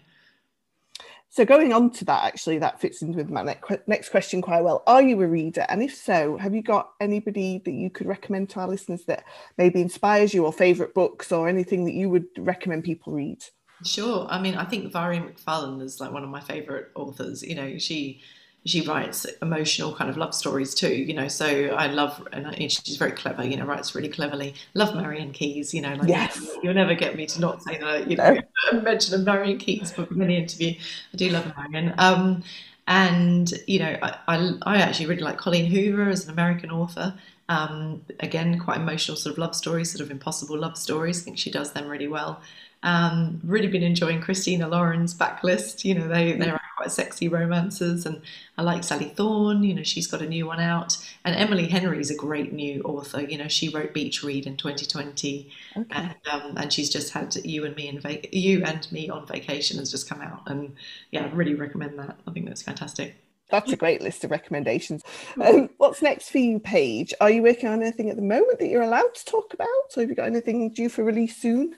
So 1.30 1.46
going 1.46 1.72
on 1.72 1.90
to 1.92 2.04
that, 2.04 2.24
actually, 2.24 2.58
that 2.58 2.78
fits 2.78 3.00
into 3.00 3.16
with 3.16 3.30
my 3.30 3.56
next 3.86 4.10
question 4.10 4.42
quite 4.42 4.62
well. 4.62 4.82
Are 4.86 5.00
you 5.00 5.18
a 5.22 5.26
reader? 5.26 5.64
And 5.70 5.82
if 5.82 5.94
so, 5.94 6.36
have 6.36 6.54
you 6.54 6.60
got 6.60 6.90
anybody 7.00 7.62
that 7.64 7.72
you 7.72 7.88
could 7.88 8.06
recommend 8.06 8.50
to 8.50 8.60
our 8.60 8.68
listeners 8.68 9.06
that 9.06 9.24
maybe 9.56 9.80
inspires 9.80 10.34
you 10.34 10.44
or 10.44 10.52
favourite 10.52 10.92
books 10.92 11.32
or 11.32 11.48
anything 11.48 11.86
that 11.86 11.94
you 11.94 12.10
would 12.10 12.26
recommend 12.36 12.84
people 12.84 13.14
read? 13.14 13.42
Sure. 13.84 14.26
I 14.28 14.40
mean, 14.40 14.54
I 14.54 14.64
think 14.64 14.92
Mhairi 14.92 15.32
McFarlane 15.32 15.82
is 15.82 16.00
like 16.00 16.12
one 16.12 16.24
of 16.24 16.30
my 16.30 16.40
favorite 16.40 16.90
authors. 16.94 17.42
You 17.42 17.54
know, 17.54 17.78
she 17.78 18.20
she 18.64 18.80
writes 18.82 19.26
emotional 19.40 19.92
kind 19.92 20.08
of 20.08 20.16
love 20.16 20.34
stories 20.34 20.74
too. 20.74 20.94
You 20.94 21.14
know, 21.14 21.28
so 21.28 21.46
I 21.46 21.88
love 21.88 22.26
and 22.32 22.54
she's 22.70 22.96
very 22.96 23.12
clever. 23.12 23.44
You 23.44 23.56
know, 23.56 23.64
writes 23.64 23.94
really 23.94 24.08
cleverly. 24.08 24.54
Love 24.74 24.94
Marian 24.94 25.32
Keyes. 25.32 25.74
You 25.74 25.82
know, 25.82 25.94
like 25.94 26.08
yes. 26.08 26.48
you'll 26.62 26.74
never 26.74 26.94
get 26.94 27.16
me 27.16 27.26
to 27.26 27.40
not 27.40 27.62
say 27.62 27.78
that. 27.78 28.10
You 28.10 28.16
know, 28.16 28.38
no. 28.72 28.80
mention 28.82 29.14
of 29.14 29.26
Marian 29.26 29.58
Keyes 29.58 29.92
book 29.92 30.10
in 30.10 30.18
the 30.18 30.36
interview. 30.36 30.74
I 31.12 31.16
do 31.16 31.28
love 31.30 31.52
Marian. 31.56 31.94
Um, 31.98 32.42
and 32.86 33.52
you 33.66 33.78
know, 33.78 33.96
I, 34.02 34.18
I, 34.28 34.52
I 34.62 34.76
actually 34.78 35.06
really 35.06 35.22
like 35.22 35.38
Colleen 35.38 35.66
Hoover 35.66 36.08
as 36.08 36.24
an 36.24 36.32
American 36.32 36.70
author. 36.70 37.14
Um, 37.48 38.02
again, 38.20 38.58
quite 38.58 38.78
emotional 38.78 39.16
sort 39.16 39.32
of 39.32 39.38
love 39.38 39.54
stories, 39.54 39.90
sort 39.90 40.00
of 40.00 40.10
impossible 40.10 40.58
love 40.58 40.76
stories. 40.78 41.20
I 41.20 41.24
think 41.24 41.38
she 41.38 41.50
does 41.50 41.72
them 41.72 41.88
really 41.88 42.08
well. 42.08 42.40
Um, 42.82 43.40
really 43.44 43.68
been 43.68 43.82
enjoying 43.82 44.20
Christina 44.20 44.66
Lauren's 44.68 45.14
backlist. 45.14 45.84
You 45.84 45.94
know, 45.94 46.08
they 46.08 46.32
they're 46.32 46.60
quite 46.76 46.90
sexy 46.90 47.28
romances, 47.28 48.06
and 48.06 48.20
I 48.58 48.62
like 48.62 48.84
Sally 48.84 49.06
Thorne. 49.10 49.62
You 49.62 49.74
know, 49.74 49.82
she's 49.82 50.06
got 50.06 50.22
a 50.22 50.28
new 50.28 50.46
one 50.46 50.60
out, 50.60 50.96
and 51.24 51.36
Emily 51.36 51.68
Henry 51.68 52.00
is 52.00 52.10
a 52.10 52.16
great 52.16 52.52
new 52.52 52.82
author. 52.82 53.22
You 53.22 53.38
know, 53.38 53.48
she 53.48 53.68
wrote 53.68 53.94
Beach 53.94 54.22
Read 54.22 54.46
in 54.46 54.56
2020, 54.56 55.50
okay. 55.76 55.86
and 55.90 56.14
um, 56.30 56.54
and 56.56 56.72
she's 56.72 56.90
just 56.90 57.12
had 57.12 57.34
you 57.44 57.64
and 57.64 57.76
me 57.76 57.96
vac- 57.98 58.32
you 58.32 58.64
and 58.64 58.90
me 58.90 59.08
on 59.08 59.26
vacation 59.26 59.78
has 59.78 59.90
just 59.90 60.08
come 60.08 60.20
out, 60.20 60.42
and 60.46 60.74
yeah, 61.10 61.24
I 61.24 61.28
really 61.28 61.54
recommend 61.54 61.98
that. 61.98 62.18
I 62.26 62.30
think 62.32 62.46
that's 62.46 62.62
fantastic. 62.62 63.16
That's 63.52 63.70
a 63.70 63.76
great 63.76 64.00
list 64.00 64.24
of 64.24 64.30
recommendations. 64.30 65.02
Um, 65.38 65.68
what's 65.76 66.00
next 66.00 66.30
for 66.30 66.38
you, 66.38 66.58
Paige? 66.58 67.12
Are 67.20 67.30
you 67.30 67.42
working 67.42 67.68
on 67.68 67.82
anything 67.82 68.08
at 68.08 68.16
the 68.16 68.22
moment 68.22 68.58
that 68.60 68.68
you're 68.68 68.82
allowed 68.82 69.14
to 69.14 69.24
talk 69.26 69.52
about? 69.52 69.68
So 69.90 70.00
have 70.00 70.08
you 70.08 70.16
got 70.16 70.26
anything 70.26 70.70
due 70.70 70.88
for 70.88 71.04
release 71.04 71.36
soon? 71.36 71.76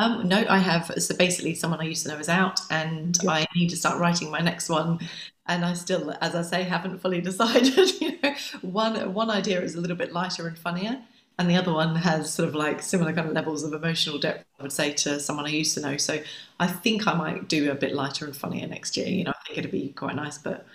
Um, 0.00 0.26
no, 0.26 0.46
I 0.48 0.56
have. 0.56 0.90
So 0.96 1.14
basically, 1.14 1.54
someone 1.54 1.78
I 1.78 1.84
used 1.84 2.04
to 2.04 2.08
know 2.08 2.18
is 2.18 2.30
out, 2.30 2.60
and 2.70 3.18
yeah. 3.22 3.30
I 3.32 3.46
need 3.54 3.68
to 3.68 3.76
start 3.76 4.00
writing 4.00 4.30
my 4.30 4.40
next 4.40 4.70
one. 4.70 4.98
And 5.46 5.62
I 5.62 5.74
still, 5.74 6.14
as 6.22 6.34
I 6.34 6.40
say, 6.40 6.62
haven't 6.62 7.00
fully 7.00 7.20
decided. 7.30 8.00
you 8.00 8.18
know, 8.22 8.34
one 8.62 9.12
one 9.12 9.30
idea 9.30 9.60
is 9.60 9.74
a 9.74 9.80
little 9.80 9.98
bit 9.98 10.10
lighter 10.10 10.48
and 10.48 10.56
funnier, 10.56 11.02
and 11.38 11.50
the 11.50 11.56
other 11.56 11.74
one 11.74 11.96
has 11.96 12.32
sort 12.32 12.48
of 12.48 12.54
like 12.54 12.80
similar 12.80 13.12
kind 13.12 13.28
of 13.28 13.34
levels 13.34 13.62
of 13.62 13.74
emotional 13.74 14.18
depth. 14.18 14.46
I 14.58 14.62
would 14.62 14.72
say 14.72 14.94
to 14.94 15.20
someone 15.20 15.44
I 15.44 15.50
used 15.50 15.74
to 15.74 15.82
know. 15.82 15.98
So 15.98 16.22
I 16.58 16.66
think 16.66 17.06
I 17.06 17.12
might 17.12 17.48
do 17.48 17.70
a 17.70 17.74
bit 17.74 17.94
lighter 17.94 18.24
and 18.24 18.34
funnier 18.34 18.66
next 18.66 18.96
year. 18.96 19.06
You 19.06 19.24
know, 19.24 19.32
I 19.32 19.46
think 19.46 19.58
it'd 19.58 19.70
be 19.70 19.90
quite 19.90 20.16
nice, 20.16 20.38
but 20.38 20.66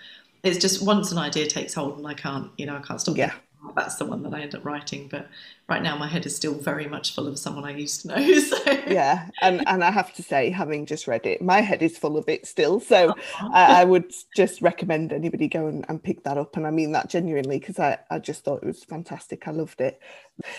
it's 0.44 0.60
just 0.60 0.86
once 0.86 1.12
an 1.12 1.18
idea 1.18 1.48
takes 1.48 1.74
hold 1.74 1.98
and 1.98 2.06
I 2.06 2.14
can't, 2.14 2.52
you 2.60 2.68
know, 2.68 2.76
I 2.76 2.82
can't 2.82 3.02
stop. 3.02 3.18
Yeah. 3.18 3.34
That's 3.76 3.96
the 3.96 4.06
one 4.06 4.24
that 4.24 4.34
I 4.34 4.42
end 4.42 4.56
up 4.56 4.66
writing. 4.66 5.08
But 5.10 5.28
right 5.68 5.82
now, 5.82 5.98
my 5.98 6.08
head 6.08 6.26
is 6.26 6.36
still 6.36 6.54
very 6.54 6.88
much 6.88 7.14
full 7.16 7.28
of 7.28 7.40
someone 7.40 7.66
I 7.66 7.72
used 7.72 8.02
to 8.02 8.08
know. 8.10 8.16
So. 8.46 8.58
Yeah, 8.88 9.30
and 9.42 9.68
and 9.68 9.84
I 9.84 9.92
have 9.92 10.14
to 10.16 10.24
say, 10.24 10.50
having 10.50 10.86
just 10.86 11.08
read 11.08 11.26
it, 11.26 11.42
my 11.42 11.62
head 11.62 11.82
is 11.82 11.98
full 11.98 12.18
of 12.18 12.30
it 12.30 12.46
still. 12.46 12.80
So 12.80 13.10
uh-huh. 13.10 13.50
I, 13.54 13.82
I, 13.82 13.84
would 13.84 14.12
just 14.36 14.62
recommend 14.62 15.12
anybody 15.12 15.48
go 15.48 15.68
and, 15.68 15.86
and 15.90 16.04
pick 16.04 16.24
that 16.24 16.38
up, 16.38 16.58
and 16.58 16.68
I 16.68 16.72
mean 16.72 16.92
that 16.92 17.10
genuinely 17.10 17.60
because 17.60 17.80
I 17.80 17.98
I 18.10 18.20
just 18.20 18.44
thought 18.44 18.64
it 18.64 18.68
was 18.68 18.84
fantastic. 18.84 19.48
I 19.48 19.52
loved 19.52 19.82
it. 19.82 20.00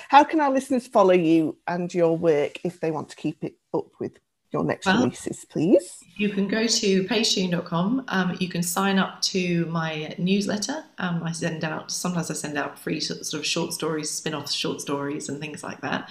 How 0.09 0.25
can 0.25 0.41
our 0.41 0.51
listeners 0.51 0.87
follow 0.87 1.15
you 1.15 1.59
and 1.67 1.93
your 1.93 2.17
work 2.17 2.59
if 2.65 2.81
they 2.81 2.91
want 2.91 3.11
to 3.11 3.17
keep 3.17 3.45
it 3.45 3.57
up 3.75 3.91
with 4.01 4.19
your 4.53 4.65
next 4.65 4.87
well, 4.87 4.99
releases, 4.99 5.45
please? 5.45 6.03
You 6.17 6.29
can 6.31 6.49
go 6.49 6.67
to 6.67 7.05
paigetoon.com. 7.05 8.05
Um, 8.09 8.37
you 8.41 8.49
can 8.49 8.63
sign 8.63 8.99
up 8.99 9.21
to 9.23 9.67
my 9.67 10.15
newsletter. 10.19 10.85
Um, 10.99 11.23
I 11.23 11.33
send 11.33 11.65
out, 11.65 11.91
sometimes 11.91 12.31
I 12.31 12.35
send 12.35 12.57
out 12.57 12.79
free 12.79 13.01
sort 13.01 13.33
of 13.33 13.47
short 13.47 13.73
stories, 13.73 14.11
spin 14.11 14.35
off 14.35 14.51
short 14.51 14.81
stories, 14.81 15.29
and 15.29 15.41
things 15.41 15.63
like 15.63 15.81
that. 15.83 16.11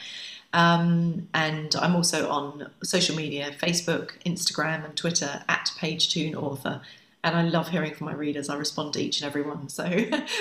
Um, 0.54 1.28
and 1.34 1.76
I'm 1.76 1.95
also 1.95 2.30
on 2.30 2.71
social 2.84 3.15
media 3.15 3.52
Facebook, 3.60 4.12
Instagram, 4.26 4.86
and 4.86 4.95
Twitter 4.95 5.43
at 5.50 5.71
PaigeToon 5.78 6.36
Author. 6.36 6.82
And 7.26 7.36
I 7.36 7.41
love 7.41 7.69
hearing 7.69 7.93
from 7.93 8.06
my 8.06 8.13
readers. 8.13 8.50
I 8.50 8.56
respond 8.56 8.93
to 8.93 9.02
each 9.02 9.21
and 9.21 9.28
every 9.28 9.41
one. 9.41 9.67
So, 9.69 9.86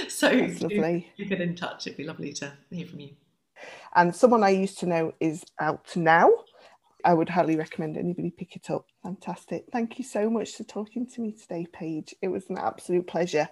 so 0.09 0.28
That's 0.28 0.61
lovely. 0.62 1.11
You, 1.16 1.24
you 1.24 1.26
get 1.26 1.40
in 1.40 1.57
touch. 1.57 1.87
It'd 1.87 1.96
be 1.96 2.04
lovely 2.04 2.33
to 2.35 2.52
hear 2.70 2.87
from 2.87 3.00
you. 3.00 3.11
And 3.96 4.14
someone 4.14 4.42
I 4.42 4.50
used 4.50 4.78
to 4.80 4.87
know 4.87 5.14
is 5.18 5.44
out 5.59 5.96
now. 5.96 6.30
I 7.04 7.12
would 7.12 7.28
highly 7.28 7.56
recommend 7.56 7.98
anybody 7.98 8.30
pick 8.30 8.56
it 8.56 8.70
up. 8.70 8.86
Fantastic. 9.02 9.66
Thank 9.70 9.98
you 9.98 10.04
so 10.04 10.30
much 10.30 10.56
for 10.56 10.64
talking 10.64 11.06
to 11.08 11.20
me 11.20 11.32
today, 11.32 11.66
Paige. 11.70 12.14
It 12.22 12.28
was 12.28 12.48
an 12.48 12.56
absolute 12.56 13.06
pleasure. 13.06 13.50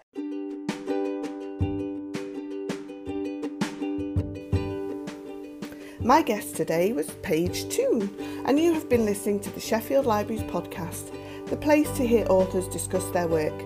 My 6.00 6.22
guest 6.22 6.56
today 6.56 6.92
was 6.94 7.10
Paige 7.22 7.68
Toon, 7.68 8.10
and 8.46 8.58
you 8.58 8.72
have 8.72 8.88
been 8.88 9.04
listening 9.04 9.38
to 9.40 9.50
the 9.50 9.60
Sheffield 9.60 10.06
Libraries 10.06 10.42
podcast, 10.42 11.14
the 11.46 11.56
place 11.56 11.90
to 11.96 12.06
hear 12.06 12.26
authors 12.28 12.66
discuss 12.68 13.08
their 13.10 13.28
work, 13.28 13.56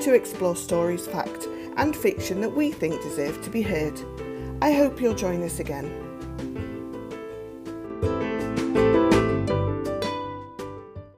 to 0.00 0.12
explore 0.12 0.56
stories, 0.56 1.06
fact, 1.06 1.46
and 1.76 1.96
fiction 1.96 2.40
that 2.40 2.54
we 2.54 2.72
think 2.72 3.00
deserve 3.00 3.40
to 3.42 3.50
be 3.50 3.62
heard. 3.62 3.98
I 4.60 4.72
hope 4.72 5.00
you'll 5.00 5.14
join 5.14 5.42
us 5.42 5.60
again. 5.60 6.05